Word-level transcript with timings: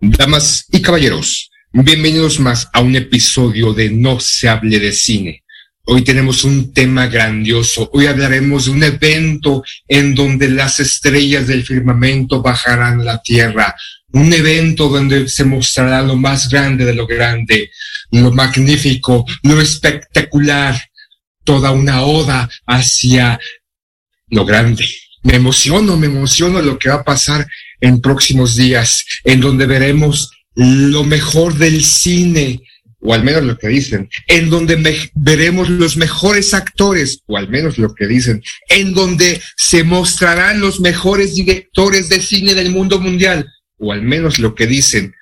Damas 0.00 0.66
y 0.70 0.80
caballeros, 0.80 1.50
bienvenidos 1.72 2.40
más 2.40 2.68
a 2.72 2.80
un 2.80 2.96
episodio 2.96 3.72
de 3.72 3.90
No 3.90 4.20
se 4.20 4.48
hable 4.48 4.78
de 4.78 4.92
cine. 4.92 5.43
Hoy 5.86 6.02
tenemos 6.02 6.44
un 6.44 6.72
tema 6.72 7.08
grandioso. 7.08 7.90
Hoy 7.92 8.06
hablaremos 8.06 8.64
de 8.64 8.70
un 8.70 8.82
evento 8.82 9.62
en 9.86 10.14
donde 10.14 10.48
las 10.48 10.80
estrellas 10.80 11.46
del 11.46 11.62
firmamento 11.62 12.40
bajarán 12.40 13.02
a 13.02 13.04
la 13.04 13.22
tierra. 13.22 13.76
Un 14.12 14.32
evento 14.32 14.88
donde 14.88 15.28
se 15.28 15.44
mostrará 15.44 16.00
lo 16.00 16.16
más 16.16 16.48
grande 16.48 16.86
de 16.86 16.94
lo 16.94 17.06
grande, 17.06 17.70
lo 18.10 18.32
magnífico, 18.32 19.26
lo 19.42 19.60
espectacular. 19.60 20.80
Toda 21.44 21.72
una 21.72 22.00
oda 22.00 22.48
hacia 22.66 23.38
lo 24.28 24.46
grande. 24.46 24.88
Me 25.22 25.34
emociono, 25.34 25.98
me 25.98 26.06
emociono 26.06 26.62
lo 26.62 26.78
que 26.78 26.88
va 26.88 26.96
a 26.96 27.04
pasar 27.04 27.46
en 27.82 28.00
próximos 28.00 28.56
días, 28.56 29.04
en 29.24 29.40
donde 29.40 29.66
veremos 29.66 30.30
lo 30.54 31.04
mejor 31.04 31.54
del 31.54 31.84
cine, 31.84 32.62
o 33.06 33.12
al 33.12 33.22
menos 33.22 33.44
lo 33.44 33.58
que 33.58 33.68
dicen, 33.68 34.08
en 34.28 34.48
donde 34.48 35.10
veremos 35.14 35.68
los 35.68 35.98
mejores 35.98 36.54
actores, 36.54 37.20
o 37.26 37.36
al 37.36 37.50
menos 37.50 37.76
lo 37.76 37.94
que 37.94 38.06
dicen, 38.06 38.42
en 38.70 38.94
donde 38.94 39.42
se 39.56 39.84
mostrarán 39.84 40.60
los 40.60 40.80
mejores 40.80 41.34
directores 41.34 42.08
de 42.08 42.22
cine 42.22 42.54
del 42.54 42.70
mundo 42.70 42.98
mundial, 42.98 43.46
o 43.76 43.92
al 43.92 44.00
menos 44.00 44.38
lo 44.38 44.54
que 44.54 44.66
dicen. 44.66 45.14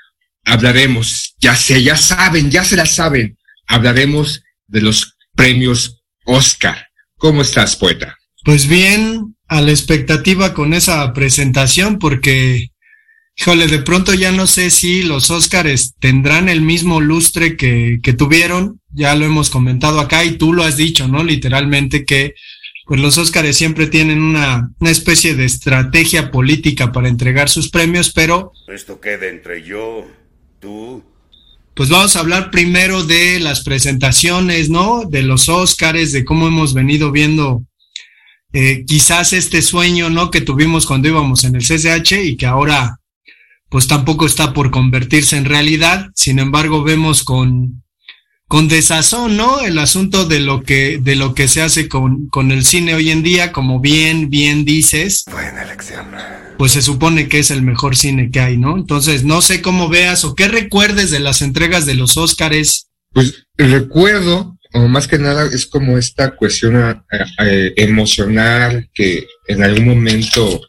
Hablaremos, 0.45 1.35
ya 1.41 1.57
sé, 1.57 1.83
ya 1.83 1.97
saben, 1.97 2.53
ya 2.53 2.65
se 2.65 2.77
la 2.77 2.87
saben, 2.87 3.37
hablaremos 3.67 4.45
de 4.69 4.81
los 4.81 5.17
premios 5.35 6.05
Oscar. 6.25 6.87
¿Cómo 7.17 7.43
estás, 7.43 7.75
poeta? 7.75 8.17
Pues 8.45 8.69
bien, 8.69 9.37
a 9.49 9.61
la 9.61 9.73
expectativa 9.73 10.55
con 10.55 10.73
esa 10.73 11.13
presentación 11.13 11.99
porque, 11.99 12.71
híjole, 13.37 13.67
de 13.67 13.79
pronto 13.81 14.15
ya 14.15 14.33
no 14.33 14.47
sé 14.47 14.71
si 14.71 15.03
los 15.03 15.31
Óscares 15.31 15.95
tendrán 15.99 16.49
el 16.49 16.61
mismo 16.63 17.01
lustre 17.01 17.57
que, 17.57 17.99
que 18.03 18.13
tuvieron, 18.13 18.81
ya 18.91 19.15
lo 19.15 19.25
hemos 19.25 19.51
comentado 19.51 20.01
acá 20.01 20.25
y 20.25 20.39
tú 20.39 20.53
lo 20.53 20.65
has 20.65 20.77
dicho, 20.77 21.09
¿no? 21.09 21.25
Literalmente 21.25 22.05
que 22.05 22.35
pues 22.85 23.01
los 23.01 23.17
Óscares 23.17 23.57
siempre 23.57 23.87
tienen 23.87 24.21
una, 24.21 24.71
una 24.79 24.91
especie 24.91 25.35
de 25.35 25.45
estrategia 25.45 26.31
política 26.31 26.93
para 26.93 27.09
entregar 27.09 27.49
sus 27.49 27.71
premios, 27.71 28.13
pero... 28.13 28.53
Esto 28.69 29.01
queda 29.01 29.29
entre 29.29 29.63
yo, 29.63 30.07
tú 30.61 31.03
pues 31.75 31.89
vamos 31.89 32.17
a 32.17 32.21
hablar 32.21 32.51
primero 32.51 33.03
de 33.03 33.41
las 33.41 33.63
presentaciones, 33.63 34.69
¿no? 34.69 35.05
De 35.05 35.23
los 35.23 35.49
Óscares, 35.49 36.13
de 36.13 36.25
cómo 36.25 36.47
hemos 36.47 36.75
venido 36.75 37.11
viendo 37.11 37.65
eh, 38.53 38.85
quizás 38.87 39.33
este 39.33 39.63
sueño, 39.63 40.11
¿no? 40.11 40.31
Que 40.31 40.43
tuvimos 40.43 40.85
cuando 40.85 41.09
íbamos 41.09 41.45
en 41.45 41.57
el 41.57 41.63
CCH 41.63 42.13
y 42.25 42.37
que 42.37 42.47
ahora, 42.47 43.01
pues 43.73 43.89
tampoco 43.89 44.27
está 44.27 44.53
por 44.53 44.71
convertirse 44.71 45.39
en 45.39 45.47
realidad. 45.47 46.11
Sin 46.15 46.39
embargo, 46.39 46.83
vemos 46.83 47.25
con, 47.25 47.83
con 48.47 48.69
desazón, 48.69 49.39
¿no? 49.39 49.63
El 49.63 49.79
asunto 49.79 50.27
de 50.27 50.41
lo 50.41 50.63
que, 50.63 50.99
de 51.03 51.17
lo 51.17 51.35
que 51.35 51.49
se 51.49 51.63
hace 51.63 51.89
con, 51.89 52.29
con 52.29 52.53
el 52.53 52.67
cine 52.67 52.95
hoy 52.95 53.11
en 53.11 53.23
día, 53.23 53.51
como 53.51 53.81
bien, 53.81 54.29
bien 54.29 54.67
dices. 54.67 55.25
Buena 55.31 55.63
elección. 55.63 56.05
Pues 56.59 56.73
se 56.73 56.83
supone 56.83 57.29
que 57.29 57.39
es 57.39 57.51
el 57.51 57.63
mejor 57.63 57.97
cine 57.97 58.31
que 58.31 58.41
hay, 58.41 58.59
¿no? 58.59 58.77
Entonces, 58.77 59.25
no 59.25 59.41
sé 59.41 59.63
cómo 59.63 59.89
veas 59.89 60.23
o 60.25 60.35
qué 60.35 60.49
recuerdes 60.49 61.11
de 61.11 61.21
las 61.21 61.41
entregas 61.41 61.87
de 61.87 61.95
los 61.95 62.19
Óscares. 62.19 62.89
Pues 63.15 63.47
recuerdo 63.57 64.59
o 64.75 64.87
más 64.87 65.09
que 65.09 65.19
nada 65.19 65.47
es 65.47 65.67
como 65.67 65.97
esta 65.97 66.37
cuestión 66.37 66.77
eh, 66.77 67.25
eh, 67.39 67.73
emocional 67.77 68.91
que 68.93 69.27
en 69.49 69.63
algún 69.63 69.89
momento 69.89 70.61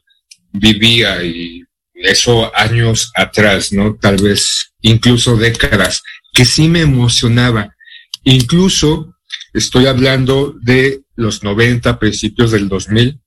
vivía 0.53 1.21
y 1.21 1.63
eso 2.03 2.51
años 2.55 3.11
atrás, 3.15 3.71
¿no? 3.71 3.95
Tal 3.95 4.17
vez 4.17 4.73
incluso 4.81 5.37
décadas, 5.37 6.01
que 6.33 6.45
sí 6.45 6.67
me 6.67 6.81
emocionaba. 6.81 7.75
Incluso 8.23 9.15
estoy 9.53 9.87
hablando 9.87 10.55
de 10.61 11.01
los 11.15 11.43
90, 11.43 11.99
principios 11.99 12.51
del 12.51 12.67
2000, 12.67 13.19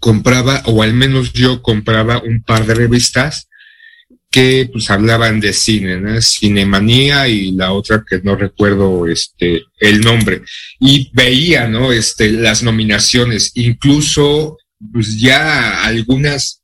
compraba, 0.00 0.62
o 0.66 0.82
al 0.82 0.94
menos 0.94 1.32
yo 1.32 1.62
compraba 1.62 2.22
un 2.22 2.42
par 2.42 2.66
de 2.66 2.74
revistas 2.74 3.48
que 4.30 4.68
pues 4.70 4.90
hablaban 4.90 5.40
de 5.40 5.52
cine, 5.52 6.00
¿no? 6.00 6.20
Cinemanía 6.20 7.26
y 7.26 7.52
la 7.52 7.72
otra 7.72 8.04
que 8.08 8.20
no 8.22 8.36
recuerdo 8.36 9.06
este 9.06 9.62
el 9.80 10.00
nombre. 10.00 10.42
Y 10.78 11.10
veía, 11.14 11.68
¿no? 11.68 11.92
Este, 11.92 12.30
las 12.30 12.62
nominaciones, 12.62 13.52
incluso 13.54 14.58
pues 14.92 15.18
ya 15.18 15.84
algunas 15.84 16.62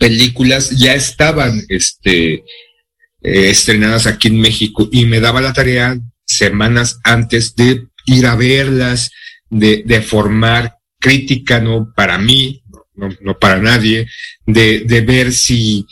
películas 0.00 0.70
ya 0.70 0.94
estaban 0.94 1.62
este 1.68 2.32
eh, 2.32 3.50
estrenadas 3.50 4.06
aquí 4.06 4.28
en 4.28 4.40
México 4.40 4.88
y 4.90 5.04
me 5.04 5.20
daba 5.20 5.42
la 5.42 5.52
tarea 5.52 6.00
semanas 6.24 7.00
antes 7.04 7.54
de 7.54 7.86
ir 8.06 8.26
a 8.26 8.34
verlas, 8.34 9.10
de, 9.50 9.82
de 9.84 10.00
formar 10.00 10.78
crítica, 10.98 11.60
¿no? 11.60 11.92
Para 11.94 12.16
mí, 12.16 12.62
no, 12.94 13.38
para 13.38 13.60
nadie, 13.60 14.08
de, 14.46 14.80
de 14.80 15.00
ver 15.02 15.32
si 15.32 15.86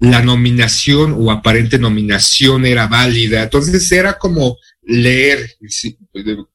la 0.00 0.20
nominación 0.20 1.14
o 1.16 1.30
aparente 1.30 1.78
nominación 1.78 2.66
era 2.66 2.88
válida. 2.88 3.44
Entonces 3.44 3.90
era 3.92 4.18
como 4.18 4.58
leer, 4.82 5.48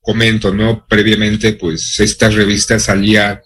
comento, 0.02 0.54
¿no? 0.54 0.86
Previamente, 0.86 1.54
pues 1.54 1.98
esta 2.02 2.30
revista 2.30 2.78
salía 2.78 3.42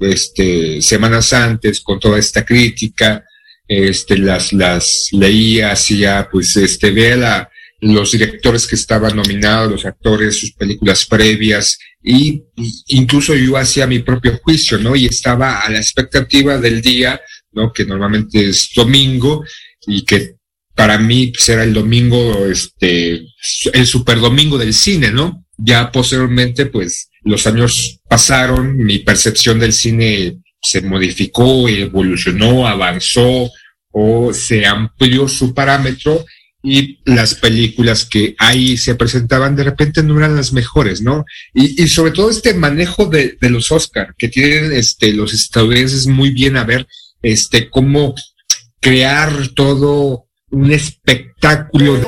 este, 0.00 0.82
semanas 0.82 1.32
antes 1.32 1.80
con 1.80 2.00
toda 2.00 2.18
esta 2.18 2.44
crítica, 2.44 3.24
este, 3.66 4.18
las, 4.18 4.52
las 4.52 5.08
leía, 5.12 5.72
hacía, 5.72 6.28
pues, 6.30 6.56
este, 6.56 6.90
vea 6.90 7.16
la, 7.16 7.50
los 7.80 8.12
directores 8.12 8.66
que 8.66 8.76
estaban 8.76 9.16
nominados, 9.16 9.70
los 9.70 9.86
actores, 9.86 10.38
sus 10.38 10.52
películas 10.52 11.06
previas, 11.06 11.78
y 12.02 12.42
incluso 12.88 13.34
yo 13.34 13.56
hacía 13.56 13.86
mi 13.86 14.00
propio 14.00 14.38
juicio, 14.42 14.78
¿no? 14.78 14.94
Y 14.94 15.06
estaba 15.06 15.60
a 15.60 15.70
la 15.70 15.78
expectativa 15.78 16.58
del 16.58 16.82
día, 16.82 17.20
¿no? 17.52 17.72
Que 17.72 17.84
normalmente 17.84 18.48
es 18.48 18.70
domingo, 18.74 19.44
y 19.86 20.04
que 20.04 20.36
para 20.74 20.98
mí 20.98 21.28
pues, 21.28 21.48
era 21.48 21.64
el 21.64 21.74
domingo, 21.74 22.46
este, 22.46 23.22
el 23.72 23.86
super 23.86 24.20
domingo 24.20 24.58
del 24.58 24.74
cine, 24.74 25.10
¿no? 25.10 25.46
Ya 25.56 25.90
posteriormente, 25.90 26.66
pues, 26.66 27.08
los 27.24 27.46
años 27.46 28.00
pasaron, 28.08 28.76
mi 28.76 28.98
percepción 28.98 29.58
del 29.58 29.72
cine 29.72 30.38
se 30.60 30.80
modificó, 30.80 31.68
evolucionó, 31.68 32.66
avanzó 32.66 33.50
o 33.90 34.32
se 34.32 34.64
amplió 34.66 35.28
su 35.28 35.52
parámetro 35.54 36.24
y 36.62 37.00
las 37.04 37.34
películas 37.34 38.04
que 38.04 38.36
ahí 38.38 38.76
se 38.76 38.94
presentaban 38.94 39.56
de 39.56 39.64
repente 39.64 40.02
no 40.02 40.16
eran 40.18 40.36
las 40.36 40.52
mejores, 40.52 41.02
¿no? 41.02 41.24
Y, 41.52 41.88
sobre 41.88 42.12
todo 42.12 42.30
este 42.30 42.54
manejo 42.54 43.06
de, 43.06 43.36
los 43.40 43.72
Oscar 43.72 44.14
que 44.16 44.28
tienen 44.28 44.72
este, 44.72 45.12
los 45.12 45.34
estadounidenses 45.34 46.06
muy 46.06 46.30
bien 46.30 46.56
a 46.56 46.64
ver 46.64 46.86
este, 47.22 47.68
cómo 47.68 48.14
crear 48.80 49.48
todo 49.54 50.26
un 50.50 50.70
espectáculo. 50.70 52.00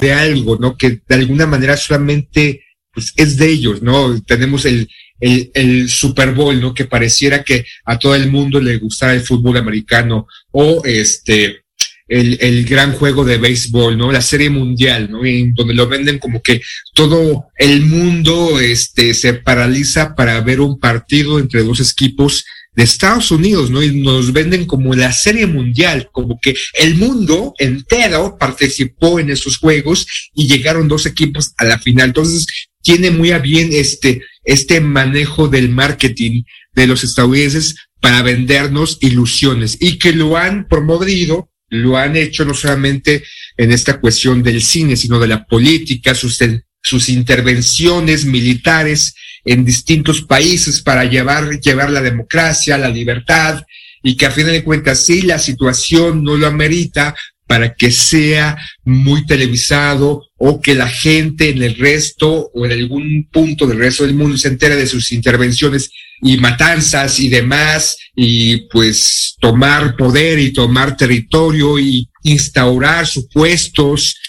De 0.00 0.12
algo, 0.12 0.56
¿no? 0.58 0.76
Que 0.76 1.00
de 1.06 1.14
alguna 1.14 1.46
manera 1.46 1.76
solamente 1.76 2.62
pues 2.92 3.12
es 3.16 3.36
de 3.36 3.48
ellos, 3.48 3.82
¿no? 3.82 4.20
Tenemos 4.22 4.64
el, 4.64 4.88
el, 5.20 5.50
el, 5.54 5.88
Super 5.88 6.32
Bowl, 6.32 6.60
¿no? 6.60 6.74
Que 6.74 6.86
pareciera 6.86 7.44
que 7.44 7.64
a 7.84 7.98
todo 7.98 8.14
el 8.14 8.30
mundo 8.30 8.60
le 8.60 8.78
gustara 8.78 9.14
el 9.14 9.20
fútbol 9.22 9.56
americano 9.58 10.26
o 10.50 10.82
este 10.84 11.62
el, 12.08 12.38
el, 12.40 12.64
gran 12.64 12.92
juego 12.92 13.24
de 13.24 13.38
béisbol, 13.38 13.96
¿no? 13.96 14.10
La 14.10 14.20
serie 14.20 14.50
mundial, 14.50 15.08
¿no? 15.10 15.24
En 15.24 15.54
donde 15.54 15.74
lo 15.74 15.86
venden 15.86 16.18
como 16.18 16.42
que 16.42 16.60
todo 16.92 17.46
el 17.56 17.82
mundo 17.82 18.58
este, 18.58 19.14
se 19.14 19.34
paraliza 19.34 20.16
para 20.16 20.40
ver 20.40 20.60
un 20.60 20.80
partido 20.80 21.38
entre 21.38 21.62
dos 21.62 21.80
equipos 21.80 22.44
de 22.80 22.84
Estados 22.84 23.30
Unidos, 23.30 23.70
¿no? 23.70 23.82
Y 23.82 23.94
nos 24.00 24.32
venden 24.32 24.64
como 24.64 24.94
la 24.94 25.12
serie 25.12 25.46
mundial, 25.46 26.08
como 26.12 26.40
que 26.40 26.54
el 26.72 26.94
mundo 26.94 27.52
entero 27.58 28.38
participó 28.40 29.20
en 29.20 29.28
esos 29.28 29.58
juegos 29.58 30.06
y 30.32 30.48
llegaron 30.48 30.88
dos 30.88 31.04
equipos 31.04 31.52
a 31.58 31.66
la 31.66 31.78
final. 31.78 32.08
Entonces, 32.08 32.46
tiene 32.80 33.10
muy 33.10 33.32
a 33.32 33.38
bien 33.38 33.68
este, 33.72 34.22
este 34.44 34.80
manejo 34.80 35.46
del 35.48 35.68
marketing 35.68 36.44
de 36.72 36.86
los 36.86 37.04
estadounidenses 37.04 37.76
para 38.00 38.22
vendernos 38.22 38.96
ilusiones 39.02 39.76
y 39.78 39.98
que 39.98 40.14
lo 40.14 40.38
han 40.38 40.66
promovido 40.66 41.50
lo 41.68 41.98
han 41.98 42.16
hecho 42.16 42.44
no 42.44 42.54
solamente 42.54 43.22
en 43.56 43.70
esta 43.70 44.00
cuestión 44.00 44.42
del 44.42 44.60
cine, 44.60 44.96
sino 44.96 45.20
de 45.20 45.28
la 45.28 45.44
política, 45.44 46.16
sus, 46.16 46.36
sus 46.82 47.08
intervenciones 47.08 48.24
militares 48.24 49.14
en 49.44 49.64
distintos 49.64 50.22
países 50.22 50.82
para 50.82 51.04
llevar, 51.04 51.60
llevar 51.60 51.90
la 51.90 52.02
democracia, 52.02 52.78
la 52.78 52.88
libertad, 52.88 53.62
y 54.02 54.16
que 54.16 54.26
a 54.26 54.30
fin 54.30 54.46
de 54.46 54.64
cuentas, 54.64 55.04
sí, 55.04 55.22
la 55.22 55.38
situación 55.38 56.24
no 56.24 56.36
lo 56.36 56.46
amerita 56.46 57.14
para 57.46 57.74
que 57.74 57.90
sea 57.90 58.56
muy 58.84 59.26
televisado 59.26 60.22
o 60.36 60.60
que 60.60 60.74
la 60.74 60.88
gente 60.88 61.48
en 61.48 61.62
el 61.62 61.76
resto 61.76 62.48
o 62.54 62.64
en 62.64 62.72
algún 62.72 63.28
punto 63.30 63.66
del 63.66 63.78
resto 63.78 64.04
del 64.04 64.14
mundo 64.14 64.38
se 64.38 64.48
entere 64.48 64.76
de 64.76 64.86
sus 64.86 65.10
intervenciones 65.10 65.90
y 66.22 66.36
matanzas 66.36 67.18
y 67.18 67.28
demás, 67.28 67.96
y 68.14 68.68
pues 68.68 69.36
tomar 69.40 69.96
poder 69.96 70.38
y 70.38 70.52
tomar 70.52 70.96
territorio 70.96 71.78
y 71.78 72.08
instaurar 72.22 73.06
supuestos 73.06 74.19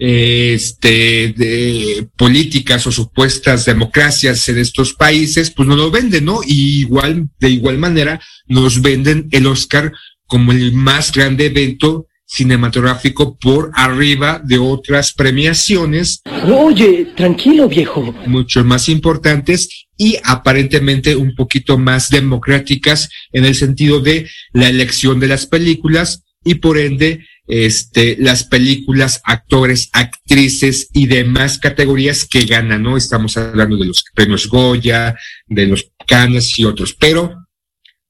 este, 0.00 1.34
de 1.36 2.08
políticas 2.16 2.86
o 2.86 2.90
supuestas 2.90 3.66
democracias 3.66 4.48
en 4.48 4.58
estos 4.58 4.94
países, 4.94 5.50
pues 5.50 5.68
no 5.68 5.76
lo 5.76 5.90
venden, 5.90 6.24
¿no? 6.24 6.40
Y 6.44 6.80
igual, 6.80 7.28
de 7.38 7.50
igual 7.50 7.76
manera, 7.76 8.18
nos 8.48 8.80
venden 8.80 9.28
el 9.30 9.46
Oscar 9.46 9.92
como 10.26 10.52
el 10.52 10.72
más 10.72 11.12
grande 11.12 11.46
evento 11.46 12.06
cinematográfico 12.24 13.36
por 13.36 13.72
arriba 13.74 14.40
de 14.42 14.58
otras 14.58 15.12
premiaciones. 15.12 16.22
Oye, 16.46 17.08
tranquilo, 17.14 17.68
viejo. 17.68 18.14
Mucho 18.26 18.64
más 18.64 18.88
importantes 18.88 19.86
y 19.98 20.16
aparentemente 20.24 21.14
un 21.14 21.34
poquito 21.34 21.76
más 21.76 22.08
democráticas 22.08 23.10
en 23.32 23.44
el 23.44 23.54
sentido 23.54 24.00
de 24.00 24.30
la 24.52 24.68
elección 24.70 25.20
de 25.20 25.26
las 25.26 25.44
películas 25.46 26.24
y 26.42 26.54
por 26.54 26.78
ende 26.78 27.26
este, 27.50 28.16
las 28.18 28.44
películas, 28.44 29.20
actores, 29.24 29.90
actrices 29.92 30.88
y 30.92 31.06
demás 31.06 31.58
categorías 31.58 32.24
que 32.24 32.44
ganan, 32.44 32.84
¿no? 32.84 32.96
Estamos 32.96 33.36
hablando 33.36 33.76
de 33.76 33.86
los 33.86 34.04
premios 34.14 34.46
Goya, 34.48 35.16
de 35.46 35.66
los 35.66 35.90
Cannes 36.06 36.58
y 36.58 36.64
otros, 36.64 36.94
pero 36.94 37.46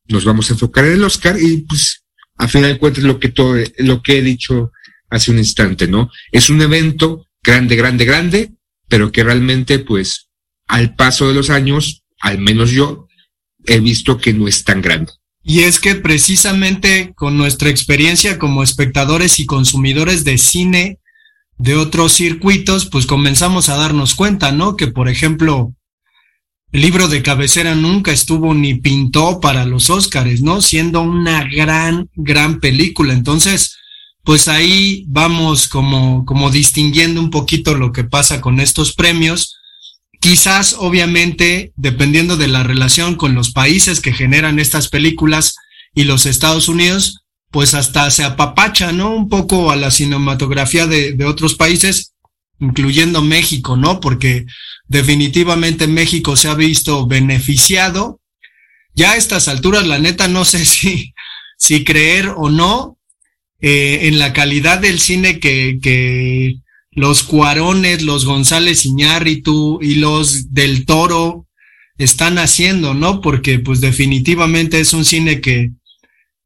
nos 0.08 0.24
vamos 0.24 0.50
a 0.50 0.54
enfocar 0.54 0.84
en 0.84 0.92
el 0.92 1.04
Oscar 1.04 1.36
y 1.40 1.58
pues 1.58 2.04
a 2.36 2.48
final 2.48 2.72
de 2.72 2.78
cuentas 2.78 3.04
lo 3.04 3.18
que 3.18 3.30
todo, 3.30 3.56
lo 3.78 4.02
que 4.02 4.18
he 4.18 4.22
dicho 4.22 4.72
hace 5.08 5.30
un 5.30 5.38
instante, 5.38 5.88
¿no? 5.88 6.10
Es 6.32 6.50
un 6.50 6.60
evento 6.60 7.26
grande, 7.42 7.76
grande, 7.76 8.04
grande, 8.04 8.52
pero 8.88 9.10
que 9.10 9.24
realmente, 9.24 9.78
pues, 9.78 10.28
al 10.66 10.94
paso 10.94 11.28
de 11.28 11.34
los 11.34 11.50
años, 11.50 12.04
al 12.20 12.38
menos 12.38 12.70
yo, 12.70 13.08
he 13.64 13.80
visto 13.80 14.18
que 14.18 14.32
no 14.32 14.48
es 14.48 14.64
tan 14.64 14.82
grande. 14.82 15.12
Y 15.42 15.60
es 15.60 15.80
que 15.80 15.94
precisamente 15.94 17.12
con 17.14 17.36
nuestra 17.36 17.70
experiencia 17.70 18.38
como 18.38 18.62
espectadores 18.62 19.40
y 19.40 19.46
consumidores 19.46 20.24
de 20.24 20.38
cine 20.38 20.98
de 21.58 21.76
otros 21.76 22.12
circuitos, 22.12 22.86
pues 22.86 23.06
comenzamos 23.06 23.68
a 23.68 23.76
darnos 23.76 24.14
cuenta, 24.14 24.52
¿no? 24.52 24.76
Que 24.76 24.86
por 24.86 25.08
ejemplo, 25.08 25.74
el 26.72 26.82
libro 26.82 27.08
de 27.08 27.22
cabecera 27.22 27.74
nunca 27.74 28.12
estuvo 28.12 28.54
ni 28.54 28.74
pintó 28.74 29.40
para 29.40 29.66
los 29.66 29.90
Óscares, 29.90 30.40
¿no? 30.40 30.62
Siendo 30.62 31.02
una 31.02 31.44
gran, 31.44 32.08
gran 32.14 32.60
película. 32.60 33.12
Entonces, 33.12 33.76
pues 34.22 34.46
ahí 34.46 35.04
vamos 35.08 35.68
como, 35.68 36.24
como 36.24 36.50
distinguiendo 36.50 37.20
un 37.20 37.30
poquito 37.30 37.74
lo 37.74 37.92
que 37.92 38.04
pasa 38.04 38.40
con 38.40 38.60
estos 38.60 38.94
premios. 38.94 39.59
Quizás, 40.20 40.76
obviamente, 40.78 41.72
dependiendo 41.76 42.36
de 42.36 42.46
la 42.46 42.62
relación 42.62 43.16
con 43.16 43.34
los 43.34 43.52
países 43.52 44.00
que 44.00 44.12
generan 44.12 44.58
estas 44.58 44.88
películas 44.88 45.56
y 45.94 46.04
los 46.04 46.26
Estados 46.26 46.68
Unidos, 46.68 47.22
pues 47.50 47.72
hasta 47.72 48.10
se 48.10 48.24
apapacha, 48.24 48.92
¿no? 48.92 49.14
Un 49.14 49.30
poco 49.30 49.70
a 49.70 49.76
la 49.76 49.90
cinematografía 49.90 50.86
de, 50.86 51.24
otros 51.24 51.54
países, 51.54 52.12
incluyendo 52.58 53.22
México, 53.22 53.78
¿no? 53.78 53.98
Porque 53.98 54.44
definitivamente 54.88 55.86
México 55.86 56.36
se 56.36 56.48
ha 56.48 56.54
visto 56.54 57.06
beneficiado. 57.06 58.20
Ya 58.94 59.12
a 59.12 59.16
estas 59.16 59.48
alturas, 59.48 59.86
la 59.86 59.98
neta, 59.98 60.28
no 60.28 60.44
sé 60.44 60.64
si, 60.66 61.14
si 61.56 61.82
creer 61.82 62.34
o 62.36 62.50
no 62.50 62.98
eh, 63.62 64.00
en 64.02 64.18
la 64.18 64.34
calidad 64.34 64.80
del 64.80 65.00
cine 65.00 65.40
que, 65.40 65.78
que 65.82 66.56
los 66.92 67.22
Cuarones, 67.22 68.02
los 68.02 68.24
González 68.24 68.84
Iñárritu 68.84 69.78
y 69.80 69.96
los 69.96 70.52
del 70.52 70.84
Toro 70.86 71.46
están 71.98 72.38
haciendo, 72.38 72.94
¿no? 72.94 73.20
Porque 73.20 73.58
pues 73.58 73.80
definitivamente 73.80 74.80
es 74.80 74.92
un 74.92 75.04
cine 75.04 75.40
que, 75.40 75.70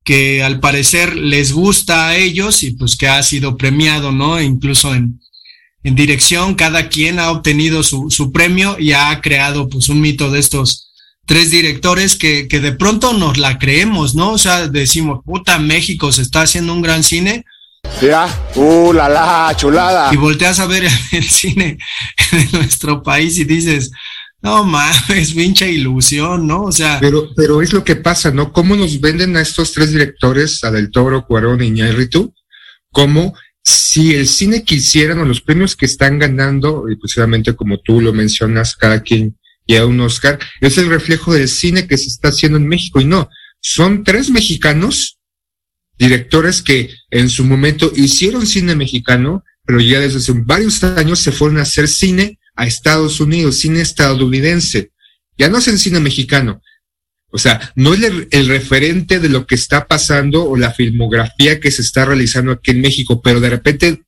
que 0.03 0.43
al 0.43 0.61
parecer 0.61 1.17
les 1.17 1.53
gusta 1.53 2.09
a 2.09 2.17
ellos 2.17 2.63
y 2.63 2.73
pues 2.73 2.97
que 2.97 3.09
ha 3.09 3.23
sido 3.23 3.57
premiado, 3.57 4.13
¿no? 4.13 4.41
Incluso 4.41 4.95
en, 4.95 5.21
en 5.85 5.95
dirección, 5.95 6.55
cada 6.55 6.89
quien 6.89 7.19
ha 7.19 7.31
obtenido 7.31 7.83
su, 7.83 8.11
su 8.11 8.33
premio 8.33 8.77
y 8.79 8.93
ha 8.93 9.21
creado 9.21 9.69
pues 9.69 9.89
un 9.89 10.01
mito 10.01 10.31
de 10.31 10.41
estos 10.41 10.91
tres 11.27 11.51
directores 11.51 12.17
que, 12.17 12.49
que 12.49 12.61
de 12.61 12.73
pronto 12.73 13.13
nos 13.13 13.39
la 13.39 13.59
creemos, 13.59 14.15
¿no? 14.15 14.33
O 14.33 14.39
sea, 14.39 14.69
decimos, 14.69 15.21
puta, 15.25 15.59
México 15.59 16.13
se 16.13 16.23
está 16.23 16.43
haciendo 16.43 16.75
un 16.75 16.83
gran 16.83 17.03
cine. 17.03 17.45
Ya, 18.01 18.27
uh, 18.57 18.93
la 18.93 19.09
la, 19.09 19.55
chulada. 19.57 20.13
Y 20.13 20.17
volteas 20.17 20.61
a 20.61 20.67
ver 20.67 20.85
el 21.13 21.25
cine 21.25 21.79
de 22.33 22.49
nuestro 22.59 23.03
país 23.03 23.39
y 23.39 23.45
dices, 23.45 23.91
No 24.43 24.65
mames, 24.65 25.33
pinche 25.33 25.71
ilusión, 25.71 26.47
¿no? 26.47 26.65
O 26.65 26.73
sea. 26.73 26.99
Pero, 27.01 27.31
pero 27.35 27.63
es 27.63 27.73
lo 27.73 27.85
que 27.85 27.97
pasa, 27.97 28.31
¿no? 28.31 28.53
¿Cómo 28.53 28.77
nos 28.77 29.01
venden 29.01 29.37
a 29.37 29.41
estos 29.41 29.73
tres 29.73 29.93
directores, 29.93 30.63
a 30.65 30.71
Del 30.71 30.91
Toro, 30.91 31.27
Cuarón 31.27 31.63
y 31.63 31.69
Iñárritu? 31.69 32.35
Como 32.91 33.35
si 33.63 34.15
el 34.15 34.29
cine 34.29 34.63
quisieran 34.63 35.19
o 35.21 35.25
los 35.25 35.41
premios 35.41 35.75
que 35.75 35.87
están 35.87 36.19
ganando, 36.19 36.85
y 36.91 36.95
obviamente 36.95 37.55
como 37.55 37.79
tú 37.79 38.01
lo 38.01 38.13
mencionas, 38.13 38.77
cada 38.77 39.03
quien 39.03 39.39
lleva 39.67 39.87
un 39.87 40.01
Oscar, 40.01 40.39
es 40.61 40.77
el 40.77 40.89
reflejo 40.89 41.33
del 41.33 41.49
cine 41.49 41.87
que 41.87 41.97
se 41.97 42.09
está 42.09 42.29
haciendo 42.29 42.59
en 42.59 42.69
México. 42.69 43.01
Y 43.01 43.07
no, 43.07 43.31
son 43.61 44.05
tres 44.05 44.29
mexicanos, 44.31 45.14
directores 45.99 46.63
que 46.63 46.91
en 47.11 47.31
su 47.31 47.45
momento 47.45 47.93
hicieron 47.95 48.47
cine 48.47 48.75
mexicano, 48.75 49.45
pero 49.65 49.81
ya 49.81 50.01
desde 50.01 50.19
hace 50.19 50.33
varios 50.35 50.83
años 50.85 51.21
se 51.21 51.33
fueron 51.33 51.59
a 51.59 51.63
hacer 51.63 51.89
cine 51.89 52.39
a 52.57 52.67
Estados 52.67 53.21
Unidos, 53.21 53.59
cine 53.59 53.81
estadounidense. 53.81 54.91
Ya 55.37 55.49
no 55.49 55.59
hacen 55.59 55.79
cine 55.79 56.01
mexicano. 56.01 56.61
O 57.31 57.39
sea, 57.39 57.73
no 57.75 57.95
es 57.95 58.01
el, 58.31 58.47
referente 58.47 59.19
de 59.19 59.29
lo 59.29 59.45
que 59.45 59.57
está 59.57 59.89
pasando 59.89 60.45
o 60.45 60.57
la 60.57 60.73
filmografía 60.73 61.59
que 61.59 61.73
se 61.73 61.83
está 61.83 62.05
realizando 62.05 62.53
aquí 62.53 62.71
en 62.71 62.81
México, 62.81 63.21
pero 63.23 63.41
de 63.41 63.51
repente 63.51 64.05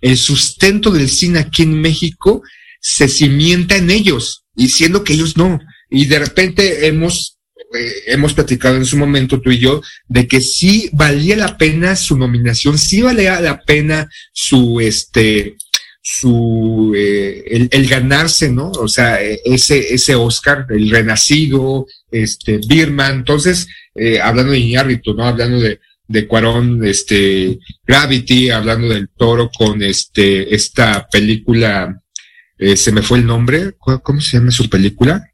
el 0.00 0.16
sustento 0.16 0.92
del 0.92 1.08
cine 1.08 1.40
aquí 1.40 1.64
en 1.64 1.80
México 1.80 2.40
se 2.80 3.08
cimienta 3.08 3.76
en 3.76 3.90
ellos, 3.90 4.44
y 4.54 4.68
siendo 4.68 5.02
que 5.02 5.14
ellos 5.14 5.36
no. 5.36 5.58
Y 5.90 6.06
de 6.06 6.20
repente 6.20 6.86
hemos, 6.86 7.37
eh, 7.74 7.92
hemos 8.06 8.34
platicado 8.34 8.76
en 8.76 8.86
su 8.86 8.96
momento 8.96 9.40
tú 9.40 9.50
y 9.50 9.58
yo 9.58 9.82
de 10.06 10.26
que 10.26 10.40
sí 10.40 10.88
valía 10.92 11.36
la 11.36 11.56
pena 11.56 11.96
su 11.96 12.16
nominación, 12.16 12.78
sí 12.78 13.02
valía 13.02 13.40
la 13.40 13.60
pena 13.60 14.08
su, 14.32 14.80
este, 14.80 15.56
su 16.02 16.94
eh, 16.96 17.68
el, 17.70 17.86
ganarse, 17.86 18.50
¿no? 18.50 18.70
O 18.70 18.88
sea, 18.88 19.22
e, 19.22 19.40
ese, 19.44 19.94
ese 19.94 20.14
Oscar, 20.14 20.66
el 20.70 20.90
renacido, 20.90 21.86
este, 22.10 22.60
Birman, 22.66 23.16
entonces, 23.16 23.68
eh, 23.94 24.20
hablando 24.20 24.52
de 24.52 24.58
Iñárritu, 24.58 25.14
¿no? 25.14 25.24
Hablando 25.24 25.60
de, 25.60 25.80
de 26.06 26.26
Cuarón, 26.26 26.84
este, 26.84 27.58
Gravity, 27.86 28.50
hablando 28.50 28.88
del 28.88 29.10
toro 29.10 29.50
con 29.50 29.82
este, 29.82 30.54
esta 30.54 31.06
película, 31.08 32.02
eh, 32.56 32.76
se 32.76 32.90
me 32.90 33.02
fue 33.02 33.18
el 33.18 33.26
nombre, 33.26 33.74
¿cómo 33.78 34.20
se 34.20 34.38
llama 34.38 34.50
su 34.50 34.68
película? 34.70 35.30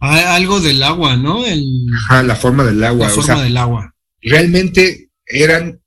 Ah, 0.00 0.34
algo 0.34 0.60
del 0.60 0.82
agua, 0.82 1.16
¿no? 1.16 1.44
El... 1.44 1.64
Ajá, 1.94 2.22
la 2.22 2.34
forma 2.34 2.64
del 2.64 2.82
agua. 2.82 3.06
La 3.06 3.12
forma 3.12 3.42
del 3.42 3.56
agua. 3.56 3.94
Realmente 4.22 5.10
eran 5.26 5.80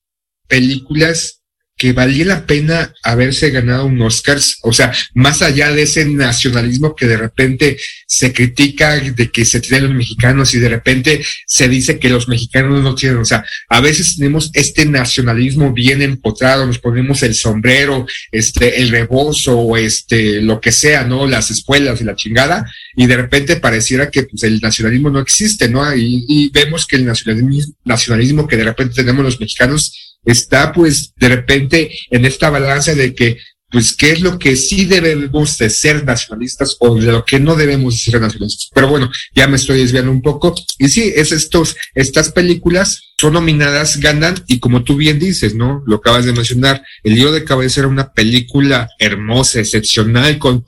películas 0.48 1.43
que 1.84 1.92
valía 1.92 2.24
la 2.24 2.46
pena 2.46 2.94
haberse 3.04 3.50
ganado 3.50 3.88
un 3.88 4.02
Oscar, 4.02 4.40
o 4.62 4.72
sea, 4.72 4.94
más 5.16 5.42
allá 5.42 5.70
de 5.74 5.82
ese 5.82 6.06
nacionalismo 6.06 6.96
que 6.96 7.08
de 7.08 7.18
repente 7.18 7.78
se 8.08 8.32
critica 8.32 9.02
de 9.02 9.30
que 9.30 9.44
se 9.44 9.60
tienen 9.60 9.88
los 9.88 9.94
mexicanos 9.94 10.54
y 10.54 10.60
de 10.60 10.70
repente 10.70 11.22
se 11.46 11.68
dice 11.68 12.00
que 12.00 12.08
los 12.08 12.30
mexicanos 12.30 12.82
no 12.82 12.96
tienen, 12.96 13.18
o 13.18 13.26
sea, 13.26 13.44
a 13.68 13.82
veces 13.82 14.16
tenemos 14.16 14.50
este 14.54 14.86
nacionalismo 14.86 15.74
bien 15.74 16.02
empotrado, 16.02 16.66
nos 16.66 16.80
ponemos 16.80 17.22
el 17.22 17.36
sombrero, 17.36 18.08
este, 18.32 18.82
el 18.82 18.88
rebozo, 18.88 19.76
este, 19.76 20.42
lo 20.42 20.62
que 20.62 20.72
sea, 20.72 21.04
¿no? 21.04 21.28
Las 21.28 21.52
escuelas 21.52 22.00
y 22.00 22.06
la 22.06 22.16
chingada, 22.16 22.66
y 22.96 23.08
de 23.08 23.18
repente 23.18 23.58
pareciera 23.58 24.10
que 24.10 24.24
pues, 24.24 24.44
el 24.44 24.62
nacionalismo 24.62 25.10
no 25.10 25.20
existe, 25.20 25.68
¿no? 25.68 25.94
Y, 25.94 26.24
y 26.30 26.50
vemos 26.50 26.88
que 26.88 26.96
el 26.96 27.04
nacionalismo, 27.04 27.74
nacionalismo 27.84 28.48
que 28.48 28.56
de 28.56 28.64
repente 28.64 28.96
tenemos 28.96 29.26
los 29.26 29.42
mexicanos 29.42 30.03
está 30.26 30.72
pues 30.72 31.14
de 31.16 31.30
repente 31.30 31.92
en 32.10 32.26
esta 32.26 32.50
balanza 32.50 32.94
de 32.94 33.14
que 33.14 33.38
pues 33.74 33.96
qué 33.96 34.12
es 34.12 34.22
lo 34.22 34.38
que 34.38 34.56
sí 34.56 34.86
debemos 34.86 35.58
de 35.58 35.68
ser 35.72 36.06
nacionalistas 36.06 36.78
o 36.80 36.96
de 36.96 37.12
lo 37.12 37.26
que 37.26 37.40
no 37.40 37.56
debemos 37.56 37.96
de 37.96 38.12
ser 38.12 38.22
nacionalistas. 38.22 38.70
Pero 38.72 38.88
bueno, 38.88 39.12
ya 39.34 39.48
me 39.48 39.56
estoy 39.56 39.80
desviando 39.80 40.12
un 40.12 40.22
poco. 40.22 40.54
Y 40.78 40.90
sí, 40.90 41.12
es 41.16 41.32
estos, 41.32 41.76
estas 41.96 42.32
películas 42.32 43.14
son 43.18 43.34
nominadas, 43.34 44.00
ganan, 44.00 44.36
y 44.48 44.60
como 44.60 44.84
tú 44.84 44.96
bien 44.96 45.18
dices, 45.18 45.56
¿no? 45.56 45.82
Lo 45.88 45.96
acabas 45.96 46.26
de 46.26 46.34
mencionar, 46.34 46.84
El 47.04 47.16
libro 47.16 47.32
de 47.32 47.44
cabeza 47.44 47.80
era 47.80 47.88
una 47.88 48.14
película 48.14 48.88
hermosa, 49.00 49.60
excepcional, 49.60 50.38
con 50.38 50.64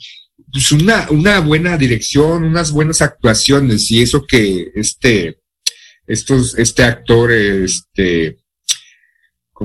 pues 0.51 0.71
una, 0.71 1.05
una 1.11 1.41
buena 1.41 1.77
dirección, 1.77 2.43
unas 2.43 2.71
buenas 2.71 3.03
actuaciones, 3.03 3.91
y 3.91 4.01
eso 4.01 4.25
que 4.25 4.71
este, 4.73 5.37
estos, 6.07 6.57
este 6.57 6.83
actor, 6.83 7.31
este, 7.31 8.37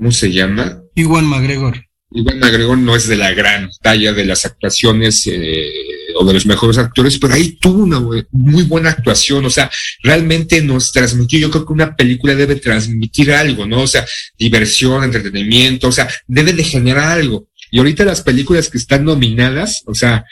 ¿cómo 0.00 0.12
se 0.12 0.33
llama? 0.33 0.83
Iwan 0.95 1.26
McGregor. 1.26 1.85
Iwan 2.11 2.38
McGregor 2.38 2.78
no 2.78 2.97
es 2.97 3.07
de 3.07 3.16
la 3.16 3.33
gran 3.33 3.69
talla 3.83 4.14
de 4.14 4.25
las 4.25 4.47
actuaciones 4.47 5.26
eh, 5.26 5.71
o 6.16 6.25
de 6.25 6.33
los 6.33 6.47
mejores 6.47 6.78
actores, 6.78 7.19
pero 7.19 7.35
ahí 7.35 7.59
tuvo 7.61 7.83
una 7.83 8.00
muy 8.30 8.62
buena 8.62 8.88
actuación, 8.88 9.45
o 9.45 9.50
sea, 9.50 9.71
realmente 10.02 10.62
nos 10.62 10.90
transmitió, 10.90 11.38
yo 11.38 11.50
creo 11.50 11.66
que 11.66 11.75
una 11.75 11.95
película 11.95 12.35
debe 12.35 12.57
transmitir 12.57 13.30
algo, 13.30 13.66
¿no? 13.66 13.83
O 13.83 13.87
sea, 13.87 14.07
diversión, 14.38 15.04
entretenimiento, 15.04 15.88
o 15.88 15.92
sea, 15.92 16.09
debe 16.26 16.54
de 16.54 16.64
generar 16.64 17.19
algo. 17.19 17.49
Y 17.71 17.76
ahorita 17.78 18.07
las 18.07 18.23
películas 18.23 18.71
que 18.71 18.78
están 18.78 19.04
nominadas, 19.04 19.83
o 19.85 19.95
sea, 19.95 20.25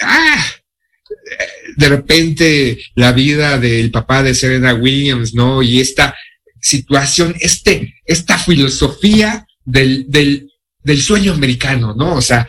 ¡ah! 0.00 0.46
de 1.78 1.88
repente 1.88 2.78
la 2.94 3.12
vida 3.12 3.58
del 3.58 3.90
papá 3.90 4.22
de 4.22 4.34
Serena 4.34 4.74
Williams, 4.74 5.32
¿no? 5.32 5.62
Y 5.62 5.80
esta 5.80 6.14
situación, 6.62 7.34
este, 7.40 7.96
esta 8.06 8.38
filosofía 8.38 9.46
del, 9.64 10.06
del, 10.08 10.50
del 10.82 11.02
sueño 11.02 11.34
americano, 11.34 11.94
¿no? 11.94 12.14
O 12.14 12.22
sea, 12.22 12.48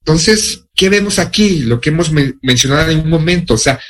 entonces, 0.00 0.64
¿qué 0.74 0.88
vemos 0.88 1.18
aquí? 1.18 1.60
Lo 1.60 1.80
que 1.80 1.90
hemos 1.90 2.10
mencionado 2.10 2.90
en 2.90 3.00
un 3.00 3.08
momento, 3.08 3.54
o 3.54 3.58
sea, 3.58 3.80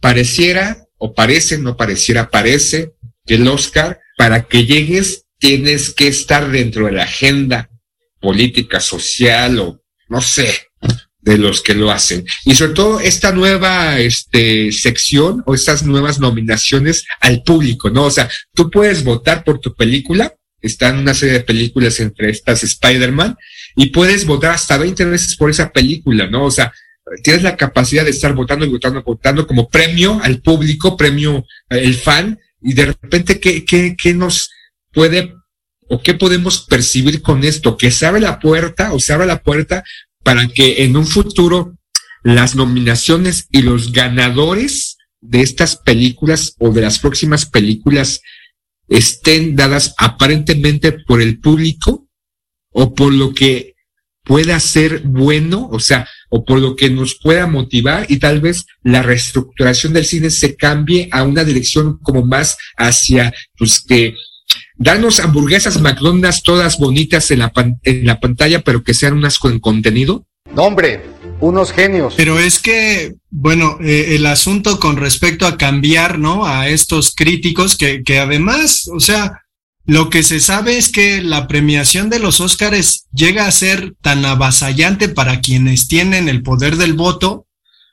pareciera 0.00 0.84
o 0.98 1.14
parece, 1.14 1.58
no 1.58 1.76
pareciera, 1.76 2.28
parece 2.28 2.92
que 3.24 3.34
el 3.34 3.46
Oscar, 3.46 4.00
para 4.18 4.48
que 4.48 4.66
llegues, 4.66 5.26
tienes 5.38 5.90
que 5.90 6.08
estar 6.08 6.50
dentro 6.50 6.86
de 6.86 6.92
la 6.92 7.04
agenda 7.04 7.70
política, 8.20 8.80
social 8.80 9.60
o 9.60 9.82
no 10.08 10.20
sé, 10.20 10.69
de 11.30 11.38
los 11.38 11.62
que 11.62 11.74
lo 11.74 11.92
hacen. 11.92 12.26
Y 12.44 12.56
sobre 12.56 12.72
todo 12.72 12.98
esta 12.98 13.30
nueva 13.30 14.00
este, 14.00 14.72
sección 14.72 15.44
o 15.46 15.54
estas 15.54 15.84
nuevas 15.84 16.18
nominaciones 16.18 17.04
al 17.20 17.44
público, 17.44 17.88
¿no? 17.88 18.06
O 18.06 18.10
sea, 18.10 18.28
tú 18.52 18.68
puedes 18.68 19.04
votar 19.04 19.44
por 19.44 19.60
tu 19.60 19.72
película, 19.76 20.34
están 20.60 20.98
una 20.98 21.14
serie 21.14 21.34
de 21.34 21.44
películas 21.44 22.00
entre 22.00 22.30
estas 22.30 22.64
Spider-Man, 22.64 23.36
y 23.76 23.86
puedes 23.90 24.26
votar 24.26 24.50
hasta 24.50 24.76
20 24.76 25.04
veces 25.04 25.36
por 25.36 25.50
esa 25.50 25.70
película, 25.70 26.26
¿no? 26.26 26.46
O 26.46 26.50
sea, 26.50 26.72
tienes 27.22 27.44
la 27.44 27.56
capacidad 27.56 28.04
de 28.04 28.10
estar 28.10 28.34
votando 28.34 28.66
y 28.66 28.68
votando, 28.68 29.00
votando 29.00 29.46
como 29.46 29.68
premio 29.68 30.20
al 30.24 30.40
público, 30.40 30.96
premio 30.96 31.46
el 31.68 31.94
fan, 31.94 32.40
y 32.60 32.74
de 32.74 32.86
repente, 32.86 33.38
¿qué, 33.38 33.64
qué, 33.64 33.94
qué 33.96 34.14
nos 34.14 34.50
puede 34.92 35.32
o 35.88 36.02
qué 36.02 36.14
podemos 36.14 36.66
percibir 36.66 37.22
con 37.22 37.44
esto? 37.44 37.76
Que 37.76 37.92
se 37.92 38.04
abre 38.04 38.20
la 38.20 38.40
puerta 38.40 38.92
o 38.92 38.98
se 38.98 39.12
abre 39.12 39.26
la 39.26 39.42
puerta 39.42 39.84
para 40.22 40.48
que 40.48 40.84
en 40.84 40.96
un 40.96 41.06
futuro 41.06 41.76
las 42.22 42.54
nominaciones 42.54 43.46
y 43.50 43.62
los 43.62 43.92
ganadores 43.92 44.96
de 45.20 45.42
estas 45.42 45.76
películas 45.76 46.54
o 46.58 46.70
de 46.70 46.82
las 46.82 46.98
próximas 46.98 47.46
películas 47.46 48.20
estén 48.88 49.56
dadas 49.56 49.94
aparentemente 49.98 50.92
por 50.92 51.22
el 51.22 51.38
público 51.40 52.08
o 52.72 52.94
por 52.94 53.12
lo 53.12 53.32
que 53.32 53.74
pueda 54.24 54.60
ser 54.60 55.02
bueno, 55.04 55.68
o 55.72 55.80
sea, 55.80 56.08
o 56.28 56.44
por 56.44 56.60
lo 56.60 56.76
que 56.76 56.90
nos 56.90 57.18
pueda 57.18 57.46
motivar 57.46 58.06
y 58.08 58.18
tal 58.18 58.40
vez 58.40 58.66
la 58.82 59.02
reestructuración 59.02 59.92
del 59.92 60.04
cine 60.04 60.30
se 60.30 60.56
cambie 60.56 61.08
a 61.10 61.24
una 61.24 61.44
dirección 61.44 61.98
como 61.98 62.24
más 62.24 62.56
hacia, 62.76 63.32
pues 63.56 63.80
que 63.80 64.14
darnos 64.80 65.20
hamburguesas 65.20 65.80
McDonald's 65.80 66.42
todas 66.42 66.78
bonitas 66.78 67.30
en 67.30 67.40
la, 67.40 67.52
en 67.84 68.06
la 68.06 68.18
pantalla, 68.18 68.62
pero 68.62 68.82
que 68.82 68.94
sean 68.94 69.12
unas 69.12 69.38
con 69.38 69.60
contenido. 69.60 70.26
No, 70.52 70.62
hombre, 70.64 71.04
unos 71.38 71.70
genios. 71.70 72.14
Pero 72.16 72.40
es 72.40 72.58
que, 72.58 73.14
bueno, 73.30 73.78
eh, 73.80 74.16
el 74.16 74.26
asunto 74.26 74.80
con 74.80 74.96
respecto 74.96 75.46
a 75.46 75.56
cambiar, 75.56 76.18
¿no? 76.18 76.46
A 76.46 76.68
estos 76.68 77.14
críticos 77.14 77.76
que, 77.76 78.02
que 78.02 78.18
además, 78.18 78.88
o 78.92 78.98
sea, 78.98 79.42
lo 79.84 80.08
que 80.08 80.22
se 80.22 80.40
sabe 80.40 80.78
es 80.78 80.90
que 80.90 81.22
la 81.22 81.46
premiación 81.46 82.10
de 82.10 82.18
los 82.18 82.40
Óscares 82.40 83.06
llega 83.12 83.46
a 83.46 83.52
ser 83.52 83.94
tan 84.00 84.24
avasallante 84.24 85.08
para 85.08 85.40
quienes 85.40 85.88
tienen 85.88 86.28
el 86.28 86.42
poder 86.42 86.76
del 86.76 86.94
voto 86.94 87.46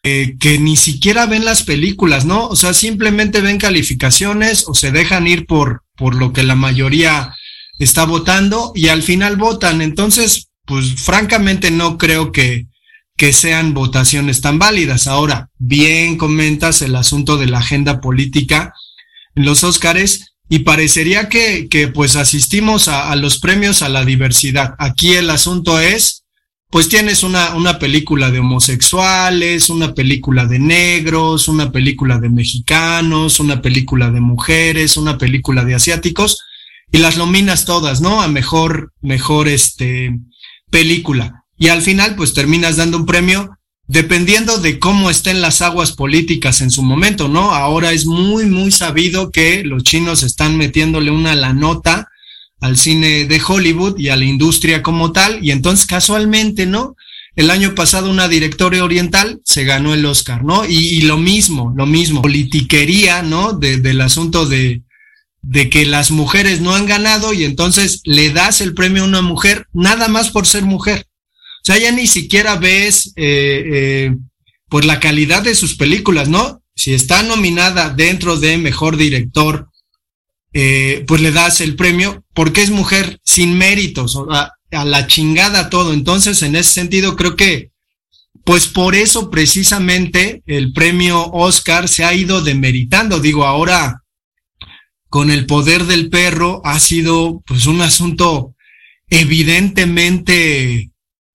eh, 0.03 0.35
que 0.39 0.57
ni 0.57 0.77
siquiera 0.77 1.25
ven 1.25 1.43
las 1.43 1.63
películas, 1.63 2.23
¿no? 2.23 2.47
O 2.47 2.55
sea, 2.55 2.73
simplemente 2.73 3.41
ven 3.41 3.57
calificaciones 3.57 4.65
o 4.67 4.73
se 4.73 4.91
dejan 4.91 5.27
ir 5.27 5.45
por, 5.45 5.83
por 5.97 6.15
lo 6.15 6.31
que 6.31 6.43
la 6.43 6.55
mayoría 6.55 7.35
está 7.79 8.05
votando 8.05 8.71
y 8.75 8.87
al 8.87 9.03
final 9.03 9.35
votan. 9.35 9.81
Entonces, 9.81 10.49
pues 10.65 10.95
francamente 10.95 11.71
no 11.71 11.97
creo 11.97 12.31
que, 12.31 12.67
que 13.15 13.33
sean 13.33 13.73
votaciones 13.73 14.41
tan 14.41 14.59
válidas. 14.59 15.07
Ahora, 15.07 15.49
bien 15.57 16.17
comentas 16.17 16.81
el 16.81 16.95
asunto 16.95 17.37
de 17.37 17.47
la 17.47 17.59
agenda 17.59 17.99
política 17.99 18.73
en 19.35 19.45
los 19.45 19.63
Óscares 19.63 20.33
y 20.49 20.59
parecería 20.59 21.27
que, 21.29 21.67
que 21.69 21.87
pues 21.87 22.15
asistimos 22.15 22.87
a, 22.87 23.11
a 23.11 23.15
los 23.15 23.39
premios 23.39 23.81
a 23.81 23.89
la 23.89 24.05
diversidad. 24.05 24.75
Aquí 24.77 25.15
el 25.15 25.29
asunto 25.29 25.79
es 25.79 26.23
pues 26.69 26.89
tienes 26.89 27.23
una, 27.23 27.55
una 27.55 27.79
película 27.79 28.29
de 28.29 28.39
homosexuales, 28.39 29.69
una 29.69 29.93
película 29.93 30.45
de 30.45 30.59
negros, 30.59 31.47
una 31.47 31.71
película 31.71 32.17
de 32.17 32.29
mexicanos, 32.29 33.39
una 33.39 33.61
película 33.61 34.11
de 34.11 34.19
mujeres, 34.19 34.97
una 34.97 35.17
película 35.17 35.63
de 35.63 35.75
asiáticos, 35.75 36.39
y 36.91 36.97
las 36.97 37.17
nominas 37.17 37.65
todas, 37.65 38.01
¿no? 38.01 38.21
A 38.21 38.27
mejor, 38.27 38.93
mejor 39.01 39.47
este, 39.47 40.17
película. 40.69 41.45
Y 41.57 41.69
al 41.69 41.81
final, 41.81 42.15
pues 42.15 42.33
terminas 42.33 42.75
dando 42.75 42.97
un 42.97 43.05
premio 43.05 43.57
dependiendo 43.87 44.57
de 44.57 44.79
cómo 44.79 45.09
estén 45.09 45.41
las 45.41 45.61
aguas 45.61 45.93
políticas 45.93 46.59
en 46.59 46.71
su 46.71 46.83
momento, 46.83 47.29
¿no? 47.29 47.53
Ahora 47.53 47.93
es 47.93 48.05
muy, 48.05 48.45
muy 48.45 48.71
sabido 48.71 49.31
que 49.31 49.63
los 49.63 49.83
chinos 49.83 50.23
están 50.23 50.57
metiéndole 50.57 51.09
una 51.09 51.35
la 51.35 51.53
nota 51.53 52.09
al 52.59 52.77
cine 52.77 53.25
de 53.25 53.41
Hollywood 53.45 53.99
y 53.99 54.09
a 54.09 54.15
la 54.15 54.25
industria 54.25 54.81
como 54.81 55.11
tal, 55.11 55.43
y 55.43 55.51
entonces 55.51 55.85
casualmente, 55.85 56.65
¿no? 56.65 56.95
El 57.35 57.51
año 57.51 57.75
pasado 57.75 58.09
una 58.09 58.27
directora 58.27 58.83
oriental 58.83 59.41
se 59.45 59.63
ganó 59.63 59.93
el 59.93 60.05
Oscar, 60.05 60.43
¿no? 60.43 60.65
Y, 60.65 61.01
lo 61.01 61.17
mismo, 61.17 61.71
lo 61.77 61.85
mismo, 61.85 62.21
politiquería, 62.23 63.21
¿no? 63.21 63.53
del 63.53 64.01
asunto 64.01 64.47
de, 64.47 64.81
de 65.41 65.69
que 65.69 65.85
las 65.85 66.11
mujeres 66.11 66.59
no 66.59 66.75
han 66.75 66.85
ganado 66.85 67.33
y 67.33 67.45
entonces 67.45 68.01
le 68.03 68.31
das 68.31 68.59
el 68.59 68.73
premio 68.73 69.03
a 69.03 69.07
una 69.07 69.21
mujer 69.21 69.67
nada 69.71 70.09
más 70.09 70.29
por 70.29 70.45
ser 70.45 70.63
mujer. 70.63 71.05
O 71.63 71.65
sea, 71.65 71.77
ya 71.77 71.91
ni 71.91 72.07
siquiera 72.07 72.57
ves 72.57 73.13
eh, 73.15 73.63
eh, 73.71 74.15
pues 74.67 74.85
la 74.85 74.99
calidad 74.99 75.43
de 75.43 75.55
sus 75.55 75.75
películas, 75.75 76.27
¿no? 76.27 76.61
Si 76.75 76.93
está 76.93 77.23
nominada 77.23 77.89
dentro 77.89 78.37
de 78.37 78.57
mejor 78.57 78.97
director 78.97 79.69
eh, 80.59 81.03
pues 81.05 81.21
le 81.21 81.31
das 81.31 81.61
el 81.61 81.75
premio 81.75 82.23
porque 82.33 82.63
es 82.63 82.71
mujer 82.71 83.19
sin 83.23 83.59
méritos, 83.59 84.17
a, 84.31 84.53
la 84.71 85.05
chingada 85.05 85.69
todo. 85.69 85.93
Entonces, 85.93 86.41
en 86.41 86.55
ese 86.55 86.71
sentido, 86.71 87.15
creo 87.15 87.35
que, 87.35 87.69
pues 88.43 88.65
por 88.65 88.95
eso 88.95 89.29
precisamente 89.29 90.41
el 90.47 90.73
premio 90.73 91.27
Oscar 91.27 91.87
se 91.87 92.05
ha 92.05 92.13
ido 92.15 92.41
demeritando. 92.41 93.19
Digo, 93.19 93.45
ahora 93.45 94.01
con 95.09 95.29
el 95.29 95.45
poder 95.45 95.85
del 95.85 96.09
perro 96.09 96.59
ha 96.65 96.79
sido 96.79 97.43
pues 97.45 97.67
un 97.67 97.81
asunto 97.81 98.55
evidentemente 99.11 100.89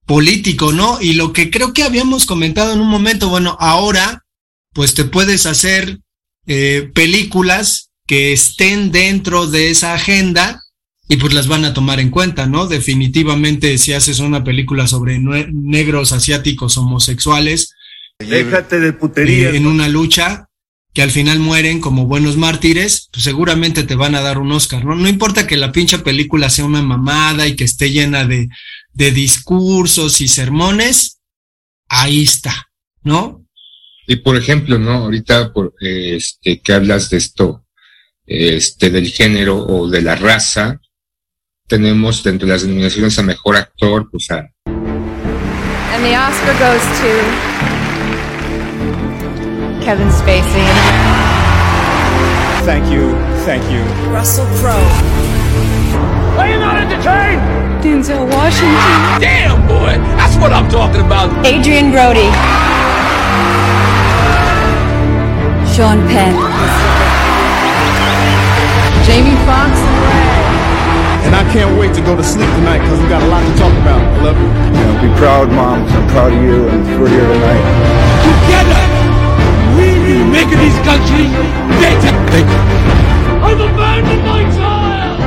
político, 0.05 0.73
¿no? 0.73 1.01
Y 1.01 1.13
lo 1.13 1.33
que 1.33 1.49
creo 1.49 1.73
que 1.73 1.85
habíamos 1.85 2.27
comentado 2.27 2.73
en 2.73 2.81
un 2.81 2.89
momento, 2.89 3.29
bueno, 3.29 3.57
ahora 3.61 4.25
pues 4.73 4.95
te 4.95 5.05
puedes 5.05 5.47
hacer 5.47 6.01
eh, 6.49 6.91
películas 6.93 7.92
que 8.13 8.35
estén 8.35 8.93
dentro 8.93 9.47
de 9.47 9.71
esa 9.71 9.95
agenda 9.95 10.63
y 11.09 11.17
pues 11.17 11.33
las 11.33 11.49
van 11.49 11.65
a 11.65 11.73
tomar 11.73 11.99
en 11.99 12.11
cuenta, 12.11 12.47
¿no? 12.47 12.67
Definitivamente 12.67 13.79
si 13.79 13.95
haces 13.95 14.19
una 14.19 14.45
película 14.45 14.87
sobre 14.87 15.19
negros 15.19 16.13
asiáticos 16.13 16.77
homosexuales, 16.77 17.75
déjate 18.19 18.81
de 18.81 18.93
putería 18.93 19.49
eh, 19.49 19.57
en 19.57 19.67
una 19.67 19.89
lucha 19.89 20.51
que 20.93 21.01
al 21.01 21.11
final 21.11 21.39
mueren 21.39 21.81
como 21.81 22.05
buenos 22.05 22.37
mártires, 22.37 23.09
pues 23.11 23.25
seguramente 23.25 23.83
te 23.83 23.95
van 23.95 24.15
a 24.15 24.21
dar 24.21 24.37
un 24.37 24.53
Oscar, 24.53 24.85
¿no? 24.85 24.95
No 24.95 25.09
importa 25.09 25.47
que 25.47 25.57
la 25.57 25.73
pinche 25.73 25.99
película 26.01 26.51
sea 26.51 26.67
una 26.67 26.83
mamada 26.83 27.49
y 27.49 27.57
que 27.57 27.65
esté 27.65 27.93
llena 27.93 28.27
de, 28.27 28.51
de 28.93 29.11
discursos 29.11 30.21
y 30.21 30.29
sermones, 30.29 31.19
ahí 31.89 32.25
está, 32.25 32.69
¿no? 33.05 33.47
Y 34.07 34.17
por 34.17 34.37
ejemplo, 34.37 34.79
¿no? 34.79 34.91
Ahorita 34.91 35.55
por, 35.55 35.73
este, 35.81 36.61
que 36.61 36.73
hablas 36.75 37.09
de 37.09 37.17
esto, 37.17 37.63
este, 38.27 38.91
del 38.91 39.09
género 39.09 39.57
o 39.59 39.89
de 39.89 40.03
la 40.03 40.15
raza, 40.15 40.81
tenemos 41.67 42.23
dentro 42.23 42.47
de 42.47 42.53
las 42.53 42.63
denominaciones 42.63 43.19
a 43.19 43.23
mejor 43.23 43.57
actor, 43.57 44.09
pues 44.11 44.31
a. 44.31 44.49
And 45.95 46.05
the 46.05 46.17
Oscar 46.17 46.55
goes 46.59 46.83
to 47.01 47.09
Kevin 49.85 50.11
Spacey. 50.11 50.67
Thank 52.65 52.91
you, 52.91 53.15
thank 53.45 53.63
you. 53.71 53.83
Russell 54.13 54.47
Crowe. 54.61 54.79
Are 56.39 56.49
you 56.49 56.59
not 56.59 56.77
entertained? 56.77 57.43
Denzel 57.83 58.27
Washington. 58.33 59.21
Damn, 59.21 59.67
boy, 59.67 59.99
that's 60.17 60.37
what 60.37 60.53
I'm 60.53 60.69
talking 60.71 61.01
about. 61.01 61.31
Adrian 61.45 61.91
Brody. 61.91 62.31
Sean 65.75 66.07
Penn. 66.07 66.92
Jamie 69.05 69.37
Foxx 69.45 69.75
and 71.33 71.35
I 71.35 71.45
can't 71.53 71.79
wait 71.79 71.95
to 71.95 72.03
go 72.03 72.15
to 72.15 72.23
sleep 72.23 72.51
tonight 72.61 72.81
because 72.85 73.01
we 73.01 73.09
got 73.09 73.23
a 73.23 73.27
lot 73.33 73.41
to 73.41 73.53
talk 73.57 73.73
about. 73.81 74.01
I 74.03 74.23
love 74.23 74.37
you. 74.37 74.49
Yeah, 74.77 75.01
be 75.01 75.09
proud, 75.17 75.49
Mom. 75.51 75.87
I'm 75.87 76.07
proud 76.09 76.33
of 76.33 76.43
you, 76.43 76.69
and 76.69 76.85
we're 77.01 77.09
here 77.09 77.25
tonight. 77.25 77.65
Together, 78.29 78.83
we 79.79 79.89
will 80.03 80.27
make 80.29 80.51
this 80.51 80.77
country 80.85 81.25
better. 81.81 82.13
Thank 82.35 82.49
you. 82.53 82.61
I've 83.49 83.61
abandoned 83.61 84.25
my 84.29 84.43
child. 84.59 85.21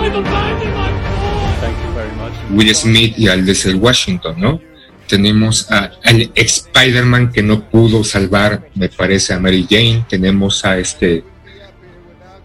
I've 0.00 0.16
abandoned 0.16 0.74
my 0.74 0.90
boy. 0.90 1.60
Thank 1.62 1.76
you 1.84 1.90
very 1.94 2.12
much. 2.16 2.34
Will 2.50 2.74
Smith 2.74 3.14
y 3.16 3.28
al 3.28 3.46
de 3.46 3.74
Washington, 3.74 4.40
¿no? 4.40 4.60
Tenemos 5.06 5.70
a, 5.70 5.92
al 6.04 6.32
Spider-Man 6.34 7.32
que 7.32 7.42
no 7.42 7.68
pudo 7.68 8.02
salvar, 8.02 8.70
me 8.74 8.88
parece, 8.88 9.34
a 9.34 9.38
Mary 9.38 9.66
Jane. 9.68 10.06
Tenemos 10.08 10.64
a 10.64 10.78
este 10.78 11.22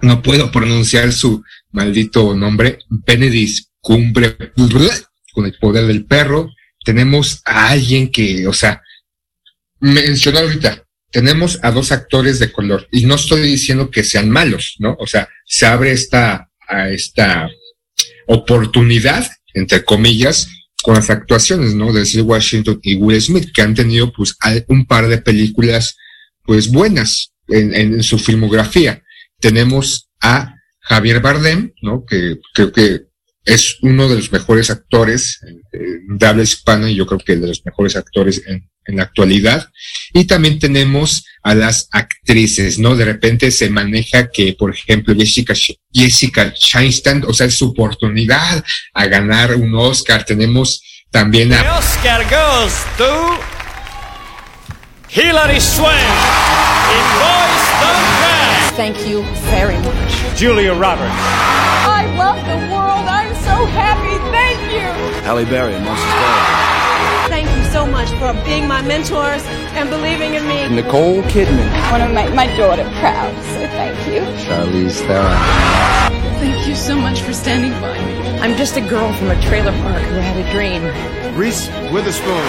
no 0.01 0.21
puedo 0.21 0.51
pronunciar 0.51 1.12
su 1.12 1.43
maldito 1.71 2.36
nombre, 2.36 2.79
Benedict 2.89 3.67
Cumbre, 3.79 4.38
con 5.33 5.45
el 5.45 5.53
poder 5.60 5.86
del 5.86 6.05
perro. 6.05 6.51
Tenemos 6.83 7.41
a 7.45 7.69
alguien 7.69 8.12
que, 8.12 8.47
o 8.47 8.53
sea, 8.53 8.81
mencionó 9.79 10.39
ahorita, 10.39 10.83
tenemos 11.12 11.60
a 11.62 11.71
dos 11.71 11.91
actores 11.91 12.39
de 12.39 12.51
color 12.51 12.88
y 12.91 13.05
no 13.05 13.15
estoy 13.15 13.41
diciendo 13.41 13.89
que 13.89 14.03
sean 14.03 14.29
malos, 14.29 14.75
¿no? 14.79 14.95
O 14.99 15.07
sea, 15.07 15.29
se 15.45 15.65
abre 15.65 15.91
esta, 15.91 16.49
a 16.67 16.89
esta 16.89 17.49
oportunidad, 18.27 19.27
entre 19.53 19.83
comillas, 19.83 20.49
con 20.83 20.95
las 20.95 21.10
actuaciones, 21.10 21.73
¿no? 21.73 21.91
De 21.91 22.05
Steve 22.05 22.23
Washington 22.23 22.79
y 22.83 22.95
Will 22.95 23.21
Smith, 23.21 23.51
que 23.53 23.62
han 23.62 23.73
tenido, 23.73 24.12
pues, 24.13 24.36
un 24.67 24.86
par 24.86 25.07
de 25.07 25.17
películas, 25.17 25.97
pues, 26.43 26.69
buenas 26.69 27.33
en, 27.47 27.73
en 27.73 28.03
su 28.03 28.19
filmografía 28.19 29.03
tenemos 29.39 30.10
a 30.21 30.56
Javier 30.80 31.19
Bardem, 31.19 31.73
¿no? 31.82 32.06
Que 32.06 32.38
creo 32.54 32.71
que 32.71 33.08
es 33.47 33.78
uno 33.82 34.10
de 34.10 34.15
los 34.15 34.32
mejores 34.32 34.69
actores 34.69 35.39
de 35.71 36.28
habla 36.28 36.43
hispana 36.43 36.89
y 36.91 36.95
yo 36.95 37.06
creo 37.06 37.19
que 37.19 37.38
de 37.38 37.47
los 37.47 37.65
mejores 37.65 37.95
actores 37.95 38.43
en, 38.45 38.69
la 38.89 39.04
actualidad. 39.04 39.69
Y 40.13 40.23
también 40.23 40.60
tenemos 40.60 41.26
a 41.43 41.54
las 41.54 41.89
actrices, 41.91 42.80
¿no? 42.80 42.95
De 42.95 43.04
repente 43.04 43.52
se 43.52 43.69
maneja 43.69 44.30
que, 44.32 44.54
por 44.54 44.73
ejemplo, 44.73 45.13
Jessica, 45.13 45.54
Jessica 45.91 46.54
Chastain, 46.54 47.26
o 47.28 47.34
sea, 47.34 47.47
es 47.47 47.56
su 47.56 47.71
oportunidad 47.71 48.63
a 48.93 49.08
ganar 49.08 49.56
un 49.56 49.76
Oscar. 49.76 50.23
Tenemos 50.23 50.82
también 51.12 51.54
a... 51.54 51.80
Oscar 51.80 52.23
goes 52.30 52.86
to 52.97 53.38
Hilary 55.10 55.60
Swank 55.60 56.00
in 56.93 57.06
Boys 57.19 57.67
Don't 57.82 58.37
Thank 58.77 59.07
you 59.07 59.23
very 59.49 59.75
much. 59.79 60.37
Julia 60.37 60.71
Roberts. 60.71 61.09
I 61.09 62.05
love 62.15 62.37
the 62.45 62.57
world. 62.71 63.09
I'm 63.09 63.33
so 63.41 63.65
happy. 63.73 64.15
Thank 64.29 64.71
you. 64.71 64.85
Halle 65.25 65.45
Berry 65.45 65.73
and 65.73 65.83
Moses 65.83 66.05
Day. 66.05 67.27
Thank 67.27 67.49
you 67.57 67.65
so 67.71 67.87
much 67.87 68.09
for 68.21 68.39
being 68.45 68.67
my 68.67 68.83
mentors 68.83 69.43
and 69.73 69.89
believing 69.89 70.35
in 70.35 70.47
me. 70.47 70.69
Nicole 70.69 71.23
Kidman. 71.23 71.67
I 71.73 71.91
want 71.91 72.03
to 72.03 72.13
make 72.13 72.31
my 72.35 72.45
daughter 72.55 72.83
proud, 73.01 73.33
so 73.45 73.65
thank 73.73 73.97
you. 74.13 74.21
Charlize 74.45 75.01
Theron. 75.07 76.37
Thank 76.37 76.67
you 76.67 76.75
so 76.75 76.95
much 76.95 77.21
for 77.21 77.33
standing 77.33 77.71
by 77.81 77.97
me. 78.05 78.29
I'm 78.41 78.55
just 78.55 78.77
a 78.77 78.81
girl 78.81 79.11
from 79.13 79.31
a 79.31 79.41
trailer 79.41 79.71
park 79.81 80.03
who 80.03 80.17
had 80.21 80.37
a 80.37 80.51
dream. 80.53 80.83
Reese 81.35 81.67
Witherspoon. 81.91 82.45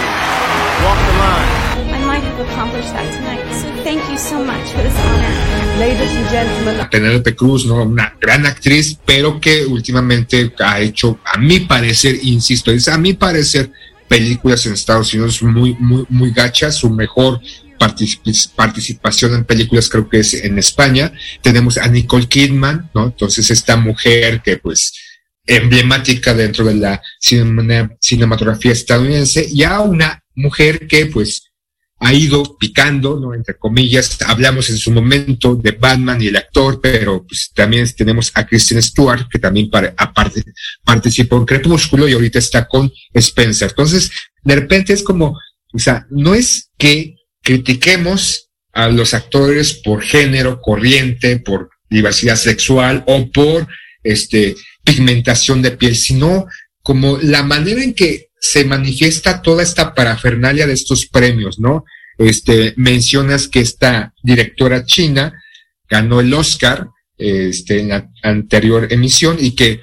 Walk 0.85 0.99
the 1.09 1.15
line. 1.25 1.69
I 1.89 2.05
might 2.05 2.21
have 2.21 2.39
accomplished 2.47 2.93
that 2.93 3.11
tonight, 3.15 3.51
so 3.59 3.83
thank 3.83 4.07
you 4.11 4.17
so 4.19 4.45
much 4.45 4.69
for 4.69 4.83
this 4.83 4.95
honor. 4.95 5.68
Gentlemen. 5.79 6.89
Penélope 6.91 7.35
Cruz, 7.35 7.65
¿no? 7.65 7.83
Una 7.83 8.13
gran 8.19 8.45
actriz, 8.45 8.97
pero 9.05 9.39
que 9.39 9.65
últimamente 9.65 10.53
ha 10.59 10.81
hecho, 10.81 11.19
a 11.23 11.37
mi 11.37 11.61
parecer, 11.61 12.19
insisto, 12.21 12.69
es 12.71 12.89
a 12.89 12.97
mi 12.97 13.13
parecer, 13.13 13.71
películas 14.09 14.65
en 14.65 14.73
Estados 14.73 15.13
Unidos 15.13 15.41
muy, 15.41 15.75
muy, 15.79 16.05
muy 16.09 16.31
gachas. 16.31 16.75
Su 16.75 16.89
mejor 16.89 17.39
participación 18.55 19.35
en 19.35 19.45
películas 19.45 19.87
creo 19.87 20.09
que 20.09 20.19
es 20.19 20.33
en 20.33 20.59
España. 20.59 21.13
Tenemos 21.41 21.77
a 21.77 21.87
Nicole 21.87 22.27
Kidman, 22.27 22.89
¿no? 22.93 23.05
Entonces 23.05 23.49
esta 23.49 23.77
mujer 23.77 24.41
que 24.43 24.57
pues 24.57 24.93
emblemática 25.45 26.33
dentro 26.33 26.65
de 26.65 26.75
la 26.75 27.01
cinematografía 27.21 28.73
estadounidense 28.73 29.47
y 29.49 29.63
a 29.63 29.79
una 29.79 30.21
mujer 30.35 30.87
que 30.87 31.05
pues 31.05 31.48
ha 31.99 32.13
ido 32.13 32.57
picando, 32.57 33.19
¿no? 33.19 33.33
Entre 33.33 33.57
comillas, 33.57 34.17
hablamos 34.25 34.69
en 34.69 34.77
su 34.77 34.91
momento 34.91 35.55
de 35.55 35.71
Batman 35.71 36.21
y 36.21 36.27
el 36.27 36.37
actor, 36.37 36.79
pero 36.81 37.25
pues 37.27 37.51
también 37.53 37.89
tenemos 37.95 38.31
a 38.35 38.47
Kristen 38.47 38.81
Stewart, 38.81 39.27
que 39.29 39.39
también 39.39 39.69
aparte 39.97 40.43
participó 40.83 41.37
en 41.37 41.45
Crepúsculo 41.45 42.07
y 42.07 42.13
ahorita 42.13 42.39
está 42.39 42.67
con 42.67 42.91
Spencer. 43.13 43.69
Entonces, 43.69 44.11
de 44.43 44.55
repente 44.55 44.93
es 44.93 45.03
como, 45.03 45.37
o 45.73 45.79
sea, 45.79 46.07
no 46.09 46.33
es 46.33 46.69
que 46.77 47.15
critiquemos 47.41 48.49
a 48.71 48.87
los 48.87 49.13
actores 49.13 49.73
por 49.73 50.01
género, 50.01 50.61
corriente, 50.61 51.39
por 51.39 51.69
diversidad 51.89 52.37
sexual 52.37 53.03
o 53.07 53.29
por 53.29 53.67
este 54.03 54.55
pigmentación 54.85 55.61
de 55.61 55.71
piel, 55.71 55.95
sino 55.95 56.45
como 56.81 57.17
la 57.17 57.43
manera 57.43 57.83
en 57.83 57.93
que 57.93 58.28
se 58.39 58.63
manifiesta 58.65 59.41
toda 59.41 59.63
esta 59.63 59.93
parafernalia 59.93 60.65
de 60.65 60.73
estos 60.73 61.05
premios, 61.05 61.59
¿no? 61.59 61.85
Este, 62.17 62.73
mencionas 62.77 63.47
que 63.47 63.59
esta 63.59 64.13
directora 64.23 64.85
china 64.85 65.41
ganó 65.89 66.19
el 66.19 66.33
Oscar, 66.33 66.87
este, 67.17 67.81
en 67.81 67.89
la 67.89 68.09
anterior 68.23 68.87
emisión 68.91 69.37
y 69.39 69.51
que, 69.51 69.81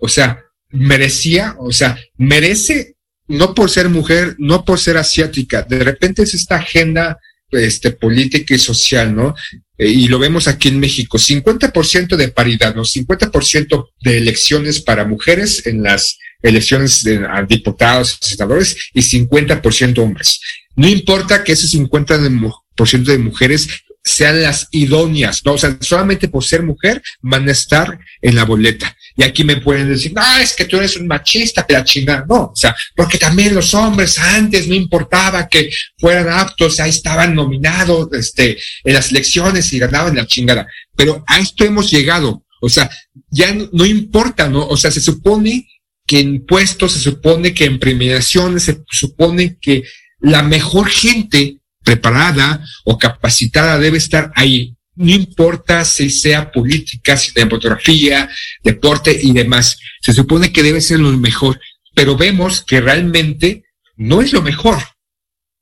o 0.00 0.08
sea, 0.08 0.42
merecía, 0.70 1.54
o 1.58 1.72
sea, 1.72 1.98
merece, 2.16 2.96
no 3.26 3.54
por 3.54 3.70
ser 3.70 3.88
mujer, 3.88 4.36
no 4.38 4.64
por 4.64 4.78
ser 4.78 4.96
asiática, 4.96 5.62
de 5.62 5.84
repente 5.84 6.22
es 6.22 6.34
esta 6.34 6.56
agenda, 6.56 7.18
este, 7.50 7.92
política 7.92 8.54
y 8.54 8.58
social, 8.58 9.14
¿no? 9.14 9.34
Eh, 9.78 9.88
y 9.88 10.08
lo 10.08 10.18
vemos 10.18 10.48
aquí 10.48 10.68
en 10.68 10.80
México, 10.80 11.18
50% 11.18 12.16
de 12.16 12.28
paridad, 12.28 12.74
¿no? 12.74 12.84
50% 12.84 13.90
de 14.00 14.18
elecciones 14.18 14.80
para 14.80 15.06
mujeres 15.06 15.66
en 15.66 15.82
las 15.82 16.18
elecciones 16.42 17.02
de 17.02 17.26
diputados, 17.48 18.18
senadores 18.20 18.90
y 18.94 19.00
50% 19.00 19.98
hombres. 19.98 20.40
No 20.76 20.88
importa 20.88 21.42
que 21.42 21.52
ese 21.52 21.66
50% 21.66 23.04
de 23.04 23.18
mujeres 23.18 23.68
sean 24.04 24.42
las 24.42 24.68
idóneas, 24.70 25.44
¿no? 25.44 25.52
O 25.52 25.58
sea, 25.58 25.76
solamente 25.80 26.28
por 26.28 26.44
ser 26.44 26.62
mujer 26.62 27.02
van 27.20 27.48
a 27.48 27.52
estar 27.52 27.98
en 28.22 28.34
la 28.34 28.44
boleta. 28.44 28.96
Y 29.16 29.22
aquí 29.22 29.44
me 29.44 29.60
pueden 29.60 29.88
decir, 29.88 30.12
no, 30.14 30.22
es 30.38 30.54
que 30.54 30.64
tú 30.64 30.76
eres 30.78 30.96
un 30.96 31.06
machista, 31.06 31.66
la 31.68 31.84
chingada. 31.84 32.24
No, 32.28 32.44
o 32.44 32.56
sea, 32.56 32.74
porque 32.94 33.18
también 33.18 33.54
los 33.54 33.74
hombres 33.74 34.18
antes 34.18 34.68
no 34.68 34.74
importaba 34.74 35.48
que 35.48 35.70
fueran 35.98 36.28
aptos, 36.28 36.80
ahí 36.80 36.90
estaban 36.90 37.34
nominados, 37.34 38.08
este, 38.12 38.56
en 38.84 38.94
las 38.94 39.10
elecciones 39.10 39.72
y 39.72 39.78
ganaban 39.78 40.16
la 40.16 40.26
chingada. 40.26 40.66
Pero 40.96 41.24
a 41.26 41.38
esto 41.38 41.64
hemos 41.64 41.90
llegado. 41.90 42.44
O 42.60 42.68
sea, 42.68 42.90
ya 43.30 43.54
no 43.72 43.84
importa, 43.84 44.48
¿no? 44.48 44.66
O 44.66 44.76
sea, 44.76 44.90
se 44.90 45.00
supone 45.00 45.66
que 46.08 46.20
en 46.20 46.46
puestos 46.46 46.92
se 46.92 47.00
supone 47.00 47.52
que 47.52 47.66
en 47.66 47.78
premiaciones 47.78 48.62
se 48.64 48.82
supone 48.90 49.58
que 49.60 49.84
la 50.20 50.42
mejor 50.42 50.88
gente 50.88 51.58
preparada 51.84 52.64
o 52.84 52.98
capacitada 52.98 53.78
debe 53.78 53.98
estar 53.98 54.32
ahí. 54.34 54.74
No 54.94 55.12
importa 55.12 55.84
si 55.84 56.08
sea 56.08 56.50
política, 56.50 57.14
cinematografía, 57.18 58.28
deporte 58.64 59.16
y 59.22 59.32
demás. 59.34 59.78
Se 60.00 60.14
supone 60.14 60.50
que 60.50 60.62
debe 60.62 60.80
ser 60.80 60.98
lo 60.98 61.16
mejor, 61.18 61.60
pero 61.94 62.16
vemos 62.16 62.62
que 62.62 62.80
realmente 62.80 63.64
no 63.96 64.22
es 64.22 64.32
lo 64.32 64.40
mejor. 64.40 64.78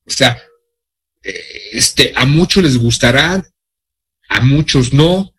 O 0.07 0.11
sea, 0.11 0.41
este, 1.73 2.13
a 2.15 2.25
muchos 2.25 2.63
les 2.63 2.77
gustará, 2.77 3.45
a 4.29 4.41
muchos 4.43 4.93
no, 4.93 5.35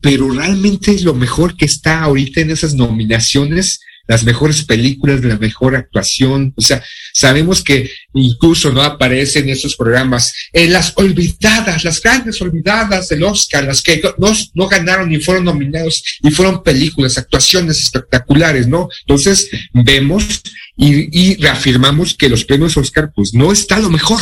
pero 0.00 0.30
realmente 0.30 0.92
es 0.92 1.02
lo 1.02 1.14
mejor 1.14 1.56
que 1.56 1.64
está 1.64 2.02
ahorita 2.02 2.40
en 2.40 2.52
esas 2.52 2.74
nominaciones 2.74 3.80
las 4.06 4.24
mejores 4.24 4.64
películas, 4.64 5.24
la 5.24 5.38
mejor 5.38 5.76
actuación. 5.76 6.52
O 6.56 6.60
sea, 6.60 6.82
sabemos 7.12 7.62
que 7.62 7.90
incluso 8.12 8.70
no 8.72 8.82
aparecen 8.82 9.48
esos 9.48 9.76
programas 9.76 10.32
en 10.52 10.72
las 10.72 10.92
olvidadas, 10.96 11.84
las 11.84 12.02
grandes 12.02 12.40
olvidadas 12.42 13.08
del 13.08 13.24
Oscar, 13.24 13.64
las 13.64 13.82
que 13.82 14.02
no, 14.18 14.32
no 14.54 14.68
ganaron 14.68 15.08
ni 15.08 15.20
fueron 15.20 15.44
nominados 15.44 16.02
y 16.22 16.30
fueron 16.30 16.62
películas, 16.62 17.18
actuaciones 17.18 17.80
espectaculares, 17.80 18.66
¿no? 18.66 18.88
Entonces 19.06 19.48
vemos 19.72 20.42
y, 20.76 21.30
y 21.30 21.36
reafirmamos 21.36 22.14
que 22.14 22.28
los 22.28 22.44
premios 22.44 22.76
Oscar 22.76 23.12
pues 23.14 23.32
no 23.32 23.52
está 23.52 23.78
lo 23.78 23.90
mejor 23.90 24.20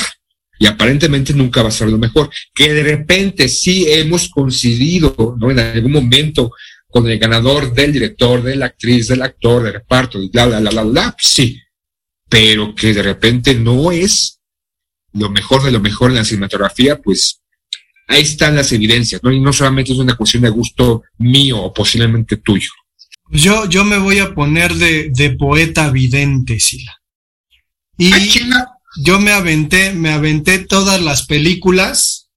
y 0.63 0.67
aparentemente 0.67 1.35
nunca 1.35 1.61
va 1.61 1.71
a 1.71 1.73
ser 1.73 1.89
lo 1.89 1.99
mejor. 1.99 2.31
Que 2.55 2.73
de 2.73 2.85
repente 2.85 3.49
sí 3.49 3.85
hemos 3.89 4.29
coincidido, 4.29 5.37
¿no? 5.37 5.51
En 5.51 5.59
algún 5.59 5.91
momento 5.91 6.53
con 6.93 7.09
el 7.09 7.19
ganador 7.19 7.73
del 7.73 7.91
director, 7.91 8.43
de 8.43 8.55
la 8.55 8.67
actriz, 8.67 9.09
del 9.09 9.23
actor, 9.23 9.63
del 9.63 9.73
reparto, 9.73 10.23
y 10.23 10.29
bla, 10.29 10.47
bla, 10.47 10.61
bla, 10.61 10.71
bla, 10.71 10.83
bla, 10.83 11.17
sí, 11.19 11.59
pero 12.29 12.75
que 12.75 12.93
de 12.93 13.03
repente 13.03 13.55
no 13.55 13.91
es 13.91 14.39
lo 15.15 15.31
mejor 15.31 15.63
de 15.65 15.71
lo 15.71 15.81
mejor 15.81 16.11
en 16.11 16.17
la 16.17 16.25
cinematografía, 16.25 17.01
pues 17.01 17.41
ahí 18.09 18.23
están 18.23 18.57
las 18.57 18.73
evidencias, 18.73 19.23
¿no? 19.23 19.33
Y 19.33 19.41
no 19.41 19.55
solamente 19.55 19.93
es 19.93 19.99
una 19.99 20.17
cuestión 20.17 20.43
de 20.43 20.51
gusto 20.51 21.03
mío 21.17 21.63
o 21.63 21.73
posiblemente 21.73 22.37
tuyo. 22.37 22.71
Yo, 23.31 23.67
yo 23.71 23.85
me 23.85 23.97
voy 23.97 24.19
a 24.19 24.35
poner 24.35 24.75
de, 24.75 25.11
de 25.15 25.31
poeta 25.31 25.91
vidente, 25.91 26.61
Sila. 26.61 27.01
Y 27.97 28.13
yo 29.03 29.19
me 29.19 29.33
aventé, 29.33 29.95
me 29.95 30.11
aventé 30.11 30.59
todas 30.59 31.01
las 31.01 31.27
películas 31.27 32.29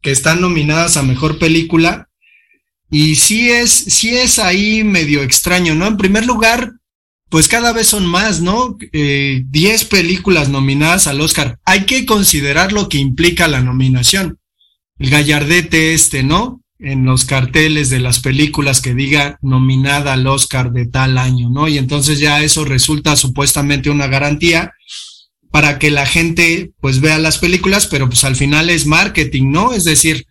que 0.00 0.12
están 0.12 0.40
nominadas 0.40 0.96
a 0.96 1.02
mejor 1.02 1.40
película 1.40 2.05
y 2.90 3.16
sí 3.16 3.50
es, 3.50 3.70
sí 3.70 4.16
es 4.16 4.38
ahí 4.38 4.84
medio 4.84 5.22
extraño, 5.22 5.74
¿no? 5.74 5.86
En 5.86 5.96
primer 5.96 6.24
lugar, 6.24 6.72
pues 7.28 7.48
cada 7.48 7.72
vez 7.72 7.88
son 7.88 8.06
más, 8.06 8.40
¿no? 8.40 8.76
Eh, 8.92 9.42
diez 9.48 9.84
películas 9.84 10.48
nominadas 10.48 11.06
al 11.06 11.20
Oscar. 11.20 11.58
Hay 11.64 11.84
que 11.84 12.06
considerar 12.06 12.72
lo 12.72 12.88
que 12.88 12.98
implica 12.98 13.48
la 13.48 13.60
nominación. 13.60 14.38
El 14.98 15.10
gallardete 15.10 15.92
este, 15.94 16.22
¿no? 16.22 16.62
En 16.78 17.04
los 17.04 17.24
carteles 17.24 17.90
de 17.90 17.98
las 17.98 18.20
películas 18.20 18.80
que 18.80 18.94
diga 18.94 19.38
nominada 19.42 20.12
al 20.12 20.26
Oscar 20.26 20.72
de 20.72 20.86
tal 20.86 21.18
año, 21.18 21.50
¿no? 21.50 21.66
Y 21.68 21.78
entonces 21.78 22.20
ya 22.20 22.42
eso 22.42 22.64
resulta 22.64 23.16
supuestamente 23.16 23.90
una 23.90 24.06
garantía 24.06 24.72
para 25.50 25.78
que 25.78 25.90
la 25.90 26.06
gente 26.06 26.72
pues 26.80 27.00
vea 27.00 27.18
las 27.18 27.38
películas, 27.38 27.86
pero 27.86 28.08
pues 28.08 28.24
al 28.24 28.36
final 28.36 28.70
es 28.70 28.86
marketing, 28.86 29.50
¿no? 29.50 29.72
Es 29.72 29.84
decir, 29.84 30.26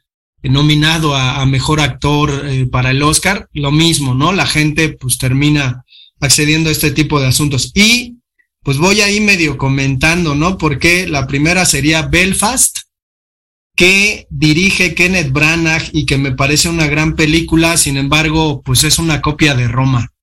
nominado 0.50 1.16
a, 1.16 1.46
mejor 1.46 1.80
actor 1.80 2.46
eh, 2.46 2.66
para 2.66 2.92
el 2.92 3.02
Oscar, 3.04 3.50
lo 3.54 3.72
mismo, 3.72 4.14
¿no? 4.14 4.32
La 4.32 4.46
gente 4.46 4.90
pues 4.90 5.18
termina 5.18 5.84
accediendo 6.20 6.70
a 6.70 6.72
este 6.72 6.92
tipo 6.92 7.20
de 7.20 7.28
asuntos. 7.28 7.72
Y 7.74 8.18
pues 8.64 8.78
voy 8.78 9.02
ahí 9.02 9.20
medio 9.20 9.58
comentando, 9.58 10.36
¿no? 10.36 10.58
Porque 10.58 11.08
la 11.08 11.28
primera 11.28 11.66
sería 11.66 12.04
Belfast, 12.04 12.80
que 13.76 14.26
dirige 14.30 14.96
Kenneth 14.96 15.32
Branagh 15.32 15.90
y 15.92 16.06
que 16.06 16.18
me 16.18 16.32
parece 16.32 16.70
una 16.70 16.88
gran 16.88 17.16
película, 17.16 17.78
sin 17.78 17.98
embargo, 17.98 18.62
pues 18.64 18.84
es 18.84 19.00
una 19.00 19.22
copia 19.22 19.54
de 19.54 19.68
Roma, 19.68 20.14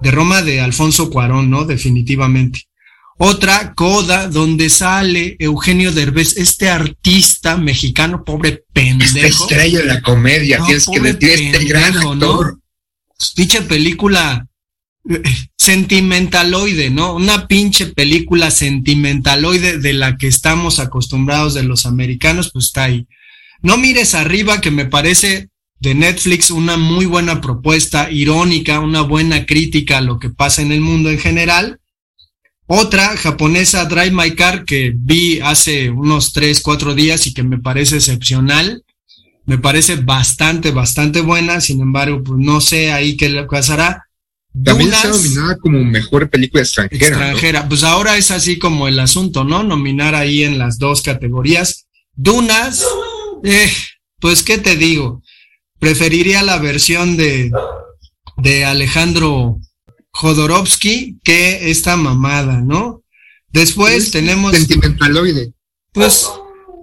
de 0.00 0.10
Roma 0.10 0.42
de 0.42 0.60
Alfonso 0.60 1.10
Cuarón, 1.10 1.50
¿no? 1.50 1.64
Definitivamente. 1.64 2.62
Otra, 3.16 3.74
Coda, 3.74 4.28
donde 4.28 4.68
sale 4.68 5.36
Eugenio 5.38 5.92
Derbez, 5.92 6.36
este 6.36 6.68
artista 6.68 7.56
mexicano, 7.56 8.24
pobre 8.24 8.64
pendejo. 8.72 9.18
Esta 9.18 9.26
estrella 9.44 9.78
de 9.80 9.84
la 9.84 10.02
comedia, 10.02 10.60
tienes 10.64 10.86
que 10.86 11.00
decir 11.00 11.54
este 11.54 11.64
gran 11.64 11.96
actor. 11.96 12.58
Pinche 13.36 13.62
película 13.62 14.48
eh, 15.08 15.22
sentimentaloide, 15.56 16.90
¿no? 16.90 17.14
Una 17.14 17.46
pinche 17.46 17.86
película 17.86 18.50
sentimentaloide 18.50 19.78
de 19.78 19.92
la 19.92 20.16
que 20.16 20.26
estamos 20.26 20.80
acostumbrados 20.80 21.54
de 21.54 21.62
los 21.62 21.86
americanos, 21.86 22.50
pues 22.52 22.66
está 22.66 22.84
ahí. 22.84 23.06
No 23.62 23.76
mires 23.76 24.16
arriba, 24.16 24.60
que 24.60 24.72
me 24.72 24.86
parece 24.86 25.50
de 25.78 25.94
Netflix 25.94 26.50
una 26.50 26.76
muy 26.76 27.06
buena 27.06 27.40
propuesta, 27.40 28.10
irónica, 28.10 28.80
una 28.80 29.02
buena 29.02 29.46
crítica 29.46 29.98
a 29.98 30.00
lo 30.00 30.18
que 30.18 30.30
pasa 30.30 30.62
en 30.62 30.72
el 30.72 30.80
mundo 30.80 31.10
en 31.10 31.20
general 31.20 31.78
otra 32.66 33.16
japonesa, 33.16 33.84
Drive 33.84 34.10
My 34.10 34.34
Car, 34.34 34.64
que 34.64 34.92
vi 34.96 35.40
hace 35.40 35.90
unos 35.90 36.32
tres, 36.32 36.60
cuatro 36.60 36.94
días 36.94 37.26
y 37.26 37.34
que 37.34 37.42
me 37.42 37.58
parece 37.58 37.96
excepcional. 37.96 38.82
Me 39.44 39.58
parece 39.58 39.96
bastante, 39.96 40.70
bastante 40.70 41.20
buena. 41.20 41.60
Sin 41.60 41.80
embargo, 41.80 42.22
pues 42.24 42.38
no 42.38 42.60
sé 42.62 42.92
ahí 42.92 43.16
qué 43.16 43.28
le 43.28 43.44
pasará. 43.44 44.06
También 44.64 44.92
está 44.92 45.08
nominada 45.08 45.58
como 45.58 45.84
mejor 45.84 46.30
película 46.30 46.62
extranjera. 46.62 47.06
Extranjera. 47.06 47.68
Pues 47.68 47.82
ahora 47.82 48.16
es 48.16 48.30
así 48.30 48.58
como 48.58 48.88
el 48.88 48.98
asunto, 48.98 49.44
¿no? 49.44 49.62
Nominar 49.62 50.14
ahí 50.14 50.44
en 50.44 50.58
las 50.58 50.78
dos 50.78 51.02
categorías. 51.02 51.86
Dunas, 52.14 52.86
eh, 53.42 53.70
pues, 54.20 54.42
¿qué 54.42 54.56
te 54.56 54.76
digo? 54.76 55.22
Preferiría 55.80 56.42
la 56.42 56.58
versión 56.58 57.16
de, 57.16 57.50
de 58.38 58.64
Alejandro 58.64 59.58
Jodorowsky 60.14 61.18
que 61.22 61.70
esta 61.70 61.96
mamada, 61.96 62.60
¿no? 62.60 63.02
Después 63.52 64.10
tenemos. 64.10 64.52
Sentimentaloide. 64.52 65.52
Pues 65.92 66.28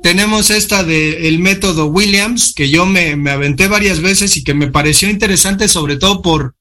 tenemos 0.03 0.49
esta 0.49 0.83
de 0.83 1.27
el 1.27 1.39
método 1.39 1.85
Williams, 1.85 2.53
que 2.53 2.69
yo 2.69 2.85
me, 2.85 3.15
me, 3.15 3.31
aventé 3.31 3.67
varias 3.67 4.01
veces 4.01 4.35
y 4.37 4.43
que 4.43 4.53
me 4.53 4.67
pareció 4.67 5.09
interesante, 5.09 5.67
sobre 5.67 5.97
todo 5.97 6.21
por, 6.21 6.55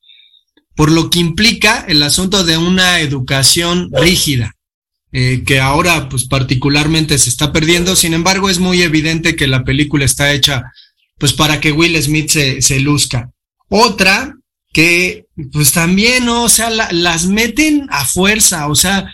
por 0.74 0.90
lo 0.90 1.11
que 1.11 1.18
implica 1.18 1.85
el 1.88 2.02
asunto 2.02 2.44
de 2.44 2.56
una 2.56 3.00
educación 3.00 3.90
rígida. 3.92 4.56
eh, 5.12 5.42
que 5.44 5.59
ahora 5.59 6.09
pues 6.09 6.26
particularmente 6.26 7.18
se 7.18 7.30
está 7.30 7.52
perdiendo. 7.52 7.96
Sin 7.96 8.14
embargo, 8.14 8.48
es 8.48 8.61
muy 8.61 8.83
evidente 8.83 9.35
que 9.35 9.48
la 9.48 9.64
película 9.64 10.04
está 10.04 10.33
hecha 10.33 10.70
pues 11.18 11.33
para 11.33 11.61
que 11.61 11.72
Will 11.72 12.00
Smith 12.00 12.30
se, 12.30 12.62
se 12.62 12.80
luzca. 12.80 13.30
Otra 13.68 14.37
que 14.72 15.26
pues 15.52 15.72
también, 15.72 16.26
¿no? 16.26 16.44
o 16.44 16.48
sea, 16.48 16.70
las 16.70 17.26
meten 17.26 17.87
a 17.90 18.04
fuerza, 18.04 18.68
o 18.68 18.74
sea, 18.74 19.12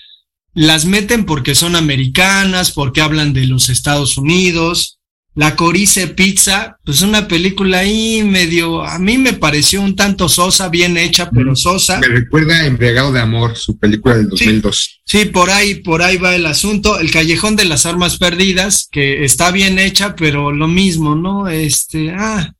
las 0.54 0.84
meten 0.84 1.24
porque 1.24 1.54
son 1.54 1.76
americanas, 1.76 2.72
porque 2.72 3.00
hablan 3.00 3.32
de 3.32 3.46
los 3.46 3.68
Estados 3.68 4.16
Unidos, 4.16 4.96
la 5.36 5.54
Corice 5.54 6.08
Pizza, 6.08 6.78
pues 6.82 7.02
una 7.02 7.28
película 7.28 7.80
ahí 7.80 8.22
medio, 8.22 8.82
a 8.82 8.98
mí 8.98 9.18
me 9.18 9.34
pareció 9.34 9.82
un 9.82 9.94
tanto 9.94 10.30
sosa, 10.30 10.70
bien 10.70 10.96
hecha, 10.96 11.28
pero 11.30 11.54
sosa. 11.54 12.00
Me 12.00 12.08
recuerda 12.08 12.64
Embriagado 12.64 13.12
de 13.12 13.20
Amor, 13.20 13.54
su 13.54 13.78
película 13.78 14.16
del 14.16 14.30
2002. 14.30 15.02
Sí, 15.04 15.18
sí, 15.18 15.24
por 15.26 15.50
ahí, 15.50 15.74
por 15.74 16.02
ahí 16.02 16.16
va 16.16 16.34
el 16.34 16.46
asunto. 16.46 16.98
El 16.98 17.10
Callejón 17.10 17.54
de 17.54 17.66
las 17.66 17.84
Armas 17.84 18.16
Perdidas, 18.16 18.88
que 18.90 19.24
está 19.24 19.50
bien 19.50 19.78
hecha, 19.78 20.16
pero 20.16 20.52
lo 20.52 20.68
mismo, 20.68 21.14
¿no? 21.14 21.48
Este, 21.48 22.12
ah, 22.12 22.54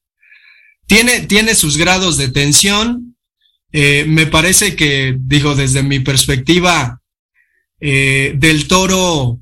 tiene, 0.86 1.20
tiene 1.20 1.54
sus 1.54 1.76
grados 1.76 2.16
de 2.16 2.28
tensión. 2.28 3.16
Eh, 3.72 4.04
me 4.08 4.26
parece 4.26 4.76
que, 4.76 5.16
digo, 5.18 5.54
desde 5.54 5.82
mi 5.82 6.00
perspectiva, 6.00 7.00
eh, 7.80 8.34
del 8.36 8.68
toro 8.68 9.40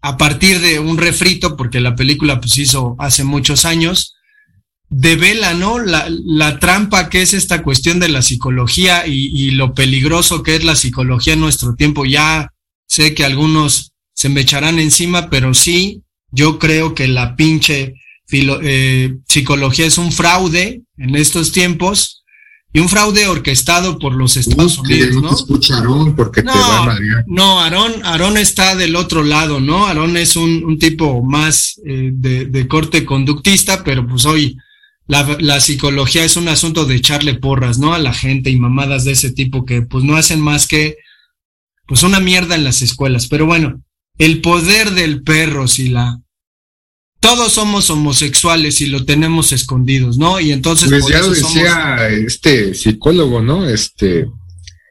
a 0.00 0.16
partir 0.16 0.60
de 0.60 0.78
un 0.78 0.98
refrito, 0.98 1.56
porque 1.56 1.80
la 1.80 1.96
película 1.96 2.40
pues 2.40 2.58
hizo 2.58 2.94
hace 2.98 3.24
muchos 3.24 3.64
años, 3.64 4.14
devela, 4.88 5.54
¿no? 5.54 5.78
La, 5.78 6.06
la 6.08 6.58
trampa 6.58 7.08
que 7.08 7.22
es 7.22 7.32
esta 7.32 7.62
cuestión 7.62 8.00
de 8.00 8.08
la 8.08 8.22
psicología 8.22 9.06
y, 9.06 9.30
y, 9.34 9.50
lo 9.52 9.74
peligroso 9.74 10.42
que 10.42 10.56
es 10.56 10.64
la 10.64 10.76
psicología 10.76 11.32
en 11.32 11.40
nuestro 11.40 11.74
tiempo. 11.74 12.04
Ya 12.04 12.52
sé 12.86 13.14
que 13.14 13.24
algunos 13.24 13.92
se 14.14 14.28
me 14.28 14.42
echarán 14.42 14.78
encima, 14.78 15.30
pero 15.30 15.54
sí, 15.54 16.02
yo 16.30 16.58
creo 16.58 16.94
que 16.94 17.08
la 17.08 17.34
pinche 17.34 17.94
filo, 18.26 18.58
eh, 18.62 19.16
psicología 19.28 19.86
es 19.86 19.98
un 19.98 20.12
fraude 20.12 20.82
en 20.96 21.16
estos 21.16 21.52
tiempos 21.52 22.24
y 22.72 22.80
un 22.80 22.88
fraude 22.88 23.28
orquestado 23.28 24.00
por 24.00 24.14
los 24.14 24.36
Estados 24.36 24.78
Unidos, 24.78 25.14
¿no? 25.22 25.30
¿no? 25.84 26.16
porque 26.16 26.42
no, 26.42 26.52
te 26.52 26.58
va 26.58 26.92
a 26.92 26.98
No, 27.28 27.60
Aarón, 27.60 28.04
Aarón 28.04 28.36
está 28.36 28.74
del 28.74 28.96
otro 28.96 29.22
lado, 29.22 29.60
¿no? 29.60 29.86
Aarón 29.86 30.16
es 30.16 30.34
un, 30.34 30.64
un 30.64 30.76
tipo 30.78 31.22
más 31.22 31.80
eh, 31.86 32.10
de, 32.12 32.46
de, 32.46 32.66
corte 32.66 33.04
conductista, 33.04 33.84
pero 33.84 34.04
pues 34.04 34.24
hoy 34.24 34.56
la, 35.06 35.36
la, 35.38 35.60
psicología 35.60 36.24
es 36.24 36.36
un 36.36 36.48
asunto 36.48 36.84
de 36.84 36.96
echarle 36.96 37.34
porras, 37.34 37.78
¿no? 37.78 37.94
A 37.94 38.00
la 38.00 38.12
gente 38.12 38.50
y 38.50 38.58
mamadas 38.58 39.04
de 39.04 39.12
ese 39.12 39.30
tipo 39.30 39.64
que 39.64 39.82
pues 39.82 40.02
no 40.02 40.16
hacen 40.16 40.40
más 40.40 40.66
que 40.66 40.96
pues 41.86 42.02
una 42.02 42.18
mierda 42.18 42.56
en 42.56 42.64
las 42.64 42.82
escuelas. 42.82 43.28
Pero 43.28 43.46
bueno, 43.46 43.82
el 44.18 44.40
poder 44.40 44.90
del 44.92 45.22
perro, 45.22 45.68
si 45.68 45.90
la 45.90 46.20
todos 47.24 47.54
somos 47.54 47.88
homosexuales 47.88 48.82
y 48.82 48.86
lo 48.86 49.06
tenemos 49.06 49.50
escondidos, 49.52 50.18
¿no? 50.18 50.40
Y 50.40 50.52
entonces. 50.52 50.90
Pues 50.90 51.06
ya 51.08 51.20
lo 51.20 51.30
decía 51.30 51.96
somos... 51.96 52.26
este 52.26 52.74
psicólogo, 52.74 53.40
¿no? 53.40 53.66
Este. 53.66 54.26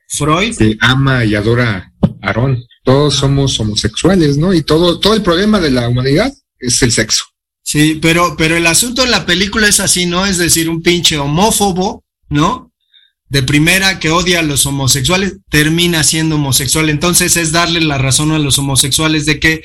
Freud. 0.10 0.58
Que 0.58 0.76
ama 0.82 1.24
y 1.26 1.36
adora 1.36 1.92
a 2.02 2.28
Aarón. 2.28 2.64
Todos 2.84 3.16
somos 3.16 3.60
homosexuales, 3.60 4.38
¿no? 4.38 4.52
Y 4.54 4.64
todo, 4.64 5.00
todo 5.00 5.14
el 5.14 5.22
problema 5.22 5.60
de 5.60 5.72
la 5.72 5.88
humanidad 5.88 6.34
es 6.60 6.82
el 6.82 6.92
sexo. 6.92 7.24
Sí, 7.64 8.00
pero, 8.02 8.36
pero 8.36 8.58
el 8.58 8.66
asunto 8.66 9.04
de 9.04 9.12
la 9.12 9.26
película 9.26 9.68
es 9.68 9.80
así, 9.80 10.06
¿no? 10.08 10.26
Es 10.26 10.38
decir, 10.38 10.70
un 10.70 10.82
pinche 10.82 11.18
homófobo, 11.18 12.04
¿no? 12.30 12.72
De 13.30 13.44
primera 13.44 14.00
que 14.00 14.10
odia 14.10 14.40
a 14.40 14.44
los 14.44 14.66
homosexuales, 14.66 15.38
termina 15.50 16.04
siendo 16.04 16.36
homosexual. 16.36 16.90
Entonces 16.90 17.38
es 17.38 17.52
darle 17.52 17.80
la 17.82 18.00
razón 18.00 18.32
a 18.32 18.40
los 18.40 18.58
homosexuales 18.58 19.26
de 19.26 19.40
que 19.40 19.64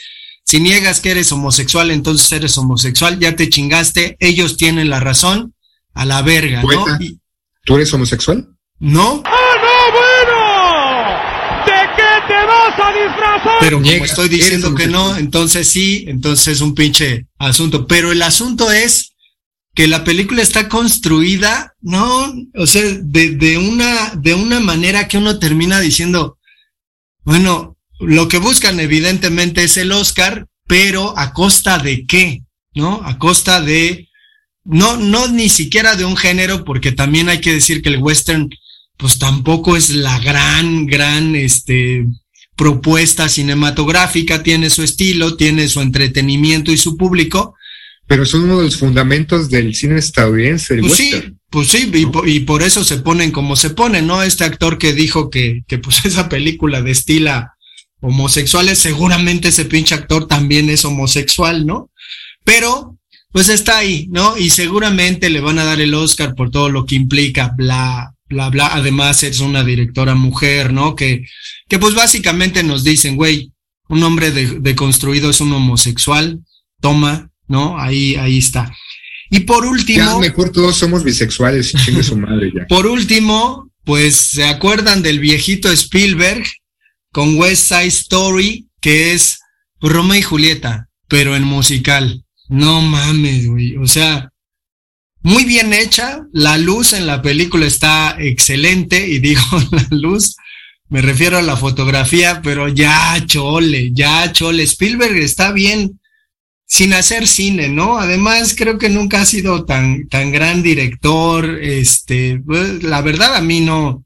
si 0.48 0.61
niegas 0.61 1.00
que 1.00 1.11
eres 1.11 1.30
homosexual, 1.30 1.90
entonces 1.90 2.32
eres 2.32 2.56
homosexual, 2.56 3.18
ya 3.18 3.37
te 3.37 3.50
chingaste, 3.50 4.16
ellos 4.18 4.56
tienen 4.56 4.88
la 4.88 4.98
razón, 4.98 5.52
a 5.92 6.06
la 6.06 6.22
verga, 6.22 6.62
¿no? 6.62 6.87
Y, 6.98 7.20
¿Tú 7.66 7.74
eres 7.74 7.92
homosexual? 7.92 8.48
No. 8.78 9.22
¡Ah, 9.26 9.54
no, 9.61 9.92
bueno! 9.92 11.66
¿De 11.66 11.96
qué 11.96 12.26
te 12.28 12.46
vas 12.46 12.80
a 12.80 12.92
disfrazar? 12.94 13.56
Pero 13.61 13.76
como 13.82 14.04
estoy 14.06 14.30
diciendo 14.30 14.74
que 14.74 14.87
no, 14.87 15.18
entonces 15.18 15.68
sí, 15.68 16.06
entonces 16.08 16.48
es 16.48 16.61
un 16.62 16.74
pinche 16.74 17.26
asunto. 17.38 17.87
Pero 17.87 18.11
el 18.11 18.22
asunto 18.22 18.72
es 18.72 19.12
que 19.74 19.87
la 19.87 20.02
película 20.02 20.40
está 20.40 20.70
construida, 20.70 21.74
¿no? 21.82 22.32
O 22.54 22.66
sea, 22.66 22.84
de, 22.84 23.32
de 23.32 23.58
una, 23.58 24.14
de 24.14 24.32
una 24.32 24.61
manera 24.61 25.08
que 25.08 25.18
uno 25.18 25.38
termina 25.38 25.78
diciendo, 25.78 26.38
bueno, 27.24 27.77
lo 28.00 28.28
que 28.28 28.38
buscan 28.38 28.80
evidentemente 28.80 29.64
es 29.64 29.76
el 29.76 29.92
Oscar, 29.92 30.46
pero 30.66 31.18
a 31.18 31.32
costa 31.32 31.78
de 31.78 32.06
qué, 32.06 32.42
¿no? 32.74 33.00
A 33.04 33.18
costa 33.18 33.61
de, 33.61 34.08
no, 34.64 34.96
no 34.96 35.28
ni 35.28 35.48
siquiera 35.48 35.96
de 35.96 36.04
un 36.04 36.16
género, 36.16 36.64
porque 36.64 36.92
también 36.92 37.28
hay 37.28 37.40
que 37.40 37.54
decir 37.54 37.82
que 37.82 37.88
el 37.88 37.98
western, 37.98 38.50
pues 38.96 39.18
tampoco 39.18 39.76
es 39.76 39.90
la 39.90 40.18
gran, 40.20 40.87
gran, 40.87 41.34
este, 41.34 42.04
propuesta 42.58 43.28
cinematográfica, 43.28 44.42
tiene 44.42 44.68
su 44.68 44.82
estilo, 44.82 45.37
tiene 45.37 45.68
su 45.68 45.80
entretenimiento 45.80 46.72
y 46.72 46.76
su 46.76 46.96
público. 46.96 47.54
Pero 48.06 48.26
son 48.26 48.44
uno 48.44 48.58
de 48.58 48.64
los 48.64 48.76
fundamentos 48.76 49.48
del 49.48 49.74
cine 49.74 49.98
estadounidense, 49.98 50.74
el 50.74 50.80
pues 50.80 50.92
western. 50.98 51.22
Sí, 51.22 51.37
pues 51.50 51.68
sí, 51.68 51.90
y, 51.94 52.06
por, 52.06 52.28
y, 52.28 52.40
por, 52.40 52.62
eso 52.62 52.82
se 52.82 52.98
ponen 52.98 53.30
como 53.30 53.54
se 53.54 53.70
ponen, 53.70 54.06
¿no? 54.06 54.22
Este 54.22 54.44
actor 54.44 54.76
que 54.76 54.92
dijo 54.92 55.30
que, 55.30 55.62
que 55.68 55.78
pues 55.78 56.00
esa 56.04 56.28
película 56.28 56.82
destila 56.82 57.54
homosexuales, 58.00 58.78
seguramente 58.78 59.48
ese 59.48 59.64
pinche 59.64 59.94
actor 59.94 60.26
también 60.26 60.70
es 60.70 60.84
homosexual, 60.84 61.66
¿no? 61.66 61.90
Pero, 62.44 62.98
pues 63.32 63.48
está 63.48 63.78
ahí, 63.78 64.06
¿no? 64.11 64.37
Y 64.37 64.50
seguramente 64.50 65.30
le 65.30 65.40
van 65.40 65.58
a 65.58 65.64
dar 65.64 65.80
el 65.80 65.94
Oscar 65.94 66.34
por 66.34 66.50
todo 66.50 66.68
lo 66.68 66.87
que 66.87 66.94
implica, 66.94 67.54
bla, 67.56 68.14
bla, 68.28 68.50
bla. 68.50 68.68
Además, 68.68 69.22
es 69.22 69.40
una 69.40 69.64
directora 69.64 70.14
mujer, 70.14 70.72
¿no? 70.72 70.94
Que, 70.94 71.26
que 71.68 71.78
pues 71.78 71.94
básicamente 71.94 72.62
nos 72.62 72.84
dicen, 72.84 73.16
güey, 73.16 73.52
un 73.88 74.02
hombre 74.02 74.30
de, 74.30 74.61
de 74.61 74.74
construido 74.74 75.30
es 75.30 75.40
un 75.40 75.52
homosexual, 75.52 76.40
toma, 76.80 77.30
¿no? 77.48 77.78
Ahí, 77.78 78.16
ahí 78.16 78.38
está. 78.38 78.72
Y 79.30 79.40
por 79.40 79.66
último. 79.66 79.98
Ya 79.98 80.18
mejor 80.18 80.50
todos 80.50 80.76
somos 80.76 81.04
bisexuales, 81.04 81.72
chingue 81.72 82.02
su 82.02 82.16
madre 82.16 82.50
ya. 82.54 82.66
Por 82.68 82.87
último, 82.87 83.70
pues 83.84 84.16
se 84.16 84.44
acuerdan 84.44 85.02
del 85.02 85.18
viejito 85.18 85.70
Spielberg, 85.70 86.44
con 87.12 87.36
West 87.38 87.68
Side 87.68 87.86
Story, 87.86 88.68
que 88.80 89.12
es 89.12 89.38
Romeo 89.80 90.18
y 90.18 90.22
Julieta, 90.22 90.88
pero 91.08 91.36
en 91.36 91.44
musical. 91.44 92.24
No 92.48 92.80
mames, 92.80 93.46
güey. 93.46 93.76
O 93.76 93.86
sea, 93.86 94.30
muy 95.22 95.44
bien 95.44 95.72
hecha. 95.72 96.22
La 96.32 96.56
luz 96.58 96.92
en 96.92 97.06
la 97.06 97.22
película 97.22 97.66
está 97.66 98.16
excelente. 98.18 99.08
Y 99.08 99.18
digo 99.20 99.42
la 99.70 99.86
luz, 99.90 100.36
me 100.88 101.02
refiero 101.02 101.38
a 101.38 101.42
la 101.42 101.56
fotografía, 101.56 102.40
pero 102.42 102.68
ya 102.68 103.22
chole, 103.26 103.90
ya 103.92 104.32
chole. 104.32 104.62
Spielberg 104.62 105.16
está 105.16 105.52
bien 105.52 106.00
sin 106.66 106.92
hacer 106.92 107.26
cine, 107.26 107.68
¿no? 107.68 107.98
Además, 107.98 108.54
creo 108.56 108.78
que 108.78 108.90
nunca 108.90 109.22
ha 109.22 109.26
sido 109.26 109.64
tan, 109.64 110.06
tan 110.08 110.30
gran 110.32 110.62
director. 110.62 111.58
Este, 111.62 112.40
pues, 112.44 112.82
la 112.82 113.00
verdad 113.00 113.34
a 113.36 113.40
mí 113.40 113.60
no, 113.60 114.04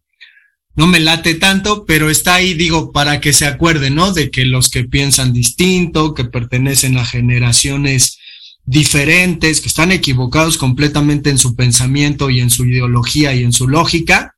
no 0.75 0.87
me 0.87 1.01
late 1.01 1.35
tanto, 1.35 1.85
pero 1.85 2.09
está 2.09 2.37
ahí, 2.37 2.55
digo, 2.55 2.93
para 2.93 3.21
que 3.21 3.33
se 3.33 3.47
acuerden, 3.47 3.95
¿no? 3.95 4.13
De 4.13 4.31
que 4.31 4.45
los 4.45 4.71
que 4.71 4.85
piensan 4.85 5.33
distinto, 5.33 6.15
que 6.15 6.25
pertenecen 6.25 6.97
a 6.97 7.05
generaciones 7.05 8.19
diferentes, 8.65 9.61
que 9.61 9.69
están 9.69 9.93
equivocados 9.93 10.57
completamente 10.57 11.31
en 11.31 11.39
su 11.39 11.57
pensamiento 11.57 12.31
y 12.31 12.41
en 12.41 12.51
su 12.51 12.65
ideología 12.65 13.35
y 13.35 13.43
en 13.43 13.53
su 13.53 13.69
lógica, 13.69 14.37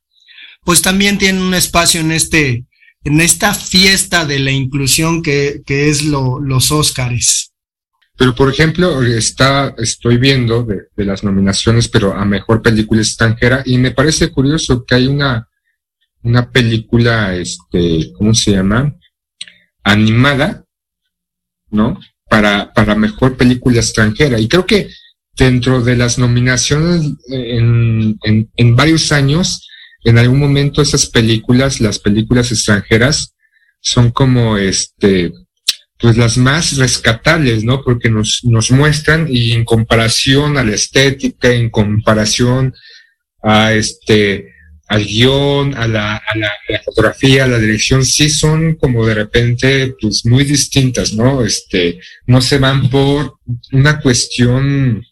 pues 0.63 0.81
también 0.81 1.17
tienen 1.17 1.41
un 1.41 1.53
espacio 1.53 2.01
en 2.01 2.11
este, 2.11 2.65
en 3.03 3.21
esta 3.21 3.53
fiesta 3.53 4.25
de 4.25 4.39
la 4.39 4.51
inclusión 4.51 5.21
que, 5.21 5.61
que 5.65 5.89
es 5.89 6.03
lo, 6.03 6.39
los 6.39 6.71
Óscares. 6.71 7.51
Pero, 8.17 8.33
por 8.33 8.51
ejemplo, 8.51 9.03
está, 9.03 9.75
estoy 9.77 10.17
viendo 10.17 10.63
de, 10.63 10.83
de 10.95 11.05
las 11.05 11.23
nominaciones, 11.23 11.87
pero 11.87 12.13
a 12.13 12.25
mejor 12.25 12.61
película 12.61 13.01
extranjera, 13.01 13.61
y 13.65 13.77
me 13.77 13.91
parece 13.91 14.31
curioso 14.31 14.85
que 14.85 14.95
hay 14.95 15.07
una, 15.07 15.47
una 16.25 16.51
película, 16.51 17.35
este, 17.35 18.11
¿cómo 18.17 18.33
se 18.33 18.51
llama? 18.51 18.95
Animada, 19.83 20.65
¿no? 21.69 21.99
Para, 22.27 22.73
para 22.73 22.95
mejor 22.95 23.37
película 23.37 23.77
extranjera. 23.77 24.39
Y 24.39 24.47
creo 24.47 24.65
que 24.65 24.89
dentro 25.37 25.81
de 25.81 25.95
las 25.95 26.17
nominaciones 26.17 27.13
en, 27.29 28.17
en, 28.23 28.49
en 28.55 28.75
varios 28.75 29.11
años, 29.11 29.69
en 30.03 30.17
algún 30.17 30.39
momento 30.39 30.81
esas 30.81 31.05
películas, 31.05 31.79
las 31.79 31.99
películas 31.99 32.51
extranjeras, 32.51 33.35
son 33.79 34.09
como 34.09 34.57
este, 34.57 35.31
pues 35.99 36.17
las 36.17 36.37
más 36.37 36.77
rescatables, 36.77 37.63
¿no? 37.63 37.83
Porque 37.83 38.09
nos, 38.09 38.43
nos 38.43 38.71
muestran 38.71 39.27
y 39.29 39.51
en 39.51 39.63
comparación 39.63 40.57
a 40.57 40.63
la 40.63 40.73
estética, 40.73 41.51
en 41.51 41.69
comparación 41.69 42.73
a 43.43 43.73
este, 43.73 44.54
al 44.87 45.03
guion, 45.05 45.75
a 45.75 45.87
la, 45.87 46.15
a, 46.15 46.37
la, 46.37 46.51
la, 46.69 46.81
fotografía, 46.83 47.45
a 47.45 47.47
la 47.47 47.59
dirección, 47.59 48.05
sí 48.05 48.29
son 48.29 48.75
como 48.75 49.05
de 49.05 49.15
repente, 49.15 49.95
pues 49.99 50.25
muy 50.25 50.43
distintas, 50.43 51.13
¿no? 51.13 51.43
Este, 51.43 51.99
no 52.27 52.41
se 52.41 52.59
van 52.59 52.89
por 52.89 53.39
una 53.71 53.99
cuestión, 53.99 55.03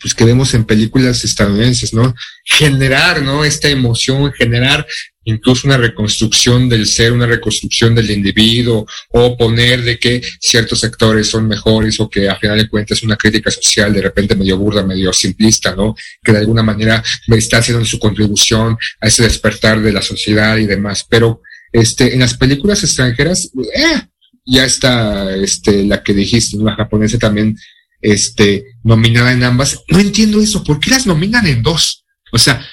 pues 0.00 0.14
que 0.14 0.24
vemos 0.24 0.54
en 0.54 0.64
películas 0.64 1.24
estadounidenses, 1.24 1.94
¿no? 1.94 2.14
Generar, 2.44 3.22
¿no? 3.22 3.44
Esta 3.44 3.68
emoción, 3.68 4.32
generar 4.32 4.86
incluso 5.26 5.66
una 5.66 5.76
reconstrucción 5.76 6.68
del 6.68 6.86
ser, 6.86 7.12
una 7.12 7.26
reconstrucción 7.26 7.94
del 7.94 8.10
individuo, 8.10 8.86
o 9.10 9.36
poner 9.36 9.82
de 9.82 9.98
que 9.98 10.22
ciertos 10.40 10.80
sectores 10.80 11.28
son 11.28 11.46
mejores, 11.46 12.00
o 12.00 12.08
que 12.08 12.28
a 12.28 12.36
final 12.36 12.58
de 12.58 12.68
cuentas 12.68 13.02
una 13.02 13.16
crítica 13.16 13.50
social 13.50 13.92
de 13.92 14.02
repente 14.02 14.34
medio 14.34 14.56
burda, 14.56 14.82
medio 14.82 15.12
simplista, 15.12 15.74
¿no? 15.74 15.94
Que 16.22 16.32
de 16.32 16.38
alguna 16.38 16.62
manera 16.62 17.02
está 17.28 17.58
haciendo 17.58 17.84
su 17.84 17.98
contribución 17.98 18.78
a 19.00 19.06
ese 19.08 19.22
despertar 19.22 19.80
de 19.82 19.92
la 19.92 20.02
sociedad 20.02 20.56
y 20.56 20.66
demás. 20.66 21.04
Pero 21.08 21.42
este, 21.72 22.14
en 22.14 22.20
las 22.20 22.34
películas 22.34 22.82
extranjeras, 22.82 23.50
eh, 23.74 24.02
ya 24.44 24.64
está 24.64 25.34
este, 25.34 25.84
la 25.84 26.02
que 26.02 26.14
dijiste, 26.14 26.56
la 26.58 26.76
japonesa 26.76 27.18
también 27.18 27.56
este, 28.00 28.76
nominada 28.84 29.32
en 29.32 29.42
ambas. 29.42 29.82
No 29.88 29.98
entiendo 29.98 30.40
eso, 30.40 30.62
¿por 30.62 30.78
qué 30.78 30.90
las 30.90 31.06
nominan 31.06 31.46
en 31.46 31.62
dos? 31.62 32.04
O 32.32 32.38
sea, 32.38 32.64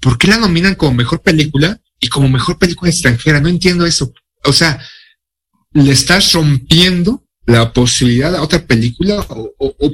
¿por 0.00 0.18
qué 0.18 0.28
la 0.28 0.38
nominan 0.38 0.74
como 0.74 0.94
mejor 0.94 1.22
película 1.22 1.80
y 2.00 2.08
como 2.08 2.28
mejor 2.28 2.58
película 2.58 2.90
extranjera? 2.90 3.40
No 3.40 3.48
entiendo 3.48 3.86
eso. 3.86 4.12
O 4.44 4.52
sea, 4.52 4.80
¿le 5.72 5.92
estás 5.92 6.32
rompiendo 6.32 7.24
la 7.46 7.72
posibilidad 7.72 8.34
a 8.34 8.42
otra 8.42 8.64
película? 8.64 9.20
¿O, 9.28 9.52
o, 9.58 9.92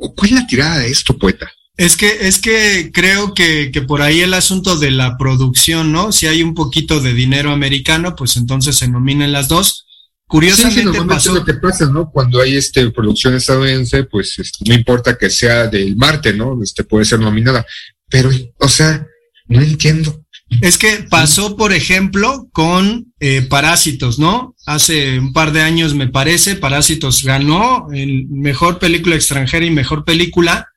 o 0.00 0.14
cuál 0.14 0.32
es 0.32 0.36
la 0.36 0.46
tirada 0.46 0.78
de 0.78 0.90
esto, 0.90 1.16
poeta? 1.16 1.50
Es 1.78 1.96
que, 1.96 2.26
es 2.26 2.40
que 2.40 2.90
creo 2.92 3.34
que, 3.34 3.70
que 3.72 3.82
por 3.82 4.02
ahí 4.02 4.20
el 4.20 4.34
asunto 4.34 4.76
de 4.76 4.90
la 4.90 5.16
producción, 5.16 5.92
¿no? 5.92 6.10
Si 6.10 6.26
hay 6.26 6.42
un 6.42 6.54
poquito 6.54 7.00
de 7.00 7.14
dinero 7.14 7.52
americano, 7.52 8.16
pues 8.16 8.36
entonces 8.36 8.76
se 8.76 8.88
nominan 8.88 9.30
las 9.30 9.46
dos. 9.46 9.86
Curiosamente 10.26 10.92
sí, 10.92 10.98
sí, 10.98 11.08
pasó. 11.08 11.34
lo 11.34 11.44
que 11.44 11.54
pasa, 11.54 11.86
¿no? 11.86 12.10
Cuando 12.10 12.40
hay 12.40 12.56
este 12.56 12.90
producción 12.90 13.34
estadounidense, 13.34 14.02
pues 14.04 14.40
este, 14.40 14.64
no 14.68 14.74
importa 14.74 15.16
que 15.16 15.30
sea 15.30 15.68
del 15.68 15.96
Marte, 15.96 16.32
¿no? 16.32 16.60
Este 16.62 16.82
puede 16.82 17.04
ser 17.04 17.20
nominada. 17.20 17.64
Pero, 18.10 18.28
o 18.58 18.68
sea, 18.68 19.06
no 19.48 19.60
entiendo. 19.60 20.24
Es 20.60 20.78
que 20.78 21.06
pasó, 21.10 21.56
por 21.56 21.72
ejemplo, 21.72 22.48
con 22.52 23.12
eh, 23.20 23.42
Parásitos, 23.42 24.18
¿no? 24.18 24.54
Hace 24.66 25.18
un 25.18 25.32
par 25.32 25.52
de 25.52 25.60
años, 25.60 25.94
me 25.94 26.08
parece, 26.08 26.56
Parásitos 26.56 27.22
ganó 27.22 27.88
el 27.92 28.26
mejor 28.28 28.78
película 28.78 29.14
extranjera 29.14 29.66
y 29.66 29.70
mejor 29.70 30.04
película, 30.04 30.68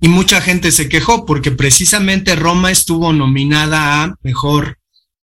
y 0.00 0.08
mucha 0.08 0.40
gente 0.40 0.72
se 0.72 0.88
quejó 0.88 1.26
porque 1.26 1.50
precisamente 1.50 2.36
Roma 2.36 2.70
estuvo 2.70 3.12
nominada 3.12 4.02
a 4.02 4.14
mejor 4.22 4.78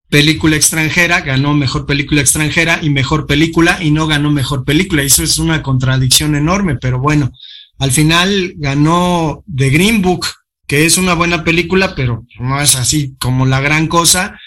película 0.09 0.55
extranjera, 0.55 1.21
ganó 1.21 1.53
mejor 1.53 1.85
película 1.85 2.21
extranjera 2.21 2.79
y 2.81 2.89
mejor 2.89 3.25
película, 3.25 3.77
y 3.81 3.91
no 3.91 4.07
ganó 4.07 4.31
mejor 4.31 4.65
película. 4.65 5.03
Eso 5.03 5.23
es 5.23 5.37
una 5.37 5.61
contradicción 5.61 6.35
enorme, 6.35 6.75
pero 6.75 6.99
bueno, 6.99 7.31
al 7.77 7.91
final 7.91 8.53
ganó 8.57 9.43
The 9.53 9.69
Green 9.69 10.01
Book, 10.01 10.25
que 10.67 10.85
es 10.85 10.97
una 10.97 11.13
buena 11.13 11.43
película, 11.43 11.95
pero 11.95 12.25
no 12.39 12.61
es 12.61 12.75
así 12.75 13.15
como 13.19 13.45
la 13.45 13.61
gran 13.61 13.87
cosa. 13.87 14.39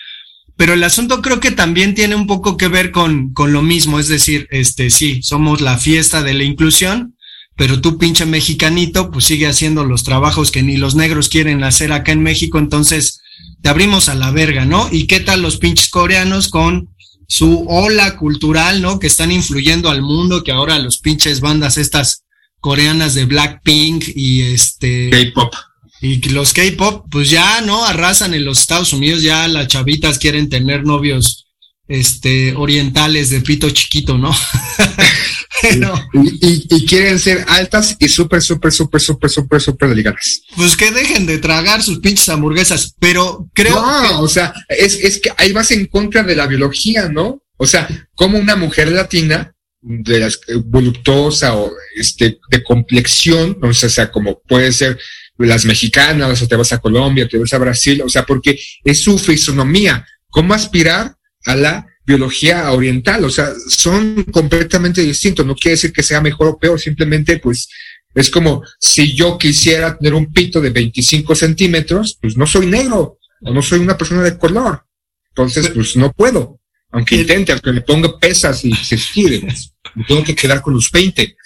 Pero 0.56 0.72
el 0.72 0.82
asunto 0.82 1.22
creo 1.22 1.38
que 1.38 1.52
también 1.52 1.94
tiene 1.94 2.16
un 2.16 2.26
poco 2.26 2.56
que 2.56 2.66
ver 2.66 2.90
con, 2.90 3.32
con 3.32 3.52
lo 3.52 3.62
mismo, 3.62 4.00
es 4.00 4.08
decir, 4.08 4.48
este, 4.50 4.90
sí, 4.90 5.20
somos 5.22 5.60
la 5.60 5.78
fiesta 5.78 6.22
de 6.22 6.34
la 6.34 6.42
inclusión, 6.42 7.16
pero 7.56 7.80
tú 7.80 7.96
pinche 7.96 8.26
mexicanito, 8.26 9.12
pues 9.12 9.24
sigue 9.24 9.46
haciendo 9.46 9.84
los 9.84 10.02
trabajos 10.02 10.50
que 10.50 10.64
ni 10.64 10.76
los 10.76 10.96
negros 10.96 11.28
quieren 11.28 11.62
hacer 11.62 11.92
acá 11.92 12.10
en 12.10 12.24
México, 12.24 12.58
entonces 12.58 13.20
te 13.62 13.68
abrimos 13.68 14.08
a 14.08 14.16
la 14.16 14.32
verga, 14.32 14.64
¿no? 14.64 14.88
¿Y 14.90 15.06
qué 15.06 15.20
tal 15.20 15.42
los 15.42 15.58
pinches 15.58 15.90
coreanos 15.90 16.48
con 16.48 16.88
su 17.28 17.64
ola 17.68 18.16
cultural, 18.16 18.82
¿no? 18.82 18.98
Que 18.98 19.06
están 19.06 19.30
influyendo 19.30 19.90
al 19.90 20.02
mundo, 20.02 20.42
que 20.42 20.50
ahora 20.50 20.78
los 20.78 20.98
pinches 20.98 21.40
bandas 21.40 21.76
estas 21.76 22.24
coreanas 22.60 23.14
de 23.14 23.26
Blackpink 23.26 24.04
y 24.14 24.42
este... 24.42 25.10
K-pop. 25.10 25.54
Y 26.00 26.20
los 26.30 26.52
K-pop, 26.52 27.06
pues 27.10 27.30
ya, 27.30 27.60
¿no? 27.60 27.84
Arrasan 27.84 28.34
en 28.34 28.44
los 28.44 28.60
Estados 28.60 28.92
Unidos, 28.92 29.22
ya 29.22 29.48
las 29.48 29.68
chavitas 29.68 30.18
quieren 30.18 30.48
tener 30.48 30.84
novios 30.84 31.48
este, 31.88 32.54
orientales 32.54 33.30
de 33.30 33.40
pito 33.40 33.70
chiquito, 33.70 34.16
¿no? 34.18 34.30
Pero, 35.62 35.92
y, 36.12 36.46
y, 36.46 36.66
y, 36.70 36.86
quieren 36.86 37.18
ser 37.18 37.44
altas 37.48 37.96
y 37.98 38.08
súper, 38.08 38.40
súper, 38.40 38.70
súper, 38.70 39.00
súper, 39.00 39.30
súper, 39.30 39.60
súper 39.60 39.88
delicadas. 39.88 40.42
Pues 40.54 40.76
que 40.76 40.92
dejen 40.92 41.26
de 41.26 41.38
tragar 41.38 41.82
sus 41.82 41.98
pinches 41.98 42.28
hamburguesas, 42.28 42.94
pero 43.00 43.48
creo 43.54 43.74
no, 43.74 44.02
que... 44.02 44.14
o 44.14 44.28
sea, 44.28 44.54
es, 44.68 44.94
es 45.02 45.18
que 45.20 45.32
ahí 45.36 45.52
vas 45.52 45.72
en 45.72 45.86
contra 45.86 46.22
de 46.22 46.36
la 46.36 46.46
biología, 46.46 47.08
¿no? 47.08 47.42
O 47.56 47.66
sea, 47.66 47.88
como 48.14 48.38
una 48.38 48.54
mujer 48.54 48.92
latina 48.92 49.52
de 49.80 50.20
las 50.20 50.38
voluptuosa 50.66 51.56
o 51.56 51.72
este 51.96 52.38
de 52.50 52.62
complexión, 52.62 53.58
o 53.60 53.72
sea, 53.72 53.88
o 53.88 53.90
sea, 53.90 54.10
como 54.12 54.40
puede 54.40 54.70
ser 54.70 54.96
las 55.46 55.64
mexicanas, 55.64 56.42
o 56.42 56.48
te 56.48 56.56
vas 56.56 56.72
a 56.72 56.78
Colombia, 56.78 57.28
te 57.28 57.38
vas 57.38 57.52
a 57.52 57.58
Brasil, 57.58 58.02
o 58.02 58.08
sea, 58.08 58.24
porque 58.24 58.58
es 58.84 59.00
su 59.00 59.18
fisonomía, 59.18 60.06
cómo 60.28 60.54
aspirar 60.54 61.14
a 61.44 61.54
la 61.54 61.86
biología 62.04 62.70
oriental, 62.72 63.24
o 63.24 63.30
sea, 63.30 63.52
son 63.68 64.24
completamente 64.24 65.02
distintos, 65.02 65.46
no 65.46 65.54
quiere 65.54 65.74
decir 65.74 65.92
que 65.92 66.02
sea 66.02 66.20
mejor 66.20 66.48
o 66.48 66.58
peor, 66.58 66.80
simplemente 66.80 67.38
pues 67.38 67.68
es 68.14 68.30
como 68.30 68.62
si 68.80 69.14
yo 69.14 69.38
quisiera 69.38 69.96
tener 69.96 70.14
un 70.14 70.32
pito 70.32 70.60
de 70.60 70.70
25 70.70 71.34
centímetros, 71.34 72.18
pues 72.20 72.36
no 72.36 72.46
soy 72.46 72.66
negro, 72.66 73.18
o 73.42 73.52
no 73.52 73.62
soy 73.62 73.78
una 73.78 73.96
persona 73.96 74.22
de 74.22 74.36
color, 74.38 74.84
entonces 75.28 75.68
pues 75.68 75.96
no 75.96 76.12
puedo, 76.12 76.58
aunque 76.90 77.16
intente, 77.16 77.52
aunque 77.52 77.72
me 77.72 77.82
ponga 77.82 78.18
pesas 78.18 78.64
y 78.64 78.74
se 78.74 78.96
estire, 78.96 79.40
pues, 79.40 79.74
me 79.94 80.04
tengo 80.04 80.24
que 80.24 80.34
quedar 80.34 80.62
con 80.62 80.74
los 80.74 80.90
20. 80.90 81.36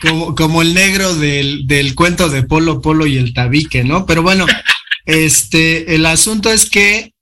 Como, 0.00 0.34
como 0.34 0.62
el 0.62 0.74
negro 0.74 1.14
del, 1.14 1.66
del 1.66 1.94
cuento 1.94 2.28
de 2.28 2.42
Polo 2.42 2.80
Polo 2.80 3.06
y 3.06 3.16
el 3.16 3.34
tabique, 3.34 3.84
¿no? 3.84 4.06
Pero 4.06 4.22
bueno, 4.22 4.46
este, 5.04 5.94
el 5.94 6.06
asunto 6.06 6.50
es 6.50 6.68
que 6.68 7.12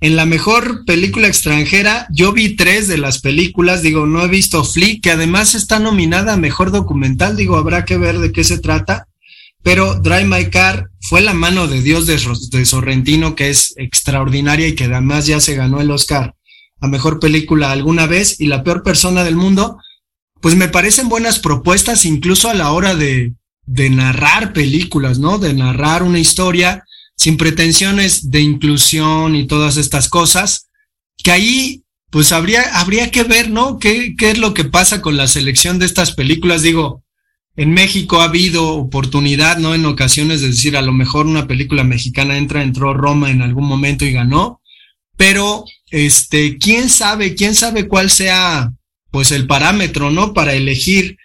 en 0.00 0.14
la 0.14 0.26
mejor 0.26 0.84
película 0.84 1.26
extranjera, 1.26 2.06
yo 2.10 2.32
vi 2.32 2.54
tres 2.54 2.86
de 2.86 2.98
las 2.98 3.20
películas, 3.20 3.82
digo, 3.82 4.06
no 4.06 4.22
he 4.22 4.28
visto 4.28 4.62
Flick, 4.62 5.02
que 5.02 5.10
además 5.10 5.54
está 5.54 5.78
nominada 5.78 6.34
a 6.34 6.36
mejor 6.36 6.70
documental, 6.70 7.36
digo, 7.36 7.56
habrá 7.56 7.84
que 7.84 7.96
ver 7.96 8.18
de 8.18 8.30
qué 8.30 8.44
se 8.44 8.58
trata, 8.58 9.08
pero 9.62 9.94
Drive 9.96 10.26
My 10.26 10.50
Car 10.50 10.90
fue 11.00 11.22
la 11.22 11.32
mano 11.32 11.66
de 11.66 11.80
Dios 11.80 12.06
de, 12.06 12.20
de 12.50 12.64
Sorrentino, 12.66 13.34
que 13.34 13.48
es 13.48 13.74
extraordinaria 13.78 14.68
y 14.68 14.74
que 14.74 14.84
además 14.84 15.26
ya 15.26 15.40
se 15.40 15.54
ganó 15.54 15.80
el 15.80 15.90
Oscar 15.90 16.34
a 16.80 16.88
mejor 16.88 17.18
película 17.18 17.72
alguna 17.72 18.06
vez, 18.06 18.40
y 18.40 18.46
la 18.46 18.62
peor 18.62 18.82
persona 18.82 19.24
del 19.24 19.36
mundo, 19.36 19.78
pues 20.40 20.54
me 20.54 20.68
parecen 20.68 21.08
buenas 21.08 21.38
propuestas 21.38 22.04
incluso 22.04 22.48
a 22.48 22.54
la 22.54 22.72
hora 22.72 22.94
de, 22.94 23.34
de 23.66 23.90
narrar 23.90 24.52
películas, 24.52 25.18
¿no? 25.18 25.38
De 25.38 25.54
narrar 25.54 26.02
una 26.02 26.18
historia 26.18 26.84
sin 27.16 27.36
pretensiones 27.36 28.30
de 28.30 28.40
inclusión 28.40 29.34
y 29.36 29.46
todas 29.46 29.76
estas 29.76 30.08
cosas, 30.08 30.68
que 31.16 31.30
ahí 31.30 31.82
pues 32.10 32.32
habría, 32.32 32.78
habría 32.78 33.10
que 33.10 33.24
ver, 33.24 33.50
¿no? 33.50 33.78
¿Qué, 33.78 34.14
¿Qué 34.16 34.30
es 34.30 34.38
lo 34.38 34.54
que 34.54 34.64
pasa 34.64 35.02
con 35.02 35.16
la 35.16 35.26
selección 35.26 35.78
de 35.78 35.86
estas 35.86 36.12
películas? 36.14 36.62
Digo, 36.62 37.02
en 37.56 37.72
México 37.72 38.20
ha 38.20 38.24
habido 38.24 38.68
oportunidad, 38.68 39.58
¿no? 39.58 39.74
En 39.74 39.86
ocasiones 39.86 40.40
de 40.40 40.48
decir, 40.48 40.76
a 40.76 40.82
lo 40.82 40.92
mejor 40.92 41.26
una 41.26 41.46
película 41.46 41.84
mexicana 41.84 42.36
entra, 42.36 42.62
entró 42.62 42.94
Roma 42.94 43.30
en 43.30 43.42
algún 43.42 43.66
momento 43.66 44.04
y 44.04 44.12
ganó, 44.12 44.60
pero, 45.16 45.64
este, 45.90 46.58
quién 46.58 46.90
sabe, 46.90 47.34
quién 47.34 47.54
sabe 47.54 47.88
cuál 47.88 48.10
sea, 48.10 48.72
pues 49.16 49.32
el 49.32 49.46
parámetro, 49.46 50.10
¿no? 50.10 50.34
Para 50.34 50.52
elegir 50.52 51.16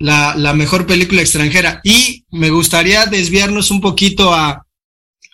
la, 0.00 0.34
la 0.34 0.54
mejor 0.54 0.88
película 0.88 1.20
extranjera. 1.20 1.80
Y 1.84 2.24
me 2.32 2.50
gustaría 2.50 3.06
desviarnos 3.06 3.70
un 3.70 3.80
poquito 3.80 4.34
a, 4.34 4.66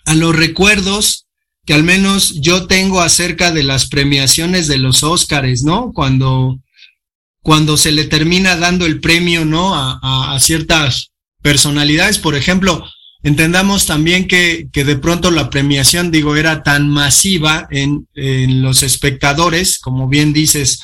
a 0.04 0.14
los 0.14 0.36
recuerdos 0.36 1.24
que 1.64 1.72
al 1.72 1.82
menos 1.82 2.42
yo 2.42 2.66
tengo 2.66 3.00
acerca 3.00 3.52
de 3.52 3.62
las 3.62 3.88
premiaciones 3.88 4.68
de 4.68 4.76
los 4.76 5.02
Óscares, 5.02 5.62
¿no? 5.62 5.92
Cuando, 5.94 6.58
cuando 7.40 7.78
se 7.78 7.90
le 7.90 8.04
termina 8.04 8.54
dando 8.58 8.84
el 8.84 9.00
premio, 9.00 9.46
¿no? 9.46 9.74
A, 9.74 9.98
a, 10.02 10.34
a, 10.34 10.40
ciertas 10.40 11.10
personalidades, 11.40 12.18
por 12.18 12.34
ejemplo, 12.34 12.84
entendamos 13.22 13.86
también 13.86 14.28
que, 14.28 14.68
que 14.70 14.84
de 14.84 14.96
pronto 14.96 15.30
la 15.30 15.48
premiación, 15.48 16.10
digo, 16.10 16.36
era 16.36 16.62
tan 16.62 16.90
masiva 16.90 17.66
en, 17.70 18.06
en 18.14 18.60
los 18.60 18.82
espectadores, 18.82 19.78
como 19.78 20.06
bien 20.06 20.34
dices, 20.34 20.82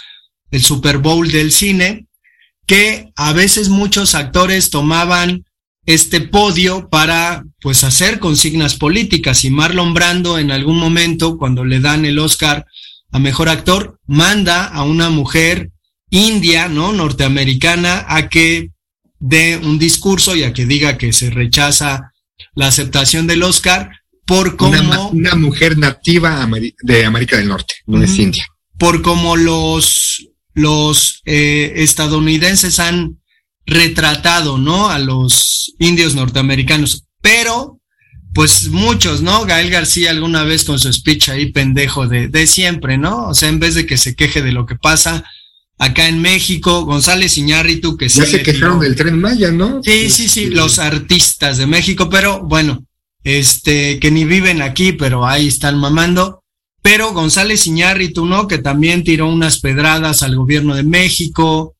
el 0.51 0.63
Super 0.63 0.99
Bowl 0.99 1.31
del 1.31 1.53
cine, 1.53 2.07
que 2.67 3.13
a 3.17 3.33
veces 3.33 3.69
muchos 3.69 4.15
actores 4.15 4.71
tomaban 4.71 5.45
este 5.87 6.21
podio 6.21 6.89
para 6.89 7.45
pues 7.61 7.85
hacer 7.85 8.19
consignas 8.19 8.77
políticas 8.77 9.45
y 9.45 9.51
Marlon 9.51 9.95
Brando 9.95 10.39
en 10.39 10.51
algún 10.51 10.79
momento 10.79 11.39
cuando 11.39 11.65
le 11.65 11.81
dan 11.81 12.05
el 12.05 12.19
Oscar 12.19 12.67
a 13.13 13.19
mejor 13.19 13.49
actor 13.49 13.99
manda 14.07 14.67
a 14.67 14.85
una 14.85 15.11
mujer 15.11 15.71
india, 16.11 16.69
¿no? 16.69 16.93
norteamericana 16.93 18.05
a 18.09 18.29
que 18.29 18.71
dé 19.19 19.57
un 19.57 19.79
discurso 19.79 20.37
y 20.37 20.43
a 20.43 20.53
que 20.53 20.67
diga 20.67 20.99
que 20.99 21.13
se 21.13 21.31
rechaza 21.31 22.13
la 22.55 22.69
aceptación 22.69 23.27
del 23.27 23.43
Oscar, 23.43 23.91
por 24.27 24.57
cómo... 24.57 24.79
Una, 24.79 25.07
una 25.07 25.35
mujer 25.35 25.79
nativa 25.79 26.49
de 26.83 27.05
América 27.05 27.37
del 27.37 27.49
Norte, 27.49 27.75
no 27.87 28.03
es 28.03 28.19
india. 28.19 28.47
por 28.79 29.03
como 29.03 29.37
los, 29.37 30.30
los 30.61 31.23
eh, 31.25 31.73
estadounidenses 31.77 32.79
han 32.79 33.19
retratado, 33.67 34.59
¿no? 34.59 34.89
A 34.91 34.99
los 34.99 35.73
indios 35.79 36.15
norteamericanos. 36.15 37.05
Pero, 37.23 37.79
pues 38.35 38.69
muchos, 38.69 39.23
¿no? 39.23 39.45
Gael 39.45 39.71
García 39.71 40.11
alguna 40.11 40.43
vez 40.45 40.65
con 40.65 40.79
su 40.79 40.93
speech 40.93 41.29
ahí 41.29 41.53
pendejo 41.53 42.07
de, 42.09 42.29
de 42.29 42.47
siempre, 42.47 42.99
¿no? 42.99 43.29
O 43.29 43.35
sea, 43.35 43.49
en 43.49 43.61
vez 43.61 43.75
de 43.75 43.87
que 43.87 43.97
se 43.97 44.15
queje 44.15 44.43
de 44.43 44.53
lo 44.53 44.67
que 44.67 44.77
pasa 44.77 45.25
acá 45.79 46.09
en 46.09 46.21
México, 46.21 46.85
González 46.85 47.39
Iñárritu, 47.39 47.97
que 47.97 48.09
Ya 48.09 48.27
se 48.27 48.43
quejaron 48.43 48.79
tiró- 48.79 48.81
del 48.81 48.97
tren 48.97 49.19
Maya, 49.21 49.51
¿no? 49.51 49.83
Sí, 49.83 50.11
sí, 50.11 50.29
sí, 50.29 50.47
los 50.51 50.79
artistas 50.79 51.57
de 51.59 51.67
México, 51.67 52.11
pero 52.11 52.43
bueno, 52.43 52.85
este, 53.25 53.99
que 53.99 54.11
ni 54.11 54.25
viven 54.25 54.63
aquí, 54.63 54.93
pero 54.93 55.27
ahí 55.27 55.47
están 55.49 55.79
mamando. 55.79 56.40
Pero 56.83 57.13
González 57.13 57.67
Iñárritu, 57.67 58.25
¿no? 58.27 58.49
Que 58.49 58.59
también 58.59 59.05
tiró 59.05 59.29
unas 59.29 59.61
pedradas 59.61 60.23
al 60.23 60.37
gobierno 60.37 60.75
de 60.75 60.83
México. 60.83 61.75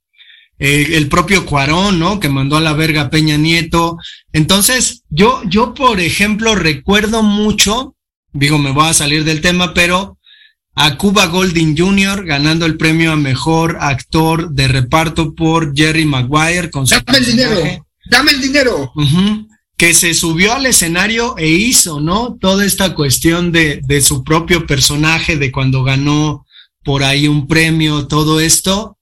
eh, 0.63 0.99
el 0.99 1.09
propio 1.09 1.47
Cuarón, 1.47 1.99
¿no? 1.99 2.21
Que 2.21 2.29
mandó 2.29 2.59
a 2.59 2.61
la 2.61 2.75
verga 2.75 3.01
a 3.03 3.11
Peña 3.11 3.39
Nieto. 3.39 3.97
Entonces, 4.33 5.05
yo, 5.09 5.43
yo, 5.47 5.73
por 5.73 6.01
ejemplo, 6.01 6.55
recuerdo 6.55 7.23
mucho, 7.23 7.95
digo, 8.35 8.59
me 8.59 8.71
voy 8.71 8.89
a 8.89 8.93
salir 8.93 9.25
del 9.25 9.41
tema, 9.41 9.73
pero 9.73 10.19
a 10.75 10.99
Cuba 10.99 11.27
Golding 11.27 11.77
Jr. 11.77 12.27
ganando 12.27 12.67
el 12.67 12.77
premio 12.77 13.13
a 13.13 13.17
mejor 13.17 13.79
actor 13.81 14.51
de 14.51 14.69
reparto 14.69 15.35
por 15.35 15.75
Jerry 15.75 16.05
Maguire 16.05 16.71
con 16.71 16.87
su 16.87 16.95
Dame 16.95 17.19
el 17.19 17.27
dinero, 17.27 17.87
dame 18.11 18.31
el 18.33 18.41
dinero. 18.41 18.93
Que 19.81 19.95
se 19.95 20.13
subió 20.13 20.53
al 20.53 20.67
escenario 20.67 21.39
e 21.39 21.49
hizo, 21.49 22.03
¿no? 22.03 22.37
Toda 22.39 22.67
esta 22.67 22.95
cuestión 22.95 23.51
de, 23.51 23.81
de 23.83 24.03
su 24.03 24.25
propio 24.25 24.67
personaje, 24.67 25.39
de 25.39 25.51
cuando 25.51 25.83
ganó 25.83 26.45
por 26.85 27.03
ahí 27.03 27.27
un 27.27 27.47
premio, 27.47 28.07
todo 28.07 28.41
esto. 28.41 28.99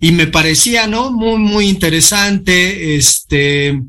Y 0.00 0.10
me 0.10 0.26
parecía, 0.26 0.88
¿no? 0.88 1.12
Muy, 1.12 1.38
muy 1.38 1.68
interesante. 1.68 2.96
Este, 2.96 3.80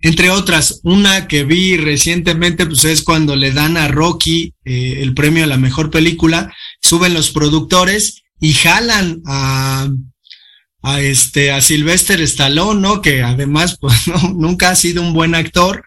entre 0.00 0.30
otras, 0.30 0.78
una 0.84 1.26
que 1.26 1.42
vi 1.42 1.76
recientemente, 1.76 2.64
pues 2.64 2.84
es 2.84 3.02
cuando 3.02 3.34
le 3.34 3.50
dan 3.50 3.76
a 3.76 3.88
Rocky 3.88 4.54
eh, 4.64 4.98
el 5.00 5.12
premio 5.12 5.42
a 5.42 5.48
la 5.48 5.56
mejor 5.56 5.90
película, 5.90 6.54
suben 6.80 7.14
los 7.14 7.32
productores 7.32 8.22
y 8.38 8.52
jalan 8.52 9.22
a, 9.26 9.88
a 10.86 11.00
este, 11.00 11.50
a 11.50 11.60
Sylvester 11.60 12.20
Stallone, 12.20 12.80
¿no? 12.80 13.02
Que 13.02 13.20
además, 13.20 13.76
pues, 13.80 14.06
no, 14.06 14.32
nunca 14.34 14.70
ha 14.70 14.76
sido 14.76 15.02
un 15.02 15.12
buen 15.12 15.34
actor, 15.34 15.84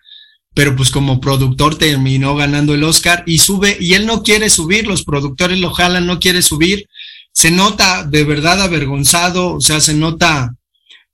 pero 0.53 0.75
pues 0.75 0.91
como 0.91 1.21
productor 1.21 1.77
terminó 1.77 2.35
ganando 2.35 2.73
el 2.73 2.83
Oscar 2.83 3.23
y 3.25 3.39
sube, 3.39 3.77
y 3.79 3.93
él 3.93 4.05
no 4.05 4.23
quiere 4.23 4.49
subir, 4.49 4.87
los 4.87 5.05
productores 5.05 5.57
lo 5.59 5.71
jalan, 5.71 6.05
no 6.05 6.19
quiere 6.19 6.41
subir, 6.41 6.87
se 7.31 7.49
nota 7.49 8.03
de 8.03 8.25
verdad 8.25 8.61
avergonzado, 8.61 9.53
o 9.53 9.61
sea, 9.61 9.79
se 9.79 9.93
nota 9.93 10.55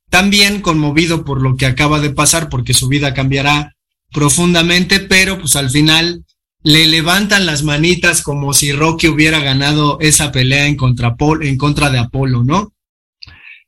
también 0.09 0.61
conmovido 0.61 1.23
por 1.23 1.41
lo 1.41 1.55
que 1.55 1.67
acaba 1.67 1.99
de 1.99 2.09
pasar, 2.09 2.49
porque 2.49 2.73
su 2.73 2.87
vida 2.87 3.13
cambiará 3.13 3.75
profundamente, 4.11 4.99
pero 4.99 5.39
pues 5.39 5.55
al 5.55 5.69
final 5.69 6.23
le 6.63 6.87
levantan 6.87 7.45
las 7.45 7.61
manitas 7.61 8.23
como 8.23 8.51
si 8.53 8.71
Rocky 8.71 9.09
hubiera 9.09 9.39
ganado 9.41 9.99
esa 9.99 10.31
pelea 10.31 10.65
en 10.65 10.75
contra, 10.75 11.15
en 11.41 11.57
contra 11.57 11.91
de 11.91 11.99
Apolo, 11.99 12.43
¿no? 12.43 12.71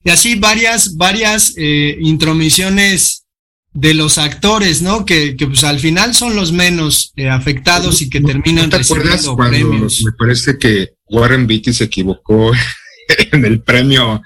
Y 0.08 0.10
así 0.10 0.36
varias, 0.36 0.95
varias 0.95 1.53
eh, 1.58 1.97
intromisiones 1.99 3.26
de 3.74 3.93
los 3.93 4.18
actores, 4.18 4.82
¿no? 4.82 5.03
Que, 5.05 5.36
que 5.36 5.47
pues 5.47 5.66
al 5.66 5.82
final 5.82 6.16
son 6.16 6.34
los 6.34 6.53
menos 6.53 7.12
eh, 7.18 7.28
afectados 7.28 8.01
y 8.01 8.10
que 8.10 8.22
terminan 8.22 8.70
¿No 8.70 8.78
te 8.78 8.84
acuerdas 8.84 9.26
recibiendo 9.26 9.36
cuando 9.36 9.58
premios. 9.58 10.01
me 10.05 10.14
parece 10.14 10.58
que 10.58 10.93
Warren 11.10 11.45
Beatty 11.45 11.74
se 11.74 11.84
equivocó 11.84 12.53
en 13.34 13.43
el 13.43 13.60
premio 13.60 14.22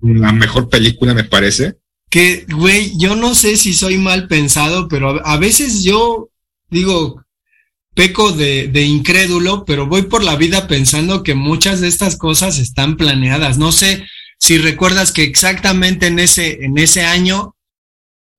la 0.00 0.32
mejor 0.32 0.70
película, 0.70 1.12
me 1.12 1.24
parece? 1.24 1.74
Que, 2.08 2.46
güey, 2.48 2.96
yo 2.96 3.14
no 3.14 3.34
sé 3.34 3.58
si 3.58 3.74
soy 3.74 3.98
mal 3.98 4.26
pensado, 4.26 4.88
pero 4.88 5.22
a, 5.22 5.34
a 5.34 5.36
veces 5.36 5.84
yo 5.84 6.30
digo, 6.70 7.22
peco 7.94 8.32
de, 8.32 8.68
de 8.68 8.84
incrédulo, 8.84 9.66
pero 9.66 9.86
voy 9.86 10.00
por 10.00 10.24
la 10.24 10.36
vida 10.36 10.66
pensando 10.66 11.22
que 11.22 11.34
muchas 11.34 11.82
de 11.82 11.88
estas 11.88 12.16
cosas 12.16 12.58
están 12.58 12.96
planeadas. 12.96 13.58
No 13.58 13.70
sé 13.70 14.06
si 14.40 14.56
recuerdas 14.58 15.12
que 15.12 15.22
exactamente 15.22 16.06
en 16.06 16.18
ese, 16.18 16.64
en 16.64 16.78
ese 16.78 17.02
año 17.02 17.54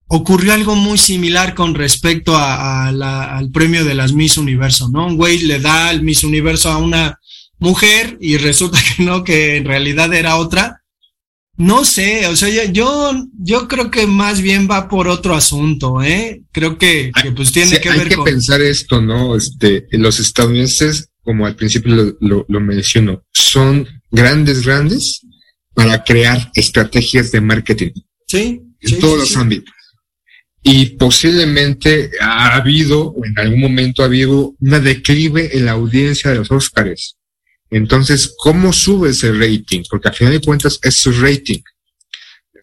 ocurrió 0.07 0.53
algo 0.53 0.75
muy 0.75 0.97
similar 0.97 1.53
con 1.55 1.73
respecto 1.75 2.35
a, 2.35 2.87
a 2.87 2.91
la- 2.91 3.37
al 3.37 3.51
premio 3.51 3.85
de 3.85 3.93
las 3.93 4.11
Miss 4.11 4.37
Universo, 4.37 4.89
¿no? 4.91 5.05
Un 5.07 5.15
güey 5.15 5.39
le 5.43 5.59
da 5.59 5.91
el 5.91 6.01
Miss 6.01 6.23
Universo 6.23 6.69
a 6.69 6.77
una 6.77 7.19
mujer 7.59 8.17
y 8.19 8.37
resulta 8.49 8.79
que 8.97 9.03
no, 9.03 9.23
que 9.23 9.57
en 9.57 9.65
realidad 9.65 10.13
era 10.13 10.35
otra. 10.37 10.79
No 11.57 11.85
sé, 11.85 12.25
o 12.27 12.35
sea, 12.35 12.49
yo, 12.71 13.11
yo, 13.37 13.67
creo 13.67 13.91
que 13.91 14.07
más 14.07 14.41
bien 14.41 14.67
va 14.69 14.87
por 14.89 15.07
otro 15.07 15.35
asunto, 15.35 16.01
¿eh? 16.01 16.41
Creo 16.51 16.77
que, 16.79 17.11
que 17.21 17.31
pues 17.31 17.51
tiene 17.51 17.75
Sí, 17.75 17.81
que 17.81 17.89
hay 17.89 17.99
ver 17.99 18.09
que 18.09 18.15
con... 18.15 18.25
pensar 18.25 18.61
esto, 18.61 18.99
¿no? 19.01 19.35
Este, 19.35 19.85
los 19.91 20.19
estadounidenses, 20.19 21.09
como 21.23 21.45
al 21.45 21.55
principio 21.55 21.93
lo, 21.95 22.17
lo, 22.19 22.45
lo 22.49 22.59
menciono, 22.61 23.21
son 23.31 23.87
grandes, 24.09 24.65
grandes 24.65 25.21
para 25.73 26.03
crear 26.03 26.51
estrategias 26.53 27.31
de 27.31 27.41
marketing 27.41 27.91
Sí, 28.27 28.61
en 28.79 28.89
sí, 28.89 28.99
todos 28.99 29.13
sí, 29.13 29.19
los 29.19 29.29
sí. 29.29 29.35
ámbitos. 29.39 29.73
Y 30.63 30.85
posiblemente 30.97 32.11
ha 32.21 32.55
habido, 32.55 33.07
o 33.07 33.25
en 33.25 33.37
algún 33.39 33.59
momento 33.59 34.03
ha 34.03 34.05
habido, 34.05 34.53
una 34.59 34.79
declive 34.79 35.57
en 35.57 35.65
la 35.65 35.71
audiencia 35.71 36.29
de 36.31 36.37
los 36.37 36.51
Óscares. 36.51 37.17
Entonces, 37.71 38.35
¿cómo 38.37 38.71
sube 38.71 39.09
ese 39.09 39.31
rating? 39.31 39.83
Porque 39.89 40.09
a 40.09 40.13
final 40.13 40.33
de 40.33 40.41
cuentas 40.41 40.79
es 40.83 40.95
su 40.95 41.11
rating. 41.13 41.59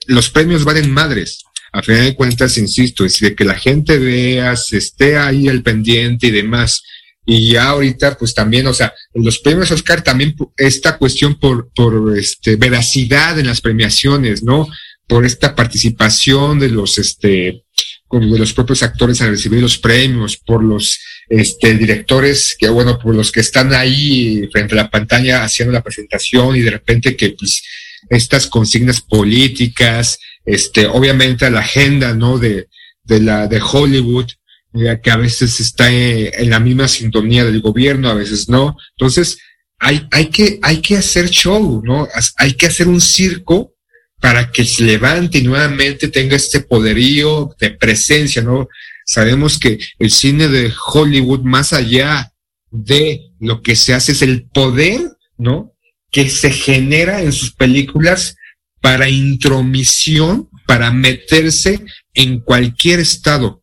Los 0.06 0.30
premios 0.30 0.64
valen 0.64 0.90
madres. 0.90 1.42
A 1.72 1.82
final 1.82 2.04
de 2.04 2.14
cuentas, 2.14 2.56
insisto, 2.56 3.04
es 3.04 3.18
de 3.20 3.34
que 3.34 3.44
la 3.44 3.58
gente 3.58 3.98
vea, 3.98 4.56
se 4.56 4.78
esté 4.78 5.18
ahí 5.18 5.48
al 5.48 5.62
pendiente 5.62 6.28
y 6.28 6.30
demás. 6.30 6.82
Y 7.30 7.52
ya 7.52 7.68
ahorita, 7.68 8.16
pues 8.16 8.32
también, 8.32 8.66
o 8.68 8.72
sea, 8.72 8.94
los 9.12 9.40
premios 9.40 9.70
Oscar 9.70 10.02
también 10.02 10.34
esta 10.56 10.96
cuestión 10.96 11.38
por, 11.38 11.70
por 11.74 12.16
este, 12.16 12.56
veracidad 12.56 13.38
en 13.38 13.48
las 13.48 13.60
premiaciones, 13.60 14.42
¿no? 14.42 14.66
Por 15.06 15.26
esta 15.26 15.54
participación 15.54 16.58
de 16.58 16.70
los, 16.70 16.96
este, 16.96 17.64
de 18.10 18.38
los 18.38 18.54
propios 18.54 18.82
actores 18.82 19.20
al 19.20 19.28
recibir 19.28 19.60
los 19.60 19.76
premios, 19.76 20.38
por 20.38 20.64
los 20.64 20.98
este, 21.28 21.74
directores, 21.74 22.56
que 22.58 22.70
bueno, 22.70 22.98
por 22.98 23.14
los 23.14 23.30
que 23.30 23.40
están 23.40 23.74
ahí 23.74 24.48
frente 24.50 24.72
a 24.72 24.84
la 24.84 24.90
pantalla 24.90 25.44
haciendo 25.44 25.74
la 25.74 25.82
presentación 25.82 26.56
y 26.56 26.62
de 26.62 26.70
repente 26.70 27.14
que 27.14 27.36
pues 27.38 27.62
estas 28.08 28.46
consignas 28.46 29.02
políticas, 29.02 30.18
este, 30.46 30.86
obviamente 30.86 31.44
a 31.44 31.50
la 31.50 31.60
agenda, 31.60 32.14
¿no? 32.14 32.38
De, 32.38 32.68
de 33.04 33.20
la, 33.20 33.48
de 33.48 33.60
Hollywood, 33.60 34.28
que 34.72 35.10
a 35.10 35.16
veces 35.16 35.60
está 35.60 35.92
eh, 35.92 36.30
en 36.34 36.50
la 36.50 36.60
misma 36.60 36.88
sintonía 36.88 37.44
del 37.44 37.60
gobierno, 37.60 38.08
a 38.08 38.14
veces 38.14 38.48
no. 38.48 38.76
Entonces, 38.96 39.38
hay, 39.78 40.06
hay 40.10 40.26
que, 40.26 40.58
hay 40.62 40.80
que 40.80 40.96
hacer 40.96 41.28
show, 41.30 41.82
¿no? 41.84 42.08
Hay 42.36 42.54
que 42.54 42.66
hacer 42.66 42.88
un 42.88 43.00
circo 43.00 43.74
para 44.20 44.50
que 44.50 44.64
se 44.64 44.82
levante 44.82 45.38
y 45.38 45.42
nuevamente 45.42 46.08
tenga 46.08 46.36
este 46.36 46.60
poderío 46.60 47.54
de 47.60 47.70
presencia, 47.70 48.42
¿no? 48.42 48.68
Sabemos 49.06 49.58
que 49.58 49.78
el 49.98 50.10
cine 50.10 50.48
de 50.48 50.72
Hollywood, 50.92 51.42
más 51.42 51.72
allá 51.72 52.32
de 52.70 53.30
lo 53.40 53.62
que 53.62 53.76
se 53.76 53.94
hace, 53.94 54.12
es 54.12 54.22
el 54.22 54.44
poder, 54.44 55.00
¿no? 55.36 55.72
Que 56.10 56.28
se 56.28 56.50
genera 56.50 57.22
en 57.22 57.32
sus 57.32 57.52
películas 57.52 58.36
para 58.80 59.08
intromisión, 59.08 60.48
para 60.66 60.90
meterse 60.90 61.84
en 62.14 62.40
cualquier 62.40 63.00
estado. 63.00 63.62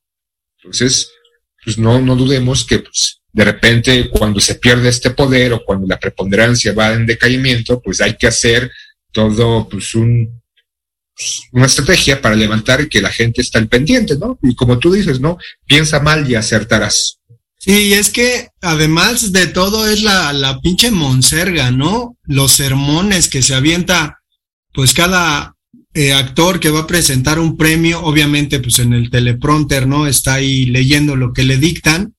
Entonces, 0.66 1.12
pues 1.64 1.78
no, 1.78 2.02
no 2.02 2.16
dudemos 2.16 2.66
que, 2.66 2.80
pues, 2.80 3.22
de 3.32 3.44
repente 3.44 4.10
cuando 4.10 4.40
se 4.40 4.56
pierde 4.56 4.90
este 4.90 5.12
poder 5.12 5.54
o 5.54 5.64
cuando 5.64 5.86
la 5.86 6.00
preponderancia 6.00 6.74
va 6.74 6.94
en 6.94 7.06
decaimiento, 7.06 7.82
pues 7.82 8.02
hay 8.02 8.18
que 8.18 8.28
hacer 8.28 8.72
todo, 9.12 9.70
pues, 9.70 9.94
un, 9.94 10.42
una 11.52 11.68
estrategia 11.68 12.20
para 12.20 12.36
levantar 12.36 12.82
y 12.82 12.90
que 12.90 13.02
la 13.02 13.12
gente 13.12 13.42
está 13.42 13.60
al 13.60 13.68
pendiente, 13.68 14.18
¿no? 14.18 14.40
Y 14.42 14.56
como 14.56 14.80
tú 14.80 14.92
dices, 14.92 15.20
¿no? 15.20 15.38
Piensa 15.66 16.00
mal 16.00 16.30
y 16.30 16.36
acertarás. 16.36 17.20
Sí, 17.60 17.94
es 17.94 18.10
que 18.10 18.50
además 18.62 19.32
de 19.32 19.48
todo 19.48 19.88
es 19.88 20.02
la, 20.02 20.34
la 20.34 20.60
pinche 20.62 20.92
monserga, 20.92 21.72
¿no? 21.72 22.18
Los 22.24 22.54
sermones 22.54 23.30
que 23.30 23.42
se 23.42 23.56
avienta, 23.56 24.20
pues 24.74 24.94
cada 24.94 25.55
eh, 25.96 26.14
actor 26.14 26.60
que 26.60 26.70
va 26.70 26.82
a 26.82 26.88
presentar 26.88 27.40
un 27.40 27.58
premio, 27.58 28.02
obviamente 28.04 28.60
pues 28.60 28.78
en 28.80 28.94
el 28.94 29.10
teleprompter, 29.10 29.88
¿no? 29.88 30.06
Está 30.08 30.36
ahí 30.36 30.66
leyendo 30.68 31.16
lo 31.16 31.34
que 31.34 31.44
le 31.44 31.58
dictan. 31.58 32.14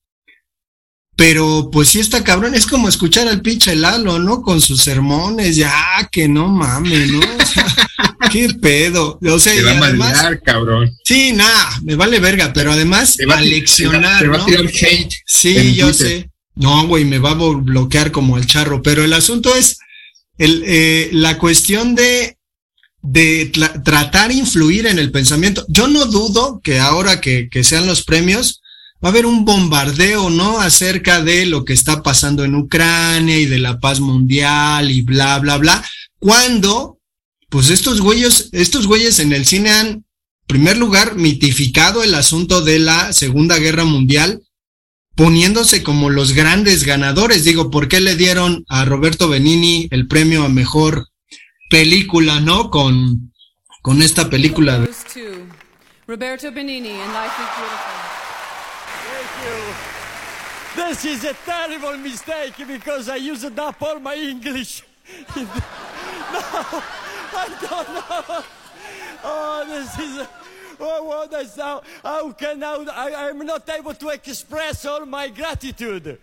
Pero 1.18 1.70
pues 1.72 1.88
sí 1.88 2.00
está 2.00 2.22
cabrón, 2.22 2.54
es 2.54 2.66
como 2.66 2.88
escuchar 2.90 3.26
al 3.26 3.40
pinche 3.40 3.74
Lalo, 3.74 4.18
¿no? 4.18 4.42
Con 4.42 4.60
sus 4.60 4.82
sermones, 4.82 5.56
ya 5.56 5.72
que 6.12 6.28
no 6.28 6.48
mames, 6.48 7.10
¿no? 7.10 7.20
O 7.20 7.46
sea, 7.46 7.66
¿Qué 8.30 8.50
pedo? 8.60 9.18
O 9.22 9.38
sea, 9.38 9.54
Te 9.54 9.62
va 9.62 9.70
a 9.70 9.78
además, 9.78 9.94
mandar, 9.98 10.42
cabrón. 10.42 10.90
Sí, 11.04 11.32
nada, 11.32 11.70
me 11.84 11.94
vale 11.94 12.18
verga, 12.20 12.52
pero 12.52 12.72
además 12.72 13.16
Te 13.16 13.24
va, 13.24 13.36
a- 13.36 13.38
aleccionar, 13.38 14.00
te 14.02 14.08
va, 14.10 14.18
te 14.18 14.28
va 14.28 14.36
¿no? 14.38 14.42
a 14.42 14.46
tirar 14.46 14.66
hate. 14.66 15.14
Sí, 15.24 15.74
yo 15.74 15.86
Twitter. 15.88 16.06
sé. 16.20 16.30
No, 16.54 16.86
güey, 16.86 17.04
me 17.06 17.18
va 17.18 17.30
a 17.30 17.34
bloquear 17.34 18.10
como 18.12 18.36
el 18.36 18.46
charro, 18.46 18.82
pero 18.82 19.02
el 19.02 19.12
asunto 19.14 19.54
es 19.54 19.78
el, 20.36 20.62
eh, 20.66 21.08
la 21.12 21.38
cuestión 21.38 21.94
de, 21.94 22.35
de 23.02 23.46
tra 23.46 23.82
tratar 23.82 24.28
de 24.28 24.34
influir 24.34 24.86
en 24.86 24.98
el 24.98 25.12
pensamiento. 25.12 25.64
Yo 25.68 25.88
no 25.88 26.06
dudo 26.06 26.60
que 26.62 26.78
ahora 26.78 27.20
que, 27.20 27.48
que 27.48 27.64
sean 27.64 27.86
los 27.86 28.02
premios, 28.02 28.60
va 29.04 29.08
a 29.08 29.12
haber 29.12 29.26
un 29.26 29.44
bombardeo, 29.44 30.30
¿no? 30.30 30.60
Acerca 30.60 31.22
de 31.22 31.46
lo 31.46 31.64
que 31.64 31.72
está 31.72 32.02
pasando 32.02 32.44
en 32.44 32.54
Ucrania 32.54 33.38
y 33.38 33.46
de 33.46 33.58
la 33.58 33.78
paz 33.78 34.00
mundial 34.00 34.90
y 34.90 35.02
bla, 35.02 35.38
bla, 35.38 35.58
bla. 35.58 35.84
Cuando, 36.18 36.98
pues 37.48 37.70
estos 37.70 38.00
güeyes, 38.00 38.48
estos 38.52 38.86
güeyes 38.86 39.18
en 39.20 39.32
el 39.32 39.44
cine 39.44 39.70
han, 39.70 39.86
en 39.86 40.04
primer 40.46 40.76
lugar, 40.78 41.16
mitificado 41.16 42.02
el 42.02 42.14
asunto 42.14 42.62
de 42.62 42.78
la 42.78 43.12
Segunda 43.12 43.58
Guerra 43.58 43.84
Mundial, 43.84 44.42
poniéndose 45.14 45.82
como 45.82 46.10
los 46.10 46.32
grandes 46.32 46.84
ganadores. 46.84 47.44
Digo, 47.44 47.70
¿por 47.70 47.88
qué 47.88 48.00
le 48.00 48.16
dieron 48.16 48.64
a 48.68 48.84
Roberto 48.84 49.28
Benini 49.28 49.88
el 49.90 50.06
premio 50.06 50.44
a 50.44 50.48
mejor 50.48 51.08
película, 51.68 52.40
no? 52.40 52.70
Con, 52.70 53.32
con 53.82 54.02
esta 54.02 54.28
película 54.28 54.78
de 54.78 54.88
Roberto 56.06 56.52
Benini 56.52 56.90
and 56.90 57.12
Life 57.12 57.40
is 57.42 57.48
Beautiful. 59.42 59.96
This 60.76 61.04
is 61.04 61.24
a 61.24 61.34
terrible 61.44 61.96
mistake 61.96 62.54
because 62.66 63.08
I 63.08 63.16
used 63.16 63.58
up 63.58 63.82
all 63.82 63.98
my 63.98 64.14
English. 64.14 64.82
no, 65.36 65.44
I 67.32 67.48
don't 67.60 67.88
know. 67.94 68.44
Oh, 69.24 69.64
this 69.66 69.98
is. 69.98 70.26
Oh, 70.78 71.02
what 71.04 71.32
is 71.32 71.56
now? 71.56 71.82
How 72.02 72.30
can 72.32 72.58
now? 72.60 72.84
I, 72.92 73.28
I'm 73.28 73.38
not 73.46 73.68
able 73.70 73.94
to 73.94 74.08
express 74.10 74.84
all 74.84 75.06
my 75.06 75.28
gratitude 75.28 76.18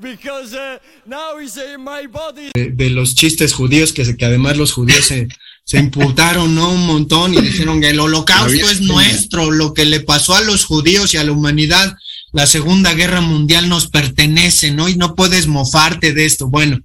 because 0.00 0.54
uh, 0.54 0.78
now 1.06 1.38
is 1.38 1.56
in 1.56 1.80
my 1.82 2.06
body. 2.06 2.50
de, 2.54 2.70
de 2.70 2.90
los 2.90 3.14
chistes 3.14 3.52
judíos, 3.52 3.92
que, 3.92 4.16
que 4.16 4.24
además 4.24 4.56
los 4.56 4.72
judíos 4.72 5.04
se, 5.06 5.28
se 5.64 5.78
imputaron, 5.78 6.54
¿no? 6.54 6.70
Un 6.70 6.86
montón 6.86 7.34
y 7.34 7.40
dijeron 7.40 7.80
que 7.80 7.90
el 7.90 8.00
holocausto 8.00 8.70
es 8.70 8.80
nuestro, 8.80 9.50
lo 9.50 9.74
que 9.74 9.84
le 9.84 10.00
pasó 10.00 10.34
a 10.34 10.40
los 10.40 10.64
judíos 10.64 11.14
y 11.14 11.18
a 11.18 11.24
la 11.24 11.32
humanidad, 11.32 11.94
la 12.32 12.46
Segunda 12.46 12.94
Guerra 12.94 13.20
Mundial 13.20 13.68
nos 13.68 13.88
pertenece, 13.88 14.70
¿no? 14.70 14.88
Y 14.88 14.96
no 14.96 15.14
puedes 15.14 15.46
mofarte 15.46 16.12
de 16.12 16.24
esto. 16.24 16.48
Bueno, 16.48 16.80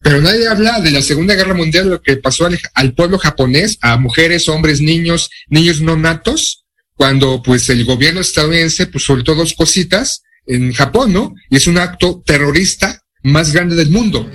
Pero 0.00 0.20
nadie 0.20 0.48
habla 0.48 0.80
de 0.80 0.90
la 0.90 1.02
Segunda 1.02 1.34
Guerra 1.34 1.54
Mundial, 1.54 1.88
lo 1.88 2.02
que 2.02 2.16
pasó 2.16 2.46
al, 2.46 2.58
al 2.74 2.94
pueblo 2.94 3.18
japonés, 3.18 3.78
a 3.82 3.96
mujeres, 3.96 4.48
hombres, 4.48 4.80
niños, 4.80 5.30
niños 5.48 5.80
no 5.80 5.96
natos, 5.96 6.64
cuando 6.94 7.42
pues 7.42 7.68
el 7.68 7.84
gobierno 7.84 8.20
estadounidense 8.20 8.86
pues 8.86 9.04
soltó 9.04 9.34
dos 9.34 9.54
cositas 9.54 10.22
en 10.54 10.72
Japón, 10.72 11.12
¿no? 11.12 11.34
Y 11.48 11.56
es 11.56 11.66
un 11.66 11.78
acto 11.78 12.22
terrorista 12.24 13.00
más 13.22 13.52
grande 13.52 13.76
del 13.76 13.90
mundo. 13.90 14.26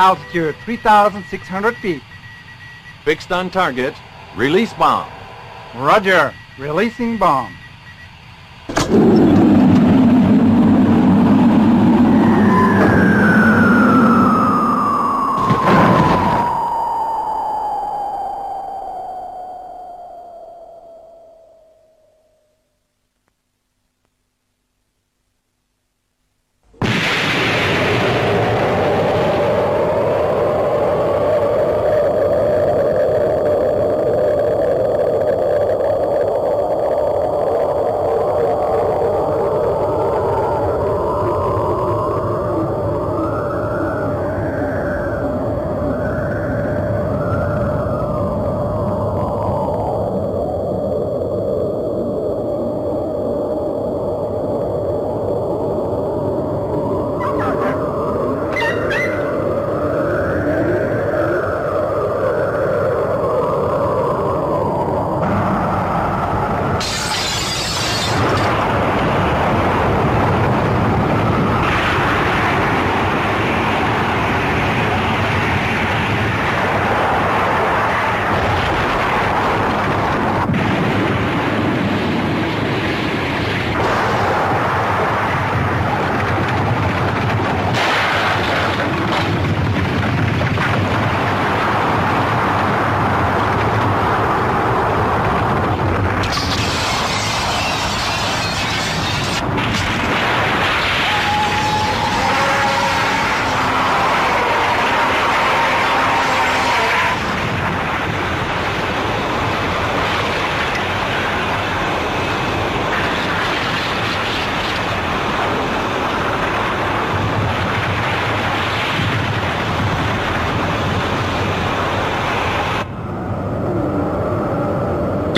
altitude 0.00 0.54
3,600 0.64 1.76
feet. 1.76 2.02
Fixed 3.04 3.30
on 3.30 3.50
target. 3.50 3.94
Release 4.36 4.72
bomb. 4.74 5.06
Roger. 5.74 6.32
Releasing 6.58 7.18
bomb. 7.18 7.52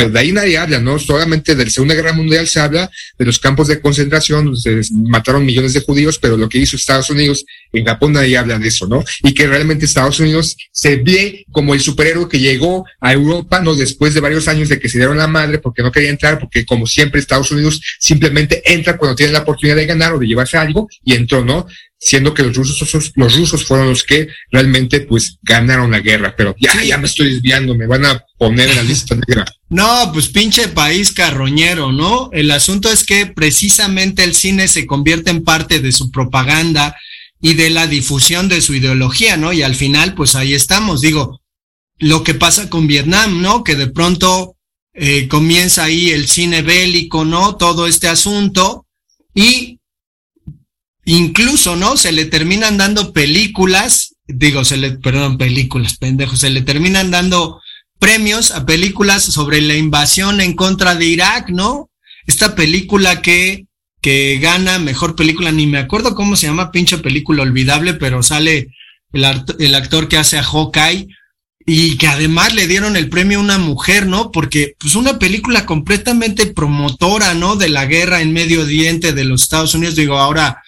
Pero 0.02 0.14
de 0.14 0.18
ahí 0.18 0.32
nadie 0.32 0.58
habla, 0.58 0.80
¿no? 0.80 0.98
Solamente 0.98 1.54
de 1.54 1.64
la 1.64 1.70
Segunda 1.70 1.94
Guerra 1.94 2.12
Mundial 2.12 2.48
se 2.48 2.58
habla 2.58 2.90
de 3.16 3.24
los 3.24 3.38
campos 3.38 3.68
de 3.68 3.80
concentración, 3.80 4.46
donde 4.46 4.82
se 4.82 4.92
mataron 4.94 5.46
millones 5.46 5.74
de 5.74 5.80
judíos, 5.80 6.18
pero 6.18 6.36
lo 6.36 6.48
que 6.48 6.58
hizo 6.58 6.74
Estados 6.74 7.08
Unidos 7.08 7.44
en 7.72 7.84
Japón 7.84 8.14
nadie 8.14 8.36
habla 8.36 8.58
de 8.58 8.66
eso, 8.66 8.88
¿no? 8.88 9.04
Y 9.22 9.32
que 9.32 9.46
realmente 9.46 9.84
Estados 9.84 10.18
Unidos 10.18 10.56
se 10.72 10.96
ve 10.96 11.46
como 11.52 11.72
el 11.72 11.80
superhéroe 11.80 12.28
que 12.28 12.40
llegó 12.40 12.84
a 13.00 13.12
Europa, 13.12 13.60
¿no? 13.60 13.76
Después 13.76 14.12
de 14.12 14.18
varios 14.18 14.48
años 14.48 14.68
de 14.68 14.80
que 14.80 14.88
se 14.88 14.98
dieron 14.98 15.18
la 15.18 15.28
madre 15.28 15.60
porque 15.60 15.84
no 15.84 15.92
quería 15.92 16.10
entrar, 16.10 16.40
porque 16.40 16.66
como 16.66 16.84
siempre 16.88 17.20
Estados 17.20 17.52
Unidos 17.52 17.80
simplemente 18.00 18.60
entra 18.64 18.98
cuando 18.98 19.14
tiene 19.14 19.32
la 19.32 19.42
oportunidad 19.42 19.76
de 19.76 19.86
ganar 19.86 20.14
o 20.14 20.18
de 20.18 20.26
llevarse 20.26 20.56
algo 20.56 20.88
y 21.04 21.14
entró, 21.14 21.44
¿no? 21.44 21.68
Siendo 22.04 22.34
que 22.34 22.42
los 22.42 22.56
rusos, 22.56 23.12
los 23.14 23.36
rusos 23.36 23.64
fueron 23.64 23.88
los 23.88 24.02
que 24.02 24.26
realmente 24.50 25.00
pues 25.00 25.38
ganaron 25.40 25.92
la 25.92 26.00
guerra, 26.00 26.34
pero 26.36 26.54
ya, 26.58 26.82
ya 26.82 26.98
me 26.98 27.06
estoy 27.06 27.34
desviando, 27.34 27.76
me 27.76 27.86
van 27.86 28.04
a 28.04 28.24
poner 28.36 28.70
en 28.70 28.76
la 28.76 28.82
lista 28.82 29.14
negra. 29.14 29.44
No, 29.68 30.10
pues 30.12 30.28
pinche 30.28 30.68
país 30.68 31.12
carroñero, 31.12 31.92
¿no? 31.92 32.28
El 32.34 32.50
asunto 32.50 32.90
es 32.90 33.04
que 33.04 33.24
precisamente 33.24 34.22
el 34.22 34.34
cine 34.34 34.68
se 34.68 34.84
convierte 34.84 35.30
en 35.30 35.44
parte 35.44 35.78
de 35.80 35.92
su 35.92 36.10
propaganda 36.10 36.94
y 37.40 37.54
de 37.54 37.70
la 37.70 37.86
difusión 37.86 38.50
de 38.50 38.60
su 38.60 38.74
ideología, 38.74 39.38
¿no? 39.38 39.50
Y 39.54 39.62
al 39.62 39.74
final, 39.74 40.12
pues 40.12 40.34
ahí 40.34 40.52
estamos. 40.52 41.00
Digo, 41.00 41.40
lo 41.98 42.22
que 42.22 42.34
pasa 42.34 42.68
con 42.68 42.86
Vietnam, 42.86 43.40
¿no? 43.40 43.64
Que 43.64 43.74
de 43.74 43.86
pronto 43.86 44.56
eh, 44.92 45.26
comienza 45.28 45.84
ahí 45.84 46.10
el 46.10 46.28
cine 46.28 46.60
bélico, 46.60 47.24
¿no? 47.24 47.56
Todo 47.56 47.86
este 47.86 48.08
asunto 48.08 48.86
y 49.34 49.78
incluso, 51.04 51.76
¿no? 51.76 51.96
Se 51.96 52.12
le 52.12 52.24
terminan 52.24 52.76
dando 52.78 53.12
películas, 53.12 54.14
digo, 54.26 54.64
se 54.64 54.76
le, 54.76 54.92
perdón, 54.92 55.38
películas, 55.38 55.96
pendejos, 55.96 56.40
se 56.40 56.50
le 56.50 56.62
terminan 56.62 57.10
dando 57.10 57.60
premios 57.98 58.50
a 58.50 58.66
películas 58.66 59.22
sobre 59.22 59.60
la 59.60 59.76
invasión 59.76 60.40
en 60.40 60.54
contra 60.54 60.94
de 60.94 61.06
Irak, 61.06 61.50
¿no? 61.50 61.90
Esta 62.26 62.54
película 62.54 63.22
que, 63.22 63.66
que 64.00 64.38
gana 64.40 64.78
mejor 64.78 65.16
película, 65.16 65.52
ni 65.52 65.66
me 65.66 65.78
acuerdo 65.78 66.14
cómo 66.14 66.36
se 66.36 66.46
llama, 66.46 66.72
pinche 66.72 66.98
película 66.98 67.42
olvidable, 67.42 67.94
pero 67.94 68.22
sale 68.22 68.68
el, 69.12 69.44
el 69.58 69.74
actor 69.74 70.08
que 70.08 70.16
hace 70.16 70.38
a 70.38 70.42
Hawkeye 70.42 71.08
y 71.64 71.96
que 71.96 72.08
además 72.08 72.54
le 72.54 72.66
dieron 72.66 72.96
el 72.96 73.08
premio 73.08 73.38
a 73.38 73.42
una 73.42 73.58
mujer, 73.58 74.06
¿no? 74.06 74.30
Porque 74.30 74.74
pues 74.78 74.94
una 74.94 75.18
película 75.18 75.66
completamente 75.66 76.46
promotora, 76.46 77.34
¿no? 77.34 77.56
De 77.56 77.68
la 77.68 77.86
guerra 77.86 78.20
en 78.20 78.32
Medio 78.32 78.62
Oriente 78.62 79.12
de 79.12 79.24
los 79.24 79.42
Estados 79.42 79.74
Unidos, 79.74 79.94
digo, 79.94 80.18
ahora 80.18 80.62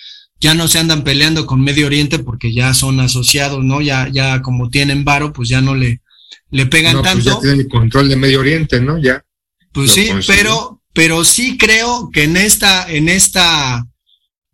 ya 0.45 0.53
no 0.53 0.69
se 0.69 0.79
andan 0.79 1.05
peleando 1.05 1.47
con 1.47 1.63
Medio 1.63 1.87
Oriente 1.87 2.19
porque 2.19 2.53
ya 2.53 2.75
son 2.75 3.01
asociados, 3.01 3.65
¿no? 3.65 3.81
Ya, 3.81 4.11
ya 4.13 4.43
como 4.43 4.69
tienen 4.69 5.03
varo, 5.03 5.33
pues 5.33 5.49
ya 5.49 5.63
no 5.63 5.75
le, 5.75 6.03
le 6.51 6.67
pegan 6.67 6.97
no, 6.97 7.01
pues 7.01 7.15
tanto. 7.15 7.31
ya 7.31 7.41
tienen 7.41 7.61
el 7.61 7.69
control 7.69 8.11
de 8.11 8.17
Medio 8.17 8.41
Oriente, 8.41 8.79
¿no? 8.79 8.99
Ya. 8.99 9.25
Pues 9.73 9.93
sí, 9.93 10.11
pero, 10.27 10.83
pero 10.93 11.25
sí 11.25 11.57
creo 11.57 12.11
que 12.13 12.25
en 12.25 12.37
esta, 12.37 12.87
en 12.93 13.09
esta 13.09 13.87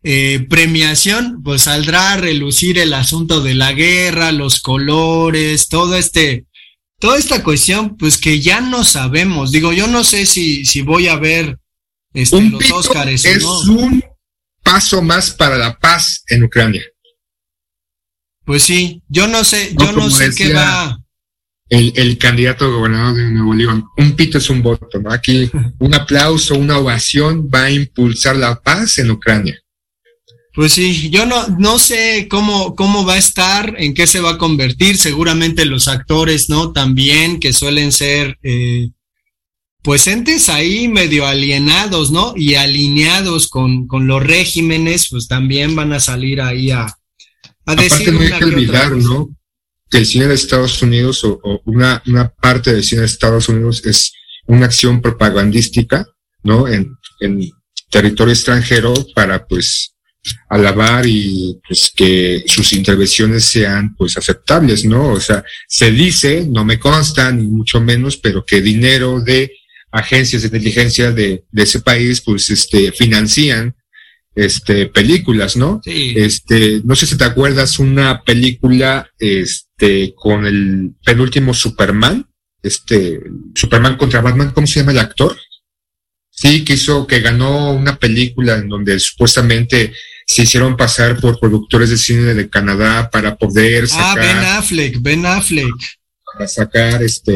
eh, 0.05 0.47
premiación, 0.49 1.43
pues 1.43 1.63
saldrá 1.63 2.13
a 2.13 2.19
relucir 2.19 2.79
el 2.79 2.95
asunto 2.95 3.41
de 3.41 3.57
la 3.57 3.73
guerra, 3.73 4.31
los 4.31 4.61
colores, 4.61 5.67
todo 5.67 5.97
este, 5.97 6.45
toda 7.01 7.19
esta 7.19 7.43
cuestión, 7.43 7.97
pues 7.97 8.19
que 8.19 8.39
ya 8.39 8.61
no 8.61 8.85
sabemos. 8.85 9.51
Digo, 9.51 9.73
yo 9.73 9.89
no 9.89 10.05
sé 10.05 10.25
si, 10.25 10.65
si 10.65 10.83
voy 10.83 11.09
a 11.09 11.17
ver 11.17 11.59
este, 12.15 12.37
Un 12.37 12.53
los 12.53 12.71
Óscares 12.71 13.25
es 13.25 13.43
o 13.43 13.65
no. 13.65 13.73
un 13.73 14.05
paso 14.63 15.03
más 15.03 15.31
para 15.31 15.59
la 15.59 15.79
paz 15.79 16.23
en 16.29 16.45
Ucrania. 16.45 16.83
Pues 18.45 18.63
sí, 18.63 19.03
yo 19.09 19.29
no 19.29 19.45
sé, 19.45 19.75
yo 19.79 19.93
no 19.93 20.11
sé 20.11 20.35
qué 20.35 20.53
va. 20.53 20.99
El, 21.69 21.93
el 21.95 22.19
candidato 22.19 22.65
a 22.65 22.69
gobernador 22.69 23.15
de 23.15 23.31
Nuevo 23.31 23.55
León, 23.55 23.85
un 23.97 24.17
pito 24.17 24.39
es 24.39 24.51
un 24.51 24.61
voto, 24.61 24.99
¿no? 25.01 25.13
Aquí 25.13 25.49
un 25.79 25.95
aplauso, 25.95 26.57
una 26.57 26.79
ovación 26.79 27.49
va 27.49 27.65
a 27.65 27.71
impulsar 27.71 28.37
la 28.37 28.61
paz 28.61 28.99
en 28.99 29.13
Ucrania. 29.13 29.61
Pues 30.53 30.73
sí, 30.73 31.11
yo 31.11 31.27
no, 31.27 31.47
no 31.59 31.79
sé 31.79 32.27
cómo, 32.29 32.75
cómo 32.75 33.05
va 33.05 33.15
a 33.15 33.19
estar, 33.19 33.77
en 33.79 33.95
qué 33.95 34.07
se 34.07 34.21
va 34.21 34.31
a 34.31 34.39
convertir. 34.39 34.99
Seguramente 34.99 35.65
los 35.65 35.87
actores, 35.87 36.51
¿no? 36.51 36.73
También, 36.73 37.39
que 37.39 37.53
suelen 37.53 37.93
ser, 37.93 38.37
eh, 38.43 38.91
pues 39.83 40.07
entes 40.07 40.49
ahí 40.49 40.89
medio 40.89 41.27
alienados, 41.27 42.11
¿no? 42.11 42.35
Y 42.37 42.55
alineados 42.55 43.49
con, 43.49 43.87
con 43.87 44.07
los 44.07 44.23
regímenes, 44.23 45.09
pues 45.09 45.27
también 45.27 45.75
van 45.75 45.93
a 45.93 46.01
salir 46.01 46.41
ahí 46.41 46.71
a, 46.71 46.87
a 47.67 47.75
decir 47.75 48.09
Aparte 48.09 48.13
no 48.13 48.21
hay 48.21 48.39
que 48.39 48.45
olvidar. 48.45 48.93
¿no? 48.93 49.31
Que 49.89 49.99
el 49.99 50.07
cine 50.07 50.27
de 50.27 50.35
Estados 50.35 50.83
Unidos 50.83 51.25
o, 51.25 51.41
o 51.43 51.63
una, 51.65 52.03
una 52.07 52.29
parte 52.29 52.73
del 52.73 52.85
cine 52.85 53.01
de 53.01 53.07
Estados 53.07 53.49
Unidos 53.49 53.83
es 53.87 54.13
una 54.47 54.67
acción 54.67 55.01
propagandística, 55.01 56.07
¿no? 56.43 56.69
En, 56.69 56.97
en 57.21 57.51
territorio 57.91 58.33
extranjero 58.33 58.95
para, 59.15 59.47
pues, 59.47 59.95
alabar 60.49 61.07
y, 61.07 61.59
pues, 61.67 61.91
que 61.95 62.45
sus 62.47 62.73
intervenciones 62.73 63.45
sean, 63.45 63.95
pues, 63.97 64.17
aceptables, 64.17 64.85
¿no? 64.85 65.13
O 65.13 65.21
sea, 65.21 65.43
se 65.69 65.91
dice, 65.91 66.47
no 66.49 66.65
me 66.65 66.79
consta, 66.79 67.31
ni 67.33 67.47
mucho 67.47 67.81
menos, 67.81 68.17
pero 68.17 68.45
que 68.45 68.61
dinero 68.61 69.21
de 69.21 69.51
agencias 69.93 70.43
de 70.43 70.49
inteligencia 70.49 71.13
de, 71.13 71.45
de 71.51 71.63
ese 71.63 71.81
país, 71.81 72.21
pues, 72.21 72.51
este, 72.51 72.93
financian, 72.93 73.75
este, 74.35 74.87
películas, 74.87 75.57
¿no? 75.57 75.81
Sí. 75.85 76.15
Este, 76.17 76.81
no 76.85 76.95
sé 76.95 77.07
si 77.07 77.17
te 77.17 77.25
acuerdas 77.25 77.79
una 77.79 78.23
película, 78.23 79.11
este, 79.19 80.15
con 80.17 80.47
el 80.47 80.93
penúltimo 81.05 81.53
Superman, 81.55 82.27
este, 82.63 83.21
Superman 83.55 83.97
contra 83.97 84.21
Batman, 84.21 84.53
¿cómo 84.53 84.67
se 84.67 84.81
llama 84.81 84.93
el 84.93 84.99
actor? 84.99 85.37
Sí, 86.31 86.65
que 86.65 86.75
hizo, 86.75 87.07
que 87.07 87.21
ganó 87.21 87.73
una 87.73 87.99
película 87.99 88.57
en 88.57 88.69
donde 88.69 88.99
supuestamente 89.01 89.93
se 90.27 90.43
hicieron 90.45 90.77
pasar 90.77 91.21
por 91.21 91.39
productores 91.41 91.91
de 91.91 91.99
cine 91.99 92.35
de 92.35 92.49
Canadá 92.49 93.11
para 93.11 93.37
poder 93.37 93.85
Ah, 93.93 94.15
Ben 94.17 94.27
sacar, 94.27 94.59
Affleck, 94.59 95.03
Ben 95.03 95.27
Affleck. 95.27 95.75
para 96.33 96.47
sacar 96.49 97.03
este, 97.03 97.35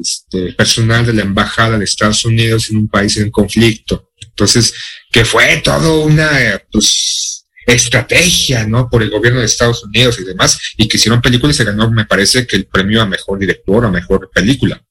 este 0.00 0.52
personal 0.54 1.04
de 1.06 1.14
la 1.14 1.22
embajada 1.22 1.78
de 1.78 1.84
Estados 1.84 2.24
Unidos 2.24 2.70
en 2.70 2.78
un 2.78 2.88
país 2.88 3.16
en 3.16 3.30
conflicto. 3.30 4.10
Entonces, 4.20 4.72
que 5.10 5.24
fue 5.24 5.58
todo 5.58 6.02
una, 6.02 6.30
pues, 6.72 7.46
estrategia, 7.66 8.66
¿no? 8.66 8.88
Por 8.88 9.02
el 9.02 9.10
gobierno 9.10 9.40
de 9.40 9.46
Estados 9.46 9.84
Unidos 9.84 10.18
y 10.20 10.24
demás, 10.24 10.58
y 10.76 10.88
que 10.88 10.96
hicieron 10.96 11.20
películas 11.20 11.56
y 11.56 11.58
se 11.58 11.64
ganó, 11.64 11.90
me 11.90 12.06
parece 12.06 12.46
que 12.46 12.56
el 12.56 12.66
premio 12.66 13.02
a 13.02 13.06
mejor 13.06 13.38
director, 13.38 13.84
a 13.84 13.90
mejor 13.90 14.30
película. 14.32 14.82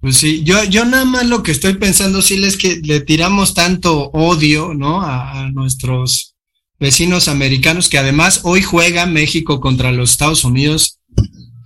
Pues 0.00 0.16
sí, 0.16 0.42
yo, 0.42 0.64
yo 0.64 0.84
nada 0.84 1.04
más 1.04 1.26
lo 1.26 1.42
que 1.42 1.52
estoy 1.52 1.74
pensando, 1.74 2.22
sí, 2.22 2.42
es 2.42 2.56
que 2.56 2.80
le 2.82 3.00
tiramos 3.00 3.54
tanto 3.54 4.10
odio, 4.12 4.74
¿no? 4.74 5.00
A 5.02 5.48
nuestros 5.52 6.34
vecinos 6.80 7.28
americanos, 7.28 7.88
que 7.88 7.98
además 7.98 8.40
hoy 8.42 8.62
juega 8.62 9.06
México 9.06 9.60
contra 9.60 9.92
los 9.92 10.10
Estados 10.10 10.42
Unidos. 10.42 10.98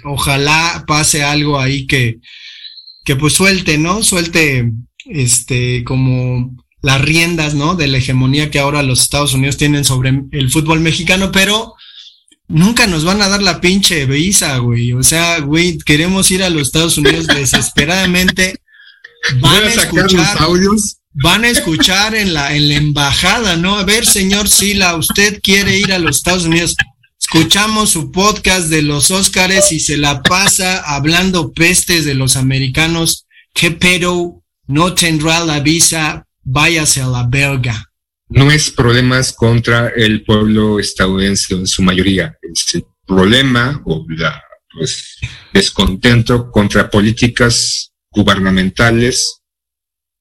Ojalá 0.04 0.84
pase 0.86 1.24
algo 1.24 1.58
ahí 1.58 1.86
que, 1.86 2.18
que 3.06 3.16
pues 3.16 3.32
suelte, 3.34 3.78
¿no? 3.78 4.02
Suelte, 4.02 4.72
este, 5.06 5.84
como 5.84 6.54
las 6.82 7.00
riendas, 7.00 7.54
¿no? 7.54 7.76
De 7.76 7.86
la 7.86 7.98
hegemonía 7.98 8.50
que 8.50 8.58
ahora 8.58 8.82
los 8.82 9.00
Estados 9.00 9.32
Unidos 9.32 9.56
tienen 9.56 9.84
sobre 9.84 10.12
el 10.32 10.50
fútbol 10.50 10.80
mexicano, 10.80 11.30
pero 11.32 11.74
nunca 12.48 12.86
nos 12.88 13.04
van 13.04 13.22
a 13.22 13.28
dar 13.28 13.42
la 13.42 13.60
pinche 13.60 14.06
visa, 14.06 14.58
güey. 14.58 14.92
O 14.92 15.04
sea, 15.04 15.38
güey, 15.38 15.78
queremos 15.78 16.30
ir 16.32 16.42
a 16.42 16.50
los 16.50 16.62
Estados 16.62 16.98
Unidos 16.98 17.28
desesperadamente. 17.28 18.60
Van 19.40 19.64
a 19.64 19.68
escuchar, 19.68 20.40
audios. 20.42 20.98
van 21.14 21.42
a 21.42 21.48
escuchar 21.48 22.14
en 22.14 22.32
la, 22.32 22.54
en 22.54 22.68
la 22.68 22.76
embajada, 22.76 23.56
¿no? 23.56 23.76
A 23.76 23.82
ver, 23.82 24.06
señor 24.06 24.48
Sila, 24.48 24.94
usted 24.94 25.40
quiere 25.42 25.78
ir 25.78 25.92
a 25.92 25.98
los 25.98 26.18
Estados 26.18 26.44
Unidos. 26.44 26.76
Escuchamos 27.20 27.90
su 27.90 28.12
podcast 28.12 28.68
de 28.68 28.82
los 28.82 29.10
Óscares 29.10 29.72
y 29.72 29.80
se 29.80 29.96
la 29.96 30.22
pasa 30.22 30.78
hablando 30.78 31.52
pestes 31.52 32.04
de 32.04 32.14
los 32.14 32.36
americanos. 32.36 33.26
¿Qué 33.52 33.70
pero? 33.70 34.42
No 34.68 34.94
tendrá 34.94 35.44
la 35.44 35.60
visa, 35.60 36.26
váyase 36.42 37.00
a 37.00 37.06
la 37.06 37.26
belga. 37.26 37.90
No 38.28 38.50
es 38.50 38.70
problemas 38.70 39.32
contra 39.32 39.88
el 39.88 40.24
pueblo 40.24 40.80
estadounidense 40.80 41.54
en 41.54 41.66
su 41.66 41.82
mayoría, 41.82 42.36
es 42.42 42.74
el 42.74 42.84
problema 43.06 43.80
o 43.84 44.04
la, 44.08 44.42
pues, 44.72 45.18
descontento 45.52 46.50
contra 46.50 46.90
políticas 46.90 47.92
gubernamentales 48.10 49.42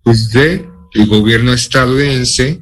pues, 0.04 0.30
de 0.32 0.70
el 0.94 1.08
gobierno 1.08 1.54
estadounidense 1.54 2.62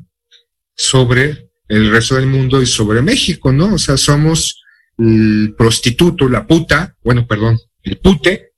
sobre 0.75 1.49
el 1.73 1.91
resto 1.91 2.15
del 2.15 2.27
mundo 2.27 2.61
y 2.61 2.65
sobre 2.65 3.01
México, 3.01 3.51
¿no? 3.51 3.75
O 3.75 3.77
sea, 3.77 3.97
somos 3.97 4.63
el 4.97 5.55
prostituto, 5.57 6.29
la 6.29 6.45
puta, 6.45 6.95
bueno, 7.03 7.25
perdón, 7.27 7.59
el 7.83 7.97
pute, 7.97 8.51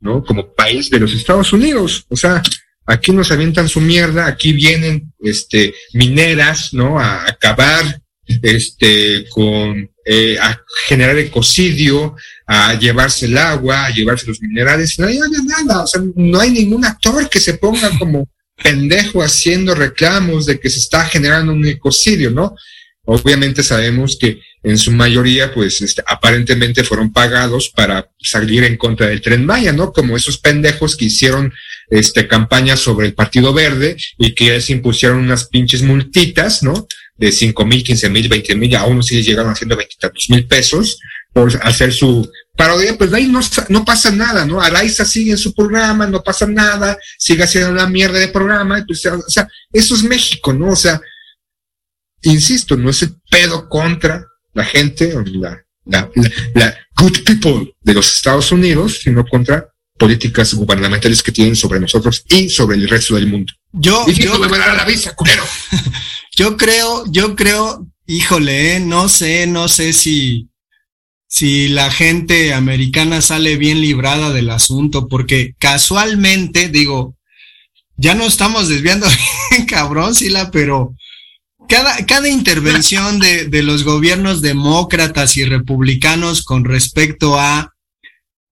¿no? 0.00 0.24
Como 0.24 0.52
país 0.52 0.90
de 0.90 1.00
los 1.00 1.14
Estados 1.14 1.52
Unidos. 1.52 2.06
O 2.08 2.16
sea, 2.16 2.42
aquí 2.86 3.12
nos 3.12 3.30
avientan 3.30 3.68
su 3.68 3.80
mierda, 3.80 4.26
aquí 4.26 4.52
vienen, 4.52 5.12
este, 5.20 5.74
mineras, 5.92 6.74
¿no? 6.74 6.98
A 6.98 7.28
acabar, 7.28 8.00
este, 8.42 9.26
con, 9.30 9.88
eh, 10.04 10.36
a 10.40 10.60
generar 10.88 11.16
ecocidio, 11.18 12.16
a 12.46 12.74
llevarse 12.74 13.26
el 13.26 13.38
agua, 13.38 13.86
a 13.86 13.90
llevarse 13.90 14.26
los 14.26 14.40
minerales, 14.40 14.98
no 14.98 15.06
hay 15.06 15.18
nada, 15.44 15.84
o 15.84 15.86
sea, 15.86 16.02
no 16.14 16.40
hay 16.40 16.50
ningún 16.50 16.84
actor 16.84 17.28
que 17.28 17.40
se 17.40 17.54
ponga 17.54 17.90
como 17.98 18.28
pendejo 18.62 19.22
haciendo 19.22 19.74
reclamos 19.74 20.46
de 20.46 20.58
que 20.58 20.70
se 20.70 20.78
está 20.78 21.04
generando 21.06 21.52
un 21.52 21.66
ecocidio, 21.66 22.30
¿no? 22.30 22.56
Obviamente 23.04 23.62
sabemos 23.62 24.16
que 24.20 24.40
en 24.64 24.78
su 24.78 24.90
mayoría, 24.90 25.54
pues, 25.54 25.80
este, 25.80 26.02
aparentemente 26.06 26.82
fueron 26.82 27.12
pagados 27.12 27.68
para 27.68 28.10
salir 28.18 28.64
en 28.64 28.76
contra 28.76 29.06
del 29.06 29.20
tren 29.20 29.46
Maya, 29.46 29.72
¿no? 29.72 29.92
Como 29.92 30.16
esos 30.16 30.38
pendejos 30.38 30.96
que 30.96 31.04
hicieron, 31.04 31.52
este, 31.88 32.26
campañas 32.26 32.80
sobre 32.80 33.06
el 33.06 33.14
Partido 33.14 33.52
Verde 33.52 33.96
y 34.18 34.34
que 34.34 34.60
se 34.60 34.72
impusieron 34.72 35.18
unas 35.18 35.44
pinches 35.44 35.82
multitas, 35.82 36.64
¿no? 36.64 36.88
De 37.16 37.30
cinco 37.30 37.64
mil, 37.64 37.84
quince 37.84 38.10
mil, 38.10 38.28
veinte 38.28 38.56
mil, 38.56 38.74
a 38.74 38.84
unos 38.84 39.06
sí 39.06 39.22
llegaron 39.22 39.52
haciendo 39.52 39.76
veintitantos 39.76 40.26
mil 40.28 40.44
pesos 40.46 40.98
por 41.32 41.56
hacer 41.62 41.92
su 41.92 42.28
parodia, 42.56 42.96
pues 42.96 43.12
ahí 43.12 43.28
no, 43.28 43.40
no 43.68 43.84
pasa 43.84 44.10
nada, 44.10 44.44
¿no? 44.44 44.60
Araiza 44.60 45.04
sigue 45.04 45.32
en 45.32 45.38
su 45.38 45.54
programa, 45.54 46.06
no 46.06 46.22
pasa 46.22 46.46
nada, 46.46 46.98
sigue 47.18 47.44
haciendo 47.44 47.70
una 47.70 47.86
mierda 47.86 48.18
de 48.18 48.28
programa, 48.28 48.82
pues, 48.86 49.04
o 49.06 49.28
sea, 49.28 49.46
eso 49.72 49.94
es 49.94 50.02
México, 50.02 50.52
¿no? 50.52 50.70
O 50.70 50.76
sea, 50.76 51.00
insisto, 52.22 52.76
no 52.76 52.90
es 52.90 53.02
el 53.02 53.16
pedo 53.30 53.68
contra 53.68 54.26
la 54.54 54.64
gente, 54.64 55.14
o 55.14 55.22
la, 55.22 55.62
la, 55.84 56.10
la, 56.14 56.30
la 56.54 56.78
good 56.96 57.22
people 57.24 57.74
de 57.82 57.94
los 57.94 58.16
Estados 58.16 58.50
Unidos, 58.50 59.00
sino 59.02 59.24
contra 59.26 59.68
políticas 59.98 60.54
gubernamentales 60.54 61.22
que 61.22 61.32
tienen 61.32 61.56
sobre 61.56 61.80
nosotros 61.80 62.24
y 62.28 62.48
sobre 62.48 62.76
el 62.76 62.88
resto 62.88 63.14
del 63.14 63.26
mundo. 63.26 63.52
Yo, 63.72 64.04
Y 64.06 64.14
yo, 64.14 64.38
me 64.38 64.48
va 64.48 64.56
a 64.56 64.60
dar 64.68 64.76
la 64.76 64.84
visa, 64.84 65.14
culero. 65.14 65.44
yo 66.36 66.56
creo, 66.56 67.04
yo 67.10 67.36
creo, 67.36 67.86
híjole, 68.06 68.76
eh, 68.76 68.80
no 68.80 69.08
sé, 69.08 69.46
no 69.46 69.68
sé 69.68 69.92
si, 69.92 70.48
si 71.36 71.68
la 71.68 71.90
gente 71.90 72.54
americana 72.54 73.20
sale 73.20 73.56
bien 73.56 73.82
librada 73.82 74.32
del 74.32 74.48
asunto, 74.48 75.06
porque 75.06 75.54
casualmente, 75.58 76.70
digo, 76.70 77.14
ya 77.98 78.14
no 78.14 78.24
estamos 78.24 78.68
desviando 78.68 79.06
cabrón, 79.68 80.14
Sila, 80.14 80.50
pero 80.50 80.94
cada, 81.68 82.06
cada 82.06 82.30
intervención 82.30 83.18
de, 83.18 83.48
de 83.48 83.62
los 83.62 83.84
gobiernos 83.84 84.40
demócratas 84.40 85.36
y 85.36 85.44
republicanos 85.44 86.42
con 86.42 86.64
respecto 86.64 87.38
a 87.38 87.70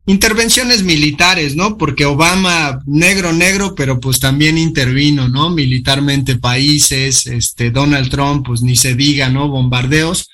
intervenciones 0.05 0.83
militares, 0.83 1.57
¿no? 1.57 1.79
Porque 1.79 2.05
Obama, 2.05 2.81
negro, 2.85 3.33
negro, 3.33 3.75
pero 3.75 3.99
pues 3.99 4.21
también 4.21 4.59
intervino, 4.59 5.27
¿no? 5.27 5.49
Militarmente 5.49 6.37
países, 6.37 7.27
este, 7.29 7.71
Donald 7.71 8.11
Trump, 8.11 8.45
pues 8.47 8.61
ni 8.61 8.77
se 8.77 8.95
diga, 8.95 9.31
¿no? 9.31 9.49
Bombardeos. 9.49 10.29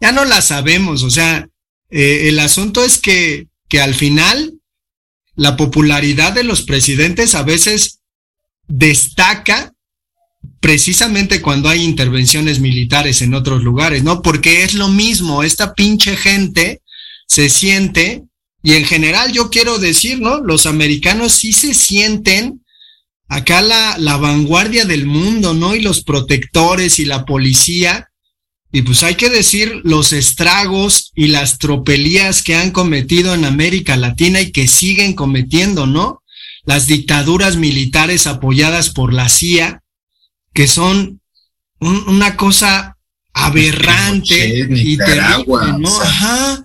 Ya 0.00 0.12
no 0.12 0.24
la 0.24 0.40
sabemos, 0.40 1.02
o 1.02 1.10
sea, 1.10 1.48
eh, 1.90 2.28
el 2.28 2.38
asunto 2.38 2.82
es 2.84 2.98
que, 2.98 3.48
que 3.68 3.80
al 3.80 3.94
final 3.94 4.60
la 5.34 5.56
popularidad 5.56 6.32
de 6.32 6.44
los 6.44 6.62
presidentes 6.62 7.34
a 7.34 7.42
veces 7.42 8.00
destaca 8.66 9.72
precisamente 10.60 11.40
cuando 11.40 11.68
hay 11.68 11.82
intervenciones 11.82 12.60
militares 12.60 13.22
en 13.22 13.34
otros 13.34 13.62
lugares, 13.62 14.02
¿no? 14.02 14.22
Porque 14.22 14.62
es 14.64 14.74
lo 14.74 14.88
mismo, 14.88 15.42
esta 15.42 15.74
pinche 15.74 16.16
gente 16.16 16.82
se 17.28 17.48
siente, 17.48 18.24
y 18.62 18.72
en 18.74 18.84
general 18.84 19.32
yo 19.32 19.50
quiero 19.50 19.78
decir, 19.78 20.20
¿no? 20.20 20.40
Los 20.40 20.66
americanos 20.66 21.32
sí 21.32 21.52
se 21.52 21.74
sienten 21.74 22.64
acá 23.28 23.60
la, 23.60 23.96
la 23.98 24.16
vanguardia 24.16 24.84
del 24.84 25.06
mundo, 25.06 25.54
¿no? 25.54 25.74
Y 25.74 25.82
los 25.82 26.02
protectores 26.02 26.98
y 26.98 27.04
la 27.04 27.24
policía, 27.24 28.10
y 28.76 28.82
pues 28.82 29.02
hay 29.04 29.14
que 29.14 29.30
decir 29.30 29.80
los 29.84 30.12
estragos 30.12 31.10
y 31.14 31.28
las 31.28 31.56
tropelías 31.56 32.42
que 32.42 32.56
han 32.56 32.72
cometido 32.72 33.32
en 33.32 33.46
América 33.46 33.96
Latina 33.96 34.42
y 34.42 34.52
que 34.52 34.68
siguen 34.68 35.14
cometiendo, 35.14 35.86
¿no? 35.86 36.22
Las 36.66 36.86
dictaduras 36.86 37.56
militares 37.56 38.26
apoyadas 38.26 38.90
por 38.90 39.14
la 39.14 39.30
CIA, 39.30 39.82
que 40.52 40.68
son 40.68 41.22
un, 41.80 42.06
una 42.06 42.36
cosa 42.36 42.98
aberrante 43.32 44.68
y 44.68 44.98
terrible, 44.98 45.78
¿no? 45.78 45.98
Ajá. 46.02 46.62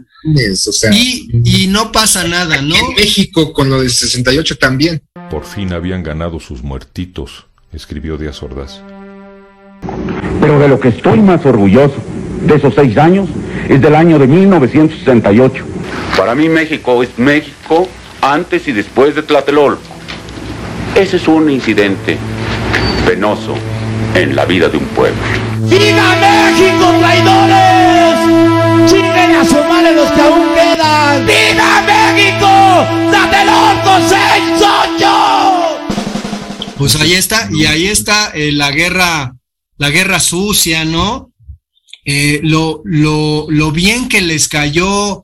O 0.68 0.72
sea, 0.74 0.94
y, 0.94 1.30
y, 1.46 1.68
no 1.68 1.94
pasa 1.94 2.28
nada, 2.28 2.62
¿no? 2.62 2.76
En 2.76 2.94
México 2.94 3.54
con 3.54 3.70
lo 3.70 3.80
del 3.80 3.90
68 3.90 4.58
también. 4.58 5.02
Por 5.30 5.46
fin 5.46 5.72
habían 5.72 6.04
ganado 6.04 6.42
sus 6.42 6.62
muertitos, 6.62 7.46
escribió 7.72 8.18
Díaz 8.18 8.44
Ordaz. 8.44 8.82
Pero 10.42 10.60
de 10.60 10.68
lo 10.68 10.80
que 10.80 10.90
estoy 10.90 11.20
más 11.20 11.46
orgulloso 11.46 11.96
de 12.46 12.56
esos 12.56 12.74
seis 12.74 12.98
años 12.98 13.30
es 13.70 13.80
del 13.80 13.96
año 13.96 14.20
de 14.20 14.28
1968. 14.28 15.64
Para 16.18 16.36
mí 16.36 16.50
México 16.50 17.02
es 17.04 17.18
México 17.18 17.88
antes 18.22 18.68
y 18.68 18.72
después 18.72 19.16
de 19.16 19.24
Tlatelolco. 19.24 19.82
Ese 20.96 21.18
es 21.18 21.28
un 21.28 21.50
incidente 21.50 22.18
penoso 23.06 23.56
en 24.16 24.36
la 24.36 24.46
vida 24.46 24.68
de 24.68 24.78
un 24.78 24.86
pueblo. 24.86 25.18
¡Viva 25.60 26.16
México, 26.20 26.92
traidores! 27.00 28.90
¡Chinguen 28.90 29.36
a 29.36 29.46
su 29.46 29.56
madre 29.56 29.96
los 29.96 30.12
que 30.12 30.22
aún 30.22 30.54
quedan! 30.54 31.26
¡Viva 31.26 31.82
México! 31.86 32.48
¡Tlatelolco 33.10 34.10
68! 34.10 35.08
Pues 36.78 36.96
ahí 37.00 37.14
está, 37.14 37.48
y 37.52 37.66
ahí 37.66 37.88
está 37.88 38.32
eh, 38.34 38.52
la 38.52 38.72
guerra 38.72 39.34
la 39.82 39.90
guerra 39.90 40.20
sucia, 40.20 40.86
¿no? 40.86 41.34
Eh, 42.06 42.40
lo, 42.44 42.84
lo, 42.86 43.48
lo 43.50 43.72
bien 43.72 44.10
que 44.10 44.22
les 44.22 44.48
cayó 44.48 45.24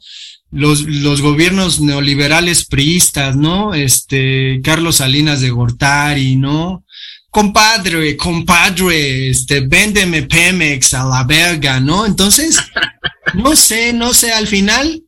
los, 0.50 0.82
los 0.82 1.22
gobiernos 1.22 1.80
neoliberales 1.80 2.66
priistas, 2.66 3.36
¿no? 3.36 3.76
Este, 3.76 4.60
Carlos 4.64 4.96
Salinas 4.96 5.42
de 5.42 5.52
Gortari, 5.52 6.38
¿no? 6.38 6.84
Compadre, 7.30 8.18
compadre, 8.18 9.30
este, 9.30 9.60
véndeme 9.60 10.24
Pemex 10.24 10.96
a 10.96 11.06
la 11.06 11.24
verga, 11.24 11.80
¿no? 11.80 12.08
Entonces, 12.08 12.58
no 13.36 13.56
sé, 13.56 13.94
no 13.94 14.12
sé, 14.16 14.32
al 14.32 14.48
final 14.48 15.04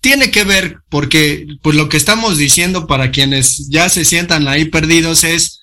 tiene 0.00 0.30
que 0.30 0.44
ver, 0.44 0.76
porque 0.88 1.48
pues 1.62 1.74
lo 1.74 1.88
que 1.88 1.96
estamos 1.96 2.36
diciendo 2.38 2.86
para 2.86 3.10
quienes 3.10 3.68
ya 3.70 3.88
se 3.88 4.04
sientan 4.04 4.46
ahí 4.46 4.66
perdidos 4.66 5.24
es, 5.24 5.62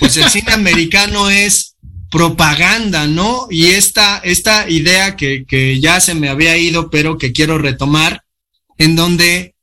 pues 0.00 0.18
el 0.18 0.28
cine 0.28 0.52
americano 0.52 1.30
es 1.30 1.76
propaganda, 2.10 3.06
¿no? 3.06 3.46
Y 3.50 3.66
esta, 3.66 4.18
esta 4.18 4.68
idea 4.68 5.16
que, 5.16 5.44
que 5.44 5.80
ya 5.80 6.00
se 6.00 6.14
me 6.14 6.28
había 6.28 6.56
ido, 6.56 6.90
pero 6.90 7.18
que 7.18 7.32
quiero 7.32 7.58
retomar, 7.58 8.24
en 8.78 8.96
donde, 8.96 9.54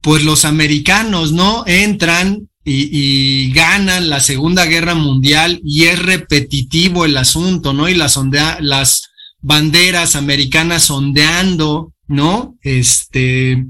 pues 0.00 0.24
los 0.24 0.44
americanos, 0.44 1.32
¿no? 1.32 1.64
Entran 1.66 2.48
y, 2.64 2.88
y, 2.90 3.52
ganan 3.52 4.08
la 4.08 4.20
Segunda 4.20 4.64
Guerra 4.64 4.94
Mundial 4.94 5.60
y 5.62 5.84
es 5.84 5.98
repetitivo 5.98 7.04
el 7.04 7.16
asunto, 7.16 7.72
¿no? 7.72 7.88
Y 7.88 7.94
las, 7.94 8.16
ondea, 8.16 8.58
las 8.60 9.10
banderas 9.40 10.16
americanas 10.16 10.90
ondeando, 10.90 11.92
¿no? 12.08 12.56
Este, 12.62 13.64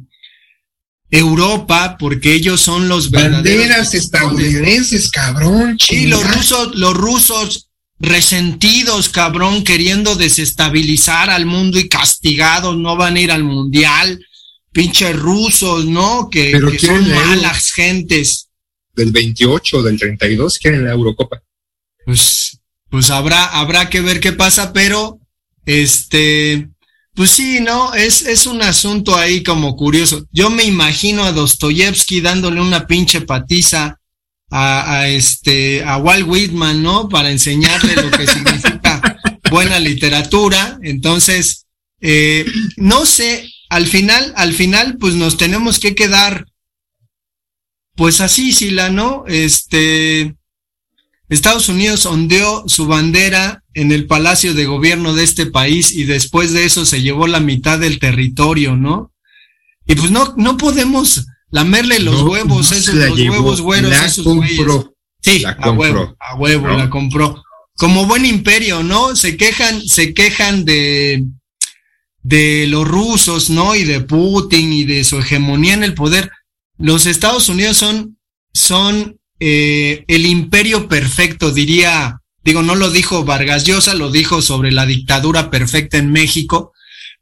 Europa, 1.11 1.97
porque 1.99 2.33
ellos 2.33 2.61
son 2.61 2.89
los 2.89 3.11
banderas 3.11 3.95
estadounidenses, 3.95 5.11
cabrón. 5.11 5.77
Sí, 5.79 6.07
los 6.07 6.25
rusos, 6.35 6.75
los 6.77 6.95
rusos 6.95 7.70
resentidos, 8.05 9.09
cabrón, 9.09 9.64
queriendo 9.64 10.16
desestabilizar 10.16 11.30
al 11.30 11.46
mundo 11.46 11.78
y 11.78 11.88
castigados, 11.88 12.76
no 12.76 12.96
van 12.96 13.16
a 13.16 13.20
ir 13.20 13.30
al 13.30 13.44
mundial, 13.44 14.24
pinches 14.72 15.16
rusos, 15.16 15.86
¿no? 15.86 16.28
Que, 16.30 16.50
Pero 16.52 16.70
que 16.70 16.78
son 16.78 17.09
malas 17.09 17.72
gentes. 17.72 18.48
Del 18.94 19.12
28, 19.12 19.82
del 19.82 19.98
32, 19.98 20.59
quieren 20.59 20.84
la 20.84 20.92
Eurocopa. 20.92 21.42
Pues, 22.05 22.59
pues 22.90 23.11
habrá, 23.11 23.46
habrá 23.46 23.90
que 23.90 24.00
ver 24.00 24.20
qué 24.20 24.32
pasa, 24.32 24.72
pero, 24.72 25.18
este, 25.64 26.68
pues 27.14 27.30
sí, 27.30 27.61
¿no? 27.61 27.94
Es, 27.94 28.22
es 28.22 28.46
un 28.46 28.62
asunto 28.62 29.16
ahí 29.16 29.42
como 29.42 29.76
curioso. 29.76 30.26
Yo 30.32 30.50
me 30.50 30.64
imagino 30.64 31.24
a 31.24 31.32
Dostoyevsky 31.32 32.20
dándole 32.20 32.61
una 32.61 32.86
pinche 32.86 33.20
patiza 33.20 34.00
a, 34.57 35.00
a, 35.00 35.09
este 35.09 35.82
a 35.82 35.96
Walt 35.96 36.28
Whitman, 36.28 36.80
¿no? 36.80 37.09
Para 37.09 37.32
enseñarle 37.32 37.96
lo 37.96 38.09
que 38.12 38.24
significa 38.24 39.18
buena 39.50 39.80
literatura. 39.80 40.78
Entonces, 40.80 41.66
eh, 42.00 42.46
no 42.76 43.05
sé, 43.05 43.50
al 43.68 43.88
final, 43.88 44.32
al 44.36 44.52
final, 44.52 44.96
pues 44.98 45.14
nos 45.14 45.38
tenemos 45.38 45.80
que 45.80 45.96
quedar, 45.96 46.46
pues 47.96 48.20
así, 48.20 48.52
Sila, 48.52 48.90
¿no? 48.90 49.24
Este, 49.26 50.36
Estados 51.28 51.68
Unidos 51.68 52.07
ondeó 52.07 52.62
su 52.68 52.86
bandera 52.86 53.64
en 53.74 53.90
el 53.90 54.07
Palacio 54.07 54.55
de 54.55 54.66
Gobierno 54.66 55.14
de 55.14 55.24
este 55.24 55.46
país 55.46 55.90
y 55.90 56.05
después 56.05 56.52
de 56.52 56.64
eso 56.64 56.86
se 56.86 57.02
llevó 57.02 57.26
la 57.26 57.40
mitad 57.40 57.80
del 57.80 57.98
territorio, 57.98 58.76
¿no? 58.76 59.12
Y 59.84 59.96
pues 59.96 60.12
no, 60.12 60.32
no 60.36 60.57
podemos 60.57 61.26
lamerle 61.55 62.00
los 62.00 62.22
no, 62.22 62.30
huevos, 62.30 62.72
esos, 62.72 62.96
los 62.96 63.16
llevó, 63.16 63.36
huevos 63.36 63.61
güeros, 63.61 63.92
esos 63.92 64.24
güeyes. 64.24 64.66
Sí, 65.22 65.38
la 65.38 65.50
a 65.50 65.70
huevo, 65.70 66.16
a 66.18 66.34
huevo, 66.34 66.66
¿no? 66.66 66.76
la 66.76 66.90
compró. 66.90 67.44
Como 67.76 68.07
buen 68.07 68.26
imperio, 68.26 68.82
¿no? 68.82 69.14
Se 69.14 69.36
quejan, 69.36 69.80
se 69.86 70.14
quejan 70.14 70.64
de, 70.64 71.24
de 72.24 72.66
los 72.66 72.86
rusos, 72.86 73.50
¿no? 73.50 73.76
Y 73.76 73.84
de 73.84 74.00
Putin 74.00 74.72
y 74.72 74.82
de 74.82 75.05
su 75.05 75.20
hegemonía 75.20 75.74
en 75.74 75.84
el 75.84 75.94
poder. 75.94 76.28
Los 76.76 77.07
Estados 77.07 77.48
Unidos 77.48 77.76
son, 77.76 78.18
son 78.52 79.20
eh, 79.38 80.05
el 80.09 80.26
imperio 80.26 80.88
perfecto, 80.88 81.52
diría, 81.52 82.20
digo, 82.42 82.62
no 82.64 82.74
lo 82.74 82.90
dijo 82.90 83.24
Vargas 83.24 83.62
Llosa, 83.62 83.94
lo 83.94 84.11
dijo 84.11 84.42
sobre 84.42 84.72
la 84.72 84.86
dictadura 84.86 85.50
perfecta 85.50 85.98
en 85.98 86.11
México, 86.11 86.72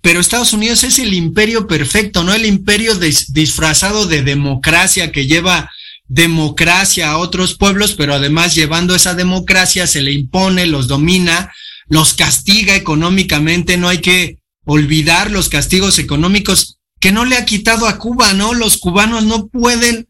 pero 0.03 0.21
Estados 0.21 0.53
Unidos 0.53 0.85
es 0.85 0.99
el 0.99 1.15
imperio 1.15 1.67
perfecto, 1.67 2.25
no 2.25 2.35
el 2.35 2.45
imperio 2.45 2.97
dis 2.97 3.33
disfrazado 3.33 4.07
de 4.07 4.23
democracia 4.23 5.13
que 5.13 5.27
lleva 5.27 5.71
democracia 6.09 7.11
a 7.11 7.19
otros 7.19 7.57
pueblos, 7.57 7.95
pero 7.95 8.13
además 8.13 8.55
llevando 8.55 8.95
esa 8.95 9.15
democracia 9.15 9.87
se 9.87 10.03
le 10.03 10.13
impone, 10.13 10.67
los 10.67 10.89
domina, 10.89 11.53
los 11.87 12.15
castiga 12.15 12.75
económicamente, 12.75 13.77
no 13.77 13.89
hay 13.89 13.99
que 13.99 14.39
olvidar 14.65 15.31
los 15.31 15.49
castigos 15.49 15.99
económicos 15.99 16.79
que 17.01 17.13
no 17.13 17.25
le 17.25 17.37
ha 17.37 17.45
quitado 17.45 17.87
a 17.87 17.99
Cuba, 17.99 18.33
¿no? 18.35 18.55
Los 18.55 18.79
cubanos 18.79 19.25
no 19.25 19.47
pueden 19.47 20.09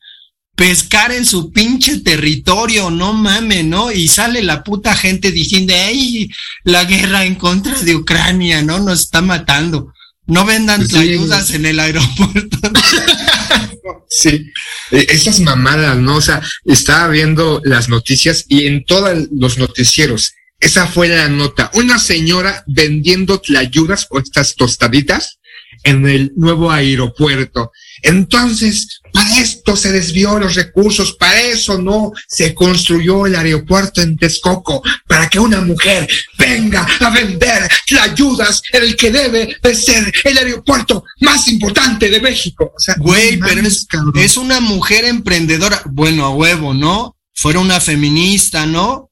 pescar 0.62 1.10
en 1.10 1.26
su 1.26 1.50
pinche 1.50 2.02
territorio, 2.02 2.88
no 2.88 3.12
mames, 3.12 3.64
¿no? 3.64 3.90
Y 3.90 4.06
sale 4.06 4.44
la 4.44 4.62
puta 4.62 4.94
gente 4.94 5.32
diciendo, 5.32 5.74
ay, 5.76 6.30
la 6.62 6.84
guerra 6.84 7.24
en 7.24 7.34
contra 7.34 7.76
de 7.80 7.96
Ucrania, 7.96 8.62
¿no? 8.62 8.78
Nos 8.78 9.00
está 9.00 9.22
matando. 9.22 9.92
No 10.24 10.44
vendan 10.44 10.86
sí. 10.86 10.96
ayudas 10.98 11.50
en 11.50 11.66
el 11.66 11.80
aeropuerto. 11.80 12.58
sí, 14.08 14.52
esas 14.92 15.40
mamadas, 15.40 15.98
¿no? 15.98 16.18
O 16.18 16.20
sea, 16.20 16.40
estaba 16.64 17.08
viendo 17.08 17.60
las 17.64 17.88
noticias 17.88 18.44
y 18.46 18.68
en 18.68 18.84
todos 18.84 19.18
los 19.32 19.58
noticieros, 19.58 20.32
esa 20.60 20.86
fue 20.86 21.08
la 21.08 21.28
nota. 21.28 21.72
Una 21.74 21.98
señora 21.98 22.62
vendiendo 22.68 23.40
tlayudas 23.40 24.06
o 24.10 24.20
estas 24.20 24.54
tostaditas 24.54 25.40
en 25.82 26.06
el 26.06 26.32
nuevo 26.36 26.70
aeropuerto. 26.70 27.72
Entonces, 28.02 29.00
para 29.12 29.40
esto 29.40 29.76
se 29.76 29.92
desvió 29.92 30.38
los 30.38 30.54
recursos, 30.54 31.12
para 31.14 31.40
eso 31.40 31.80
no 31.80 32.12
se 32.26 32.54
construyó 32.54 33.26
el 33.26 33.36
aeropuerto 33.36 34.02
en 34.02 34.16
Texcoco, 34.16 34.82
para 35.06 35.28
que 35.28 35.38
una 35.38 35.60
mujer 35.60 36.08
venga 36.38 36.86
a 37.00 37.10
vender 37.10 37.68
la 37.90 38.02
ayudas 38.04 38.62
en 38.72 38.82
el 38.82 38.96
que 38.96 39.10
debe 39.10 39.56
de 39.62 39.74
ser 39.74 40.12
el 40.24 40.38
aeropuerto 40.38 41.04
más 41.20 41.46
importante 41.48 42.10
de 42.10 42.20
México. 42.20 42.72
O 42.74 42.80
sea, 42.80 42.96
Güey, 42.98 43.36
no 43.36 43.46
pero 43.46 43.60
es, 43.60 43.86
es 44.16 44.36
una 44.36 44.60
mujer 44.60 45.04
emprendedora. 45.04 45.82
Bueno, 45.86 46.24
a 46.24 46.30
huevo, 46.30 46.74
¿no? 46.74 47.16
Fuera 47.34 47.60
una 47.60 47.80
feminista, 47.80 48.66
¿no? 48.66 49.10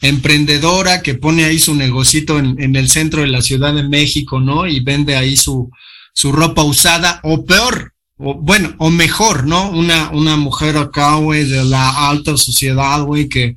Emprendedora 0.00 1.02
que 1.02 1.14
pone 1.14 1.44
ahí 1.44 1.58
su 1.58 1.74
negocito 1.74 2.38
en, 2.38 2.60
en 2.62 2.76
el 2.76 2.88
centro 2.88 3.22
de 3.22 3.28
la 3.28 3.42
Ciudad 3.42 3.74
de 3.74 3.82
México, 3.82 4.38
¿no? 4.40 4.66
Y 4.66 4.80
vende 4.80 5.16
ahí 5.16 5.36
su, 5.36 5.70
su 6.12 6.32
ropa 6.32 6.62
usada, 6.62 7.20
o 7.24 7.44
peor, 7.44 7.94
o 8.18 8.34
bueno, 8.34 8.74
o 8.78 8.90
mejor, 8.90 9.46
¿no? 9.46 9.70
Una, 9.70 10.10
una 10.10 10.36
mujer 10.36 10.76
acá, 10.76 11.14
güey, 11.16 11.44
de 11.44 11.64
la 11.64 12.10
alta 12.10 12.36
sociedad, 12.36 13.02
güey, 13.02 13.28
que, 13.28 13.56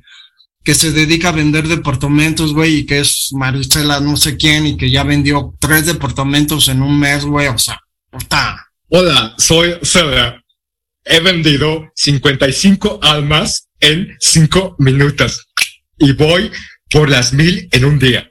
que 0.62 0.74
se 0.74 0.92
dedica 0.92 1.30
a 1.30 1.32
vender 1.32 1.66
departamentos, 1.66 2.54
güey, 2.54 2.78
y 2.78 2.86
que 2.86 3.00
es 3.00 3.30
Maricela 3.32 4.00
no 4.00 4.16
sé 4.16 4.36
quién, 4.36 4.66
y 4.66 4.76
que 4.76 4.90
ya 4.90 5.02
vendió 5.02 5.54
tres 5.58 5.86
departamentos 5.86 6.68
en 6.68 6.82
un 6.82 6.98
mes, 6.98 7.24
güey, 7.24 7.48
o 7.48 7.58
sea, 7.58 7.80
está. 8.16 8.68
Hola, 8.88 9.34
soy 9.36 9.74
Cedra. 9.82 10.40
He 11.04 11.18
vendido 11.18 11.90
55 11.96 13.00
almas 13.02 13.68
en 13.80 14.16
5 14.20 14.76
minutos 14.78 15.48
y 15.98 16.12
voy 16.12 16.52
por 16.90 17.10
las 17.10 17.32
mil 17.32 17.68
en 17.72 17.84
un 17.84 17.98
día. 17.98 18.30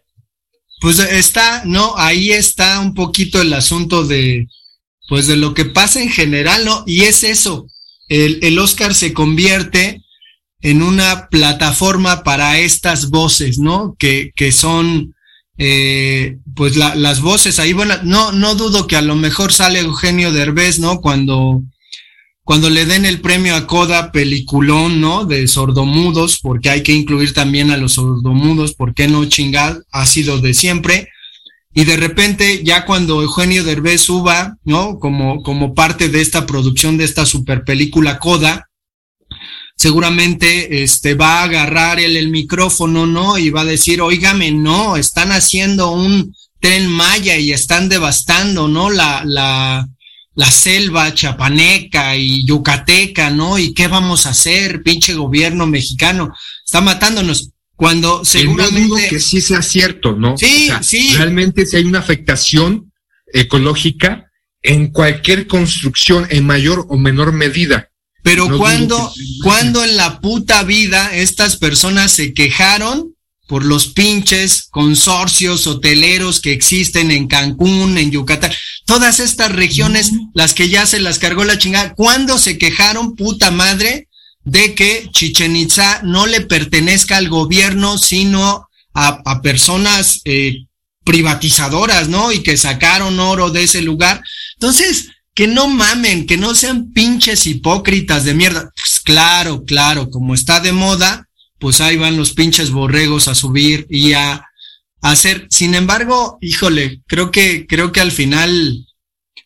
Pues 0.80 1.00
está, 1.00 1.64
no, 1.66 1.94
ahí 1.98 2.32
está 2.32 2.80
un 2.80 2.94
poquito 2.94 3.42
el 3.42 3.54
asunto 3.54 4.06
de, 4.06 4.48
pues 5.12 5.28
de 5.28 5.36
lo 5.36 5.54
que 5.54 5.66
pasa 5.66 6.02
en 6.02 6.10
general, 6.10 6.64
¿no? 6.64 6.86
Y 6.88 7.02
es 7.02 7.26
eso, 7.26 7.68
el, 8.08 8.40
el 8.44 8.58
Oscar 8.58 8.94
se 8.96 9.12
convierte 9.12 10.02
en 10.62 10.82
una 10.82 11.28
plataforma 11.28 12.24
para 12.24 12.58
estas 12.60 13.10
voces, 13.10 13.60
¿no? 13.60 13.94
Que, 14.00 14.32
que 14.38 14.54
son, 14.54 15.14
eh, 15.58 16.38
pues 16.56 16.78
la- 16.78 16.96
las 16.96 17.20
voces 17.20 17.60
ahí, 17.60 17.74
bueno, 17.74 17.96
no, 18.04 18.32
no 18.32 18.56
dudo 18.56 18.88
que 18.88 18.96
a 18.96 19.02
lo 19.02 19.18
mejor 19.18 19.52
sale 19.52 19.80
Eugenio 19.82 20.32
Derbez, 20.32 20.80
¿no? 20.80 21.02
Cuando, 21.02 21.62
cuando 22.46 22.70
le 22.70 22.86
den 22.86 23.04
el 23.04 23.20
premio 23.20 23.54
a 23.58 23.68
Coda 23.68 24.14
peliculón, 24.14 25.02
¿no? 25.02 25.26
De 25.26 25.46
sordomudos, 25.50 26.40
porque 26.40 26.70
hay 26.70 26.84
que 26.84 26.94
incluir 26.94 27.34
también 27.34 27.70
a 27.70 27.76
los 27.76 27.96
sordomudos, 27.96 28.76
¿por 28.76 28.94
qué 28.94 29.10
no 29.10 29.26
chingar? 29.26 29.84
Ha 29.92 30.06
sido 30.06 30.40
de 30.40 30.54
siempre. 30.54 31.10
Y 31.74 31.86
de 31.86 31.96
repente, 31.96 32.64
ya 32.64 32.86
cuando 32.86 33.22
Eugenio 33.22 33.64
Derbez 33.64 34.02
suba, 34.02 34.58
¿no? 34.64 35.00
Como, 35.00 35.42
como 35.42 35.74
parte 35.74 36.10
de 36.10 36.22
esta 36.22 36.46
producción 36.46 36.98
de 36.98 37.06
esta 37.06 37.26
super 37.26 37.64
película 37.64 38.20
Coda, 38.20 38.70
seguramente 39.78 40.84
este 40.84 41.16
va 41.16 41.40
a 41.40 41.44
agarrar 41.44 42.00
él 42.00 42.18
el 42.18 42.30
micrófono, 42.30 43.06
¿no? 43.06 43.38
Y 43.38 43.50
va 43.52 43.62
a 43.62 43.66
decir, 43.66 44.02
oígame, 44.02 44.52
no, 44.52 44.98
están 44.98 45.32
haciendo 45.32 45.92
un 45.92 46.36
tren 46.60 46.88
Maya 46.88 47.38
y 47.38 47.54
están 47.54 47.88
devastando, 47.88 48.68
¿no? 48.68 48.90
La, 48.90 49.24
la, 49.26 49.88
la 50.36 50.52
selva 50.52 51.14
chapaneca 51.14 52.18
y 52.18 52.46
yucateca, 52.46 53.30
¿no? 53.30 53.58
¿Y 53.58 53.74
qué 53.74 53.88
vamos 53.88 54.26
a 54.26 54.32
hacer, 54.32 54.84
pinche 54.84 55.14
gobierno 55.14 55.68
mexicano? 55.68 56.34
Está 56.66 56.82
matándonos. 56.82 57.51
Cuando 57.82 58.20
no 58.20 58.26
seguramente... 58.26 58.80
dudo 58.80 58.98
que 59.10 59.20
sí 59.20 59.42
sea 59.42 59.64
cierto, 59.64 60.16
¿no? 60.16 60.38
Sí, 60.38 60.66
O 60.66 60.68
sea, 60.68 60.84
sí. 60.84 61.16
Realmente 61.16 61.66
si 61.66 61.78
hay 61.78 61.84
una 61.86 61.98
afectación 61.98 62.94
ecológica 63.34 64.30
en 64.62 64.92
cualquier 64.92 65.48
construcción 65.48 66.28
en 66.30 66.46
mayor 66.46 66.86
o 66.90 66.98
menor 67.00 67.34
medida. 67.34 67.90
Pero 68.22 68.48
No 68.48 68.60
cuando, 68.60 69.12
cuando 69.42 69.84
en 69.84 69.98
la 69.98 70.20
puta 70.22 70.62
vida 70.62 71.16
estas 71.16 71.58
personas 71.58 72.12
se 72.12 72.36
quejaron 72.36 73.16
por 73.48 73.66
los 73.66 73.88
pinches 73.88 74.68
consorcios 74.70 75.66
hoteleros 75.66 76.40
que 76.40 76.52
existen 76.52 77.10
en 77.10 77.28
Cancún, 77.28 77.98
en 77.98 78.12
Yucatán, 78.12 78.52
todas 78.86 79.20
estas 79.20 79.52
regiones, 79.54 80.12
las 80.36 80.54
que 80.54 80.70
ya 80.70 80.86
se 80.86 81.00
las 81.00 81.18
cargó 81.18 81.46
la 81.46 81.58
chingada, 81.58 81.96
¿cuándo 81.96 82.38
se 82.38 82.60
quejaron, 82.60 83.16
puta 83.16 83.50
madre, 83.50 84.08
de 84.44 84.74
que 84.76 85.10
Chichen 85.12 85.56
Itza 85.56 86.02
no 86.04 86.28
le 86.28 86.42
pertenezca 86.42 87.18
al 87.18 87.30
gobierno, 87.30 87.98
sino 87.98 88.68
a, 88.94 89.42
personas 89.42 90.22
eh, 90.26 90.66
privatizadoras, 91.04 92.10
¿no? 92.10 92.32
Y 92.32 92.44
que 92.44 92.58
sacaron 92.58 93.20
oro 93.20 93.50
de 93.52 93.64
ese 93.64 93.82
lugar. 93.82 94.22
Entonces, 94.56 95.10
que 95.34 95.48
no 95.48 95.68
mamen, 95.68 96.26
que 96.26 96.38
no 96.38 96.54
sean 96.54 96.92
pinches 96.92 97.48
hipócritas 97.48 98.26
de 98.26 98.34
mierda. 98.34 98.70
Pues 98.76 99.00
claro, 99.00 99.64
claro, 99.64 100.10
como 100.10 100.34
está 100.34 100.60
de 100.60 100.74
moda, 100.74 101.28
pues 101.60 101.80
ahí 101.80 101.98
van 101.98 102.18
los 102.18 102.34
pinches 102.34 102.72
borregos 102.72 103.28
a 103.28 103.36
subir 103.36 103.86
y 103.90 104.14
a, 104.14 104.34
a 104.34 104.46
hacer. 105.12 105.48
Sin 105.50 105.76
embargo, 105.76 106.38
híjole, 106.42 107.02
creo 107.08 107.32
que, 107.32 107.66
creo 107.68 107.92
que 107.92 108.02
al 108.02 108.12
final, 108.12 108.86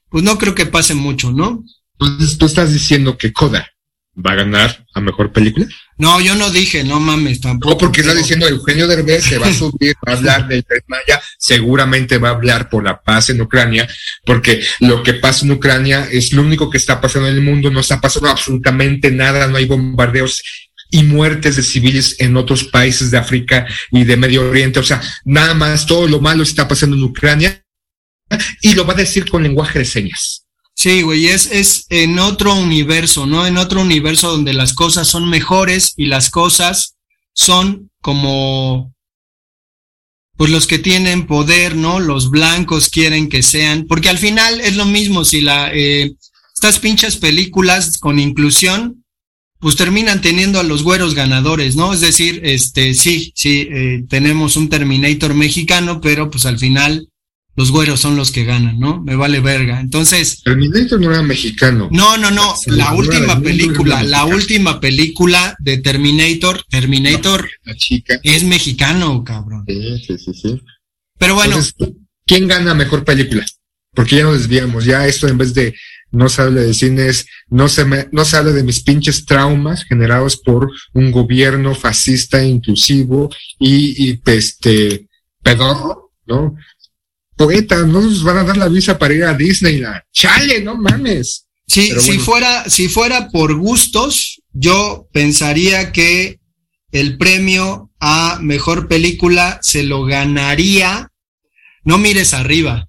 pues 0.10 0.24
no 0.24 0.38
creo 0.38 0.56
que 0.56 0.66
pase 0.66 0.96
mucho, 0.96 1.32
¿no? 1.32 1.64
Entonces 2.00 2.38
tú 2.38 2.46
estás 2.46 2.74
diciendo 2.74 3.18
que 3.18 3.32
Coda 3.32 3.68
va 4.16 4.32
a 4.32 4.36
ganar 4.36 4.86
a 4.93 5.01
mejor 5.01 5.32
película. 5.32 5.68
No, 5.97 6.20
yo 6.22 6.36
no 6.36 6.49
dije, 6.49 6.84
no 6.84 6.99
mames, 6.99 7.41
tampoco. 7.41 7.74
No, 7.74 7.78
porque 7.78 8.01
está 8.01 8.13
diciendo 8.13 8.47
Eugenio 8.47 8.88
Derbez 8.88 9.24
se 9.24 9.38
va 9.38 9.47
a 9.47 9.53
subir, 9.53 9.95
va 10.07 10.13
a 10.13 10.18
hablar 10.18 10.47
del 10.47 10.63
Tren 10.63 10.82
Maya, 10.88 11.22
seguramente 11.38 12.18
va 12.18 12.30
a 12.30 12.32
hablar 12.34 12.70
por 12.70 12.84
la 12.84 13.01
paz 13.01 13.30
en 13.30 13.41
Ucrania, 13.41 13.88
porque 14.26 14.63
lo 14.80 15.03
que 15.03 15.16
pasa 15.16 15.45
en 15.45 15.51
Ucrania 15.51 16.07
es 16.11 16.34
lo 16.34 16.41
único 16.41 16.70
que 16.70 16.78
está 16.78 17.01
pasando 17.01 17.28
en 17.30 17.36
el 17.36 17.41
mundo, 17.41 17.70
no 17.72 17.80
está 17.80 17.99
pasando 17.99 18.30
absolutamente 18.30 19.11
nada, 19.11 19.47
no 19.47 19.57
hay 19.57 19.66
bombardeos 19.66 20.41
y 20.91 21.03
muertes 21.03 21.55
de 21.55 21.63
civiles 21.63 22.16
en 22.20 22.38
otros 22.38 22.66
países 22.66 23.11
de 23.11 23.18
África 23.18 23.66
y 23.91 24.03
de 24.03 24.18
Medio 24.18 24.49
Oriente, 24.49 24.80
o 24.80 24.84
sea, 24.84 25.01
nada 25.26 25.53
más, 25.53 25.86
todo 25.86 26.07
lo 26.07 26.22
malo 26.22 26.43
está 26.43 26.68
pasando 26.68 26.95
en 26.95 27.03
Ucrania 27.03 27.61
y 28.61 28.74
lo 28.74 28.86
va 28.86 28.93
a 28.93 28.97
decir 28.97 29.30
con 29.30 29.43
lenguaje 29.43 29.80
de 29.80 29.86
señas. 29.86 30.45
Sí, 30.76 31.01
güey, 31.01 31.28
es, 31.28 31.49
es 31.51 31.86
en 31.89 32.19
otro 32.19 32.53
universo, 32.53 33.26
¿no? 33.26 33.47
En 33.47 33.57
otro 33.57 33.82
universo 33.82 34.30
donde 34.30 34.53
las 34.53 34.73
cosas 34.73 35.07
son 35.07 35.30
mejores 35.30 35.93
y 35.95 36.07
las 36.07 36.30
cosas 36.30 36.95
son 37.34 37.89
como, 38.01 38.93
pues 40.36 40.51
los 40.51 40.67
que 40.67 40.78
tienen 40.78 41.28
poder, 41.28 41.76
¿no? 41.76 41.99
Los 41.99 42.30
blancos 42.30 42.89
quieren 42.89 43.30
que 43.30 43.41
sean, 43.41 43.86
porque 43.88 44.09
al 44.09 44.17
final 44.17 44.59
es 44.59 44.76
lo 44.76 44.86
mismo 44.86 45.23
si 45.23 45.41
la, 45.41 45.71
eh, 45.73 46.13
estas 46.53 46.80
pinches 46.80 47.15
películas 47.17 47.97
con 47.97 48.19
inclusión, 48.19 49.05
pues 49.59 49.78
terminan 49.78 50.21
teniendo 50.21 50.59
a 50.59 50.63
los 50.63 50.84
güeros 50.84 51.15
ganadores, 51.15 51.78
¿no? 51.78 51.93
Es 51.93 52.01
decir, 52.01 52.41
este, 52.43 52.93
sí, 52.93 53.32
sí, 53.34 53.67
eh, 53.71 54.03
tenemos 54.09 54.57
un 54.57 54.69
Terminator 54.69 55.34
mexicano, 55.34 56.01
pero 56.01 56.30
pues 56.30 56.45
al 56.45 56.59
final 56.59 57.09
los 57.56 57.72
güeros 57.72 57.99
son 58.01 58.16
los 58.16 58.32
que 58.32 58.43
ganan, 58.43 58.80
¿no? 58.80 59.01
Me 59.01 59.16
vale 59.16 59.39
verga. 59.39 59.80
Entonces, 59.80 60.41
Terminator 60.43 60.99
no 60.99 61.12
era 61.12 61.22
mexicano. 61.24 61.89
no, 61.91 62.18
no, 62.18 62.32
no, 62.32 62.53
la 62.68 62.91
no, 62.91 62.97
última 62.97 63.39
película, 63.41 64.03
la 64.03 64.26
última 64.26 64.80
película 64.80 65.56
de 65.60 65.78
Terminator, 65.78 66.64
Terminator 66.70 67.49
La 67.64 67.76
chica. 67.76 68.20
es 68.24 68.43
mexicano, 68.43 69.24
cabrón. 69.24 69.64
Sí, 69.68 70.03
sí, 70.06 70.18
sí, 70.18 70.34
sí. 70.34 70.62
Pero 71.18 71.36
bueno, 71.36 71.56
Entonces, 71.58 71.95
¿quién 72.26 72.47
gana 72.47 72.74
mejor 72.74 73.06
película? 73.06 73.45
Porque 73.93 74.18
ya 74.18 74.24
nos 74.24 74.39
desviamos, 74.39 74.84
ya 74.84 75.08
esto 75.08 75.28
en 75.28 75.38
vez 75.38 75.53
de 75.53 75.74
no 76.12 76.28
se 76.30 76.41
habla 76.41 76.62
de 76.62 76.74
cines, 76.74 77.26
no 77.49 77.68
se 77.70 77.86
me, 77.86 78.08
no 78.12 78.26
se 78.26 78.38
habla 78.38 78.51
de 78.51 78.64
mis 78.64 78.82
pinches 78.84 79.26
traumas 79.26 79.84
generados 79.86 80.38
por 80.38 80.70
un 80.93 81.12
gobierno 81.12 81.74
fascista, 81.76 82.43
inclusivo 82.43 83.30
y, 83.60 84.10
y 84.12 84.22
este 84.26 85.08
pedorro, 85.41 86.12
¿no? 86.26 86.56
Poeta, 87.36 87.77
no 87.86 88.01
nos 88.01 88.23
van 88.23 88.38
a 88.38 88.43
dar 88.43 88.57
la 88.57 88.67
visa 88.67 88.97
para 88.97 89.13
ir 89.13 89.23
a 89.23 89.33
Disneyland. 89.33 90.01
Chale, 90.11 90.61
no 90.61 90.75
mames. 90.75 91.47
si, 91.67 91.91
fuera, 92.19 92.69
si 92.69 92.88
fuera 92.88 93.29
por 93.29 93.55
gustos, 93.55 94.41
yo 94.53 95.07
pensaría 95.11 95.91
que 95.91 96.39
el 96.91 97.17
premio 97.17 97.91
a 97.99 98.39
mejor 98.41 98.88
película 98.88 99.59
se 99.61 99.83
lo 99.83 100.05
ganaría. 100.05 101.11
No 101.83 101.97
mires 101.97 102.33
arriba. 102.33 102.88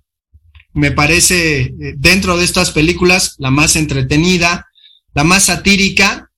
Me 0.72 0.92
parece 0.92 1.60
eh, 1.62 1.94
dentro 1.96 2.36
de 2.36 2.44
estas 2.44 2.70
películas 2.70 3.34
la 3.38 3.50
más 3.50 3.76
entretenida, 3.76 4.66
la 5.14 5.24
más 5.24 5.44
satírica, 5.44 6.30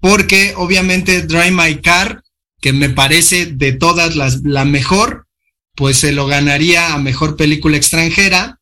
porque 0.00 0.54
obviamente 0.56 1.22
Drive 1.22 1.50
My 1.50 1.80
Car, 1.80 2.22
que 2.60 2.72
me 2.72 2.88
parece 2.88 3.46
de 3.46 3.72
todas 3.72 4.16
las 4.16 4.42
la 4.42 4.64
mejor, 4.64 5.26
pues 5.74 5.98
se 5.98 6.12
lo 6.12 6.26
ganaría 6.26 6.92
a 6.92 6.98
mejor 6.98 7.36
película 7.36 7.76
extranjera. 7.76 8.60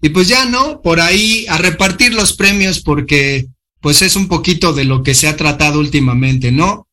Y 0.00 0.10
pues 0.10 0.28
ya, 0.28 0.44
¿no? 0.44 0.82
Por 0.82 1.00
ahí 1.00 1.46
a 1.48 1.58
repartir 1.58 2.14
los 2.14 2.34
premios 2.34 2.80
porque 2.80 3.46
pues 3.80 4.02
es 4.02 4.16
un 4.16 4.28
poquito 4.28 4.72
de 4.72 4.84
lo 4.84 5.02
que 5.02 5.14
se 5.14 5.28
ha 5.28 5.36
tratado 5.36 5.78
últimamente, 5.78 6.52
¿no? 6.52 6.88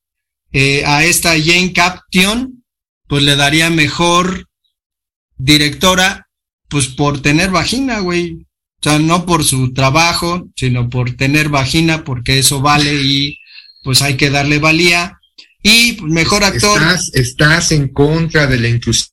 Eh, 0.52 0.84
a 0.86 1.04
esta 1.04 1.32
Jane 1.32 1.74
Caption, 1.74 2.64
pues 3.08 3.24
le 3.24 3.36
daría 3.36 3.70
mejor 3.70 4.48
directora, 5.38 6.28
pues 6.70 6.88
por 6.88 7.22
tener 7.22 7.50
vagina, 7.50 8.00
güey. 8.00 8.46
O 8.80 8.84
sea, 8.84 9.00
no 9.00 9.26
por 9.26 9.44
su 9.44 9.74
trabajo, 9.74 10.48
sino 10.56 10.90
por 10.90 11.16
tener 11.16 11.50
vagina, 11.50 12.04
porque 12.04 12.40
eso 12.40 12.62
vale 12.62 12.94
y 13.02 13.40
pues 13.84 14.02
hay 14.02 14.16
que 14.16 14.30
darle 14.30 14.60
valía. 14.60 15.20
Y 15.64 15.98
mejor 16.02 16.44
actor. 16.44 16.82
Estás, 16.82 17.12
estás 17.14 17.72
en 17.72 17.88
contra 17.88 18.46
de 18.48 18.60
la 18.60 18.68
inclusión, 18.68 19.13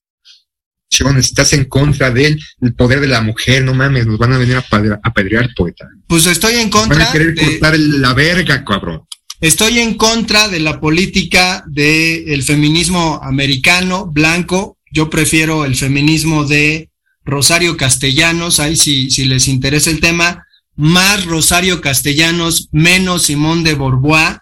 estás 0.90 1.52
en 1.52 1.64
contra 1.66 2.10
del 2.10 2.40
el 2.60 2.74
poder 2.74 3.00
de 3.00 3.06
la 3.08 3.20
mujer, 3.20 3.64
no 3.64 3.74
mames, 3.74 4.06
nos 4.06 4.18
van 4.18 4.32
a 4.32 4.38
venir 4.38 4.56
a 4.56 4.64
apedrear, 5.02 5.48
poeta. 5.56 5.88
Pues 6.06 6.26
estoy 6.26 6.54
en 6.54 6.70
Van 6.70 6.88
contra. 6.88 7.08
a 7.08 7.12
querer 7.12 7.34
de- 7.34 7.42
cortar 7.42 7.78
la 7.78 8.12
verga, 8.14 8.64
cabrón. 8.64 9.02
Estoy 9.40 9.78
en 9.78 9.94
contra 9.94 10.48
de 10.48 10.60
la 10.60 10.80
política 10.80 11.64
del 11.66 12.42
feminismo 12.42 13.20
americano, 13.22 14.06
blanco. 14.06 14.76
Yo 14.92 15.08
prefiero 15.08 15.64
el 15.64 15.76
feminismo 15.76 16.44
de 16.44 16.90
Rosario 17.24 17.76
Castellanos, 17.76 18.60
ahí 18.60 18.76
si, 18.76 19.10
si 19.10 19.24
les 19.24 19.48
interesa 19.48 19.90
el 19.90 20.00
tema, 20.00 20.44
más 20.76 21.24
Rosario 21.24 21.80
Castellanos, 21.80 22.68
menos 22.72 23.22
Simón 23.22 23.64
de 23.64 23.74
Borbois, 23.74 24.38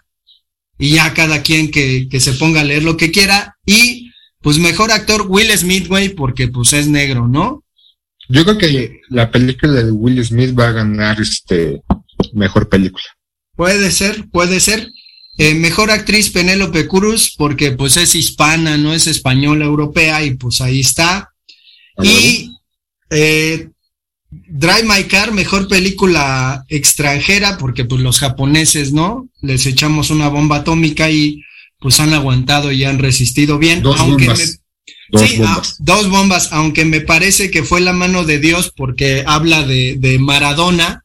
y 0.77 0.91
ya 0.91 1.13
cada 1.13 1.43
quien 1.43 1.71
que, 1.71 2.07
que 2.09 2.19
se 2.19 2.33
ponga 2.33 2.61
a 2.61 2.63
leer 2.65 2.83
lo 2.83 2.97
que 2.97 3.11
quiera. 3.11 3.55
Y 3.65 4.08
pues 4.41 4.57
mejor 4.57 4.91
actor 4.91 5.25
Will 5.27 5.51
Smith, 5.57 5.87
güey, 5.87 6.09
porque 6.09 6.47
pues 6.47 6.73
es 6.73 6.87
negro, 6.87 7.27
¿no? 7.27 7.63
Yo 8.29 8.43
creo 8.43 8.57
que 8.57 9.01
la 9.09 9.31
película 9.31 9.83
de 9.83 9.91
Will 9.91 10.23
Smith 10.23 10.57
va 10.57 10.69
a 10.69 10.73
ganar 10.73 11.19
este 11.19 11.81
mejor 12.33 12.69
película. 12.69 13.05
Puede 13.55 13.91
ser, 13.91 14.29
puede 14.29 14.59
ser. 14.59 14.89
Eh, 15.37 15.55
mejor 15.55 15.89
actriz 15.89 16.29
Penélope 16.29 16.87
Cruz, 16.87 17.33
porque 17.37 17.71
pues 17.71 17.97
es 17.97 18.13
hispana, 18.13 18.77
no 18.77 18.93
es 18.93 19.07
española 19.07 19.65
europea, 19.65 20.23
y 20.23 20.35
pues 20.35 20.61
ahí 20.61 20.81
está. 20.81 21.33
Y 22.01 22.51
eh, 23.09 23.69
Drive 24.29 24.83
My 24.83 25.05
Car, 25.05 25.31
mejor 25.33 25.67
película 25.67 26.63
extranjera, 26.67 27.57
porque 27.57 27.85
pues 27.85 28.01
los 28.01 28.19
japoneses, 28.19 28.91
¿no? 28.91 29.27
Les 29.41 29.65
echamos 29.65 30.09
una 30.11 30.27
bomba 30.27 30.57
atómica 30.57 31.09
y 31.09 31.41
pues 31.79 31.99
han 31.99 32.13
aguantado 32.13 32.71
y 32.71 32.83
han 32.83 32.99
resistido 32.99 33.57
bien. 33.57 33.81
Dos 33.81 33.99
aunque 33.99 34.25
bombas. 34.27 34.39
me- 34.39 34.59
Dos 35.11 35.21
sí, 35.29 35.37
bombas. 35.37 35.71
ah, 35.71 35.75
dos 35.79 36.09
bombas, 36.09 36.49
aunque 36.51 36.85
me 36.85 37.01
parece 37.01 37.49
que 37.49 37.63
fue 37.63 37.81
la 37.81 37.93
mano 37.93 38.25
de 38.25 38.39
Dios 38.39 38.71
porque 38.75 39.23
habla 39.25 39.63
de, 39.63 39.95
de 39.97 40.19
Maradona 40.19 41.03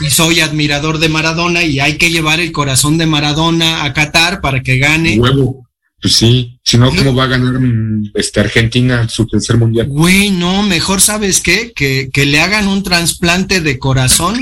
y 0.00 0.10
soy 0.10 0.40
admirador 0.40 0.98
de 0.98 1.08
Maradona 1.08 1.62
y 1.64 1.80
hay 1.80 1.96
que 1.96 2.10
llevar 2.10 2.38
el 2.40 2.52
corazón 2.52 2.98
de 2.98 3.06
Maradona 3.06 3.84
a 3.84 3.92
Qatar 3.94 4.40
para 4.40 4.62
que 4.62 4.78
gane. 4.78 5.18
Huevo. 5.18 5.66
Pues 6.02 6.14
sí, 6.14 6.58
si 6.64 6.78
no, 6.78 6.88
¿cómo 6.94 7.14
va 7.14 7.24
a 7.24 7.28
ganar 7.28 7.60
mm, 7.60 8.12
este, 8.14 8.40
Argentina 8.40 9.06
su 9.08 9.26
tercer 9.26 9.58
mundial? 9.58 9.86
Güey, 9.86 10.30
no, 10.30 10.62
mejor 10.62 11.00
sabes 11.02 11.40
qué, 11.42 11.72
que, 11.76 12.08
que 12.10 12.24
le 12.24 12.40
hagan 12.40 12.68
un 12.68 12.82
trasplante 12.82 13.60
de 13.60 13.78
corazón 13.78 14.40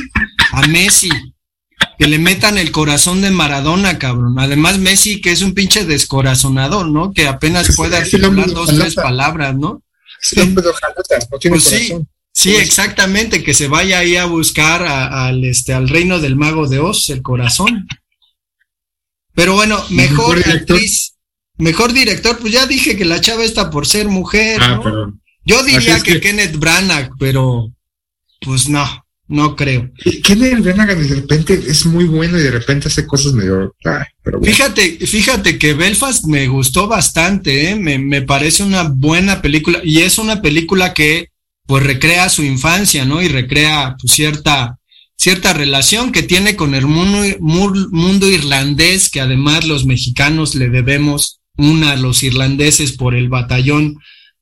a 0.53 0.67
Messi, 0.69 1.09
que 1.99 2.07
le 2.07 2.19
metan 2.19 2.59
el 2.59 2.71
corazón 2.71 3.21
de 3.23 3.31
Maradona, 3.31 3.99
cabrón. 3.99 4.39
Además, 4.39 4.79
Messi, 4.79 5.21
que 5.21 5.33
es 5.33 5.43
un 5.43 5.53
pinche 5.53 5.85
descorazonador, 5.85 6.87
¿no? 6.89 7.13
Que 7.13 7.27
apenas 7.27 7.75
puede 7.77 7.97
articular 7.97 8.47
dos, 8.53 8.69
tres 8.75 8.95
palabras, 8.95 9.57
¿no? 9.57 9.83
Hojalata, 10.33 11.19
no 11.31 11.39
tiene 11.39 11.55
Pues 11.57 11.65
sí, 11.65 11.89
corazón. 11.89 12.09
sí, 12.33 12.55
exactamente, 12.57 13.43
que 13.43 13.53
se 13.55 13.69
vaya 13.69 13.99
ahí 13.99 14.17
a 14.17 14.27
buscar 14.27 14.83
a- 14.87 15.27
al 15.27 15.45
este 15.45 15.73
al 15.73 15.89
reino 15.89 16.19
del 16.21 16.37
mago 16.37 16.69
de 16.69 16.79
Oz, 16.79 17.11
el 17.11 17.23
corazón. 17.23 17.87
Pero 19.35 19.55
bueno, 19.55 19.77
mejor 19.91 20.37
mejor 20.37 20.37
director? 20.45 20.77
actriz, 20.77 21.15
mejor 21.57 21.93
director, 21.93 22.39
pues 22.39 22.53
ya 22.53 22.67
dije 22.67 22.97
que 22.97 23.05
la 23.05 23.21
chava 23.21 23.45
está 23.45 23.71
por 23.71 23.87
ser 23.87 24.09
mujer, 24.09 24.61
Ah. 24.63 24.81
Yo 25.45 25.63
diría 25.63 25.79
Así 25.79 25.91
es 25.91 26.03
que, 26.03 26.13
que- 26.15 26.21
Kenneth 26.21 26.57
Branagh, 26.57 27.11
pero 27.19 27.73
pues 28.41 28.69
no, 28.69 28.85
no 29.29 29.55
creo. 29.55 29.91
Kenneth 30.23 30.61
Branagh 30.61 30.97
de 30.97 31.15
repente 31.17 31.55
es 31.55 31.85
muy 31.87 32.05
bueno 32.07 32.39
y 32.39 32.43
de 32.43 32.51
repente 32.51 32.89
hace 32.89 33.07
cosas 33.07 33.35
medio... 33.35 33.75
Ay, 33.85 34.05
pero 34.23 34.39
bueno. 34.39 34.53
Fíjate, 34.55 35.07
fíjate 35.07 35.59
que 35.59 35.75
Belfast 35.75 36.25
me 36.25 36.49
gustó 36.49 36.89
bastante, 36.89 37.71
¿eh? 37.71 37.77
me, 37.77 37.99
me 37.99 38.23
parece 38.23 38.63
una 38.63 38.85
buena 38.85 39.43
película 39.43 39.81
y 39.85 39.99
es 39.99 40.19
una 40.19 40.41
película 40.41 40.95
que 40.95 41.29
pues 41.67 41.85
recrea 41.85 42.31
su 42.31 42.43
infancia, 42.43 43.05
¿no? 43.05 43.21
Y 43.21 43.29
recrea 43.29 43.97
pues, 44.01 44.15
cierta, 44.15 44.79
cierta 45.17 45.53
relación 45.53 46.13
que 46.13 46.23
tiene 46.23 46.57
con 46.57 46.75
el 46.75 46.87
mundo, 46.87 47.19
mu- 47.41 47.89
mundo 47.91 48.27
irlandés, 48.27 49.11
que 49.11 49.21
además 49.21 49.67
los 49.67 49.85
mexicanos 49.85 50.55
le 50.55 50.71
debemos 50.71 51.41
una 51.59 51.91
a 51.91 51.97
los 51.97 52.23
irlandeses 52.23 52.93
por 52.93 53.15
el 53.15 53.29
batallón 53.29 53.99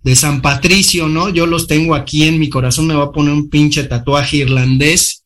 de 0.07 0.15
San 0.15 0.41
Patricio, 0.41 1.09
¿no? 1.09 1.31
Yo 1.31 1.47
los 1.47 1.67
tengo 1.67 1.97
aquí 1.97 2.29
en 2.29 2.39
mi 2.39 2.49
corazón, 2.49 2.87
me 2.87 2.95
va 2.95 3.07
a 3.07 3.11
poner 3.13 3.33
un 3.33 3.51
pinche 3.51 3.83
tatuaje 3.83 4.37
irlandés, 4.37 5.25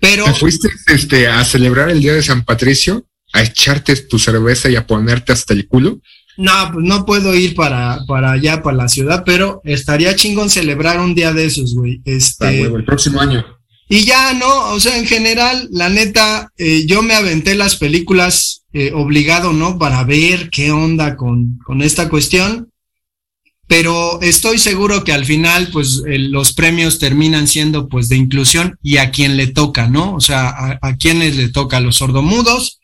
pero... 0.00 0.24
¿Te 0.24 0.34
fuiste 0.34 0.68
este, 0.88 1.28
a 1.28 1.44
celebrar 1.44 1.88
el 1.90 2.00
día 2.00 2.14
de 2.14 2.22
San 2.22 2.44
Patricio? 2.44 3.06
¿A 3.32 3.42
echarte 3.44 3.94
tu 3.94 4.18
cerveza 4.18 4.68
y 4.68 4.74
a 4.74 4.84
ponerte 4.84 5.32
hasta 5.32 5.54
el 5.54 5.68
culo? 5.68 6.00
No, 6.36 6.52
pues 6.72 6.84
no 6.84 7.06
puedo 7.06 7.32
ir 7.32 7.54
para, 7.54 8.00
para 8.08 8.32
allá, 8.32 8.60
para 8.60 8.76
la 8.76 8.88
ciudad, 8.88 9.22
pero 9.24 9.60
estaría 9.64 10.16
chingón 10.16 10.50
celebrar 10.50 10.98
un 10.98 11.14
día 11.14 11.32
de 11.32 11.44
esos, 11.44 11.76
güey. 11.76 11.98
Ah, 11.98 12.02
Este, 12.06 12.62
huevo, 12.62 12.76
el 12.76 12.84
próximo 12.84 13.20
año. 13.20 13.44
y 13.88 14.04
ya, 14.04 14.34
¿no? 14.34 14.72
O 14.72 14.80
sea, 14.80 14.98
en 14.98 15.06
general, 15.06 15.68
la 15.70 15.90
neta, 15.90 16.50
eh, 16.58 16.86
yo 16.86 17.02
me 17.02 17.14
aventé 17.14 17.54
las 17.54 17.76
películas 17.76 18.64
eh, 18.72 18.90
obligado, 18.92 19.52
¿no? 19.52 19.78
Para 19.78 20.02
ver 20.02 20.50
qué 20.50 20.72
onda 20.72 21.14
con, 21.16 21.58
con 21.64 21.82
esta 21.82 22.08
cuestión. 22.08 22.68
Pero 23.68 24.20
estoy 24.22 24.58
seguro 24.58 25.04
que 25.04 25.12
al 25.12 25.26
final, 25.26 25.68
pues, 25.70 26.02
los 26.06 26.54
premios 26.54 26.98
terminan 26.98 27.46
siendo, 27.46 27.88
pues, 27.88 28.08
de 28.08 28.16
inclusión 28.16 28.78
y 28.82 28.96
a 28.96 29.10
quien 29.10 29.36
le 29.36 29.46
toca, 29.46 29.88
¿no? 29.88 30.14
O 30.14 30.20
sea, 30.20 30.48
a, 30.48 30.78
a 30.80 30.96
quienes 30.96 31.36
le 31.36 31.50
toca, 31.50 31.76
a 31.76 31.80
los 31.80 31.96
sordomudos, 31.96 32.80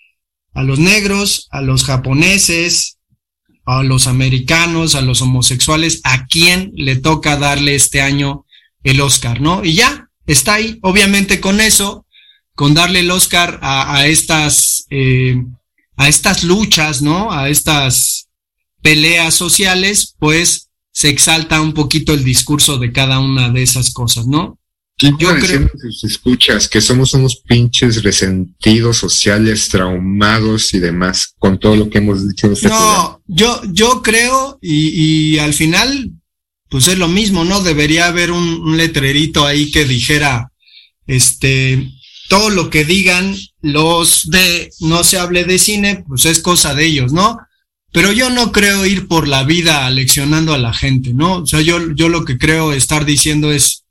a 0.52 0.62
los 0.62 0.78
negros, 0.78 1.48
a 1.50 1.62
los 1.62 1.84
japoneses, 1.84 2.98
a 3.64 3.82
los 3.82 4.06
americanos, 4.06 4.94
a 4.94 5.00
los 5.00 5.22
homosexuales, 5.22 6.02
a 6.04 6.26
quién 6.26 6.72
le 6.76 6.96
toca 6.96 7.38
darle 7.38 7.74
este 7.74 8.02
año 8.02 8.44
el 8.82 9.00
Oscar, 9.00 9.40
¿no? 9.40 9.64
Y 9.64 9.74
ya, 9.74 10.10
está 10.26 10.54
ahí. 10.54 10.78
Obviamente 10.82 11.40
con 11.40 11.62
eso, 11.62 12.06
con 12.54 12.74
darle 12.74 13.00
el 13.00 13.10
Oscar 13.10 13.58
a 13.62 14.06
estas, 14.06 14.86
eh, 14.90 15.42
a 15.96 16.08
estas 16.08 16.44
luchas, 16.44 17.00
¿no? 17.00 17.32
A 17.32 17.48
estas 17.48 18.28
peleas 18.82 19.34
sociales, 19.34 20.14
pues 20.18 20.68
se 20.94 21.08
exalta 21.08 21.60
un 21.60 21.74
poquito 21.74 22.14
el 22.14 22.22
discurso 22.22 22.78
de 22.78 22.92
cada 22.92 23.18
una 23.18 23.50
de 23.50 23.62
esas 23.62 23.92
cosas, 23.92 24.26
¿no? 24.28 24.58
¿Quién 24.96 25.18
Yo 25.18 25.34
creo- 25.34 25.66
que 25.68 26.06
escuchas 26.06 26.68
que 26.68 26.80
somos 26.80 27.14
unos 27.14 27.34
pinches 27.36 28.04
resentidos 28.04 28.96
sociales, 28.98 29.68
traumados 29.68 30.72
y 30.72 30.78
demás, 30.78 31.34
con 31.40 31.58
todo 31.58 31.74
lo 31.74 31.90
que 31.90 31.98
hemos 31.98 32.28
dicho 32.28 32.46
en 32.46 32.52
este 32.52 32.68
programa? 32.68 32.92
No, 32.94 33.22
yo, 33.26 33.60
yo 33.72 34.02
creo, 34.02 34.56
y, 34.62 34.90
y 35.34 35.38
al 35.40 35.52
final, 35.52 36.12
pues 36.70 36.86
es 36.86 36.96
lo 36.96 37.08
mismo, 37.08 37.44
¿no? 37.44 37.60
Debería 37.60 38.06
haber 38.06 38.30
un, 38.30 38.44
un 38.62 38.76
letrerito 38.76 39.44
ahí 39.44 39.72
que 39.72 39.84
dijera, 39.84 40.52
este, 41.08 41.90
todo 42.28 42.50
lo 42.50 42.70
que 42.70 42.84
digan 42.84 43.34
los 43.62 44.30
de 44.30 44.70
no 44.78 45.02
se 45.02 45.18
hable 45.18 45.42
de 45.44 45.58
cine, 45.58 46.04
pues 46.06 46.24
es 46.24 46.38
cosa 46.38 46.72
de 46.72 46.86
ellos, 46.86 47.12
¿no? 47.12 47.36
Pero 47.94 48.10
yo 48.10 48.28
no 48.28 48.50
creo 48.50 48.84
ir 48.86 49.06
por 49.06 49.28
la 49.28 49.44
vida 49.44 49.88
leccionando 49.88 50.52
a 50.52 50.58
la 50.58 50.74
gente, 50.74 51.14
¿no? 51.14 51.42
O 51.42 51.46
sea, 51.46 51.60
yo, 51.60 51.92
yo 51.94 52.08
lo 52.08 52.24
que 52.24 52.38
creo 52.38 52.72
estar 52.72 53.04
diciendo 53.04 53.52
es, 53.52 53.84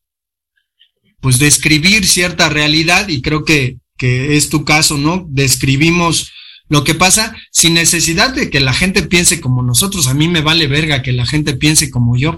pues 1.22 1.40
describir 1.40 2.06
cierta 2.06 2.50
realidad 2.50 3.08
y 3.08 3.22
creo 3.22 3.46
que, 3.46 3.78
que 3.98 4.36
es 4.36 4.50
tu 4.50 4.66
caso, 4.66 4.98
¿no? 4.98 5.26
Describimos 5.30 6.34
lo 6.68 6.84
que 6.84 6.96
pasa 6.96 7.34
sin 7.50 7.76
necesidad 7.76 8.34
de 8.34 8.50
que 8.50 8.60
la 8.60 8.74
gente 8.74 9.04
piense 9.04 9.40
como 9.40 9.64
nosotros. 9.64 10.08
A 10.08 10.14
mí 10.14 10.28
me 10.28 10.42
vale 10.42 10.68
verga 10.68 11.02
que 11.02 11.14
la 11.14 11.26
gente 11.26 11.54
piense 11.54 11.90
como 11.90 12.18
yo. 12.18 12.36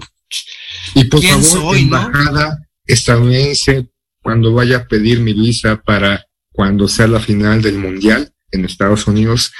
Y 0.94 1.02
por 1.06 1.20
¿Quién 1.20 1.42
favor, 1.42 1.74
soy, 1.74 1.86
no? 1.86 1.96
embajada 1.98 2.58
estadounidense, 2.86 3.88
cuando 4.22 4.52
vaya 4.52 4.76
a 4.76 4.86
pedir 4.86 5.18
mi 5.18 5.32
visa 5.32 5.82
para 5.84 6.26
cuando 6.52 6.86
sea 6.86 7.08
la 7.08 7.18
final 7.18 7.60
del 7.60 7.78
mundial 7.78 8.32
en 8.52 8.64
Estados 8.64 9.08
Unidos, 9.08 9.50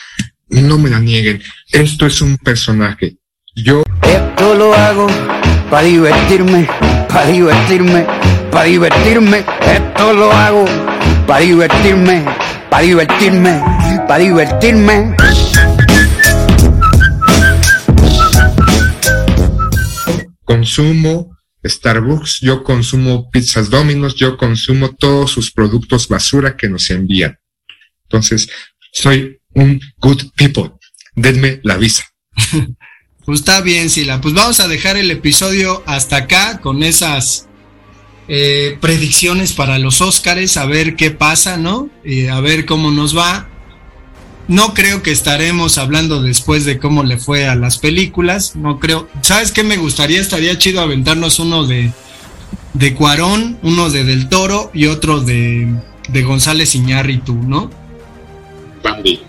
no 0.49 0.79
me 0.79 0.91
la 0.91 1.01
nieguen. 1.01 1.43
Esto 1.73 2.07
es 2.07 2.21
un 2.21 2.39
personaje. 2.39 3.17
Yo 3.55 3.83
Esto 4.03 4.55
lo 4.55 4.75
hago 4.75 5.07
para 5.71 5.87
divertirme, 5.87 6.69
para 7.09 7.27
divertirme, 7.27 8.07
para 8.51 8.65
divertirme. 8.65 9.45
Esto 9.63 10.13
lo 10.13 10.31
hago 10.33 10.65
para 11.27 11.41
divertirme, 11.41 12.25
para 12.71 12.83
divertirme, 12.85 13.63
para 14.07 14.19
divertirme. 14.19 15.17
consumo 20.67 21.37
Starbucks, 21.65 22.41
yo 22.41 22.63
consumo 22.63 23.31
pizzas 23.31 23.71
Domino's, 23.71 24.15
yo 24.15 24.37
consumo 24.37 24.95
todos 24.95 25.31
sus 25.33 25.51
productos 25.51 26.09
basura 26.09 26.57
que 26.57 26.69
nos 26.69 26.91
envían. 26.91 27.39
Entonces, 28.05 28.49
soy 28.93 29.41
un 29.57 29.81
good 29.99 30.23
people. 30.37 30.71
Denme 31.15 31.61
la 31.65 31.77
visa. 31.77 32.05
Pues 33.25 33.41
está 33.41 33.61
bien, 33.61 33.91
Sila. 33.91 34.21
Pues 34.21 34.35
vamos 34.35 34.61
a 34.61 34.69
dejar 34.69 34.97
el 34.97 35.11
episodio 35.11 35.83
hasta 35.85 36.17
acá 36.17 36.61
con 36.61 36.85
esas 36.85 37.49
eh, 38.29 38.79
predicciones 38.81 39.53
para 39.53 39.81
los 39.81 40.01
Óscares, 40.01 40.57
a 40.57 40.65
ver 40.65 40.95
qué 40.95 41.11
pasa, 41.11 41.57
¿no? 41.57 41.91
Eh, 42.05 42.31
a 42.31 42.39
ver 42.39 42.67
cómo 42.67 42.93
nos 42.93 43.19
va. 43.19 43.49
No 44.47 44.75
creo 44.75 45.03
que 45.03 45.11
estaremos 45.11 45.77
hablando 45.77 46.23
después 46.23 46.65
de 46.65 46.79
cómo 46.79 47.03
le 47.03 47.19
fue 47.19 47.49
a 47.49 47.57
las 47.57 47.79
películas. 47.79 48.55
No 48.55 48.79
creo. 48.79 49.09
¿Sabes 49.23 49.51
qué 49.51 49.65
me 49.65 49.77
gustaría? 49.77 50.21
Estaría 50.21 50.57
chido 50.57 50.81
aventarnos 50.81 51.41
uno 51.41 51.67
de, 51.67 51.91
de 52.75 52.95
Cuarón, 52.95 53.59
uno 53.63 53.91
de 53.91 54.05
Del 54.05 54.29
Toro 54.29 54.71
y 54.73 54.87
otro 54.87 55.19
de, 55.19 55.75
de 56.09 56.23
González 56.23 56.77
Iñárritu, 56.77 57.35
¿no? 57.35 57.71
Bambi. 58.85 59.21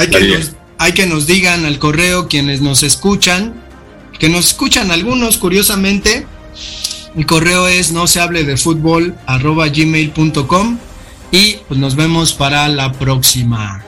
Hay 0.00 0.08
que, 0.08 0.28
nos, 0.28 0.52
hay 0.78 0.92
que 0.92 1.06
nos 1.06 1.26
digan 1.26 1.66
al 1.66 1.78
correo 1.78 2.26
quienes 2.26 2.62
nos 2.62 2.82
escuchan, 2.82 3.62
que 4.18 4.30
nos 4.30 4.46
escuchan 4.46 4.90
algunos, 4.90 5.36
curiosamente. 5.36 6.26
El 7.14 7.26
correo 7.26 7.68
es 7.68 7.92
no 7.92 8.06
se 8.06 8.18
hable 8.18 8.44
de 8.44 8.56
fútbol 8.56 9.14
arroba 9.26 9.68
gmail.com 9.68 10.78
y 11.32 11.56
pues 11.68 11.78
nos 11.78 11.96
vemos 11.96 12.32
para 12.32 12.66
la 12.68 12.92
próxima. 12.92 13.84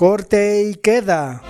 Corte 0.00 0.62
y 0.62 0.76
queda. 0.76 1.42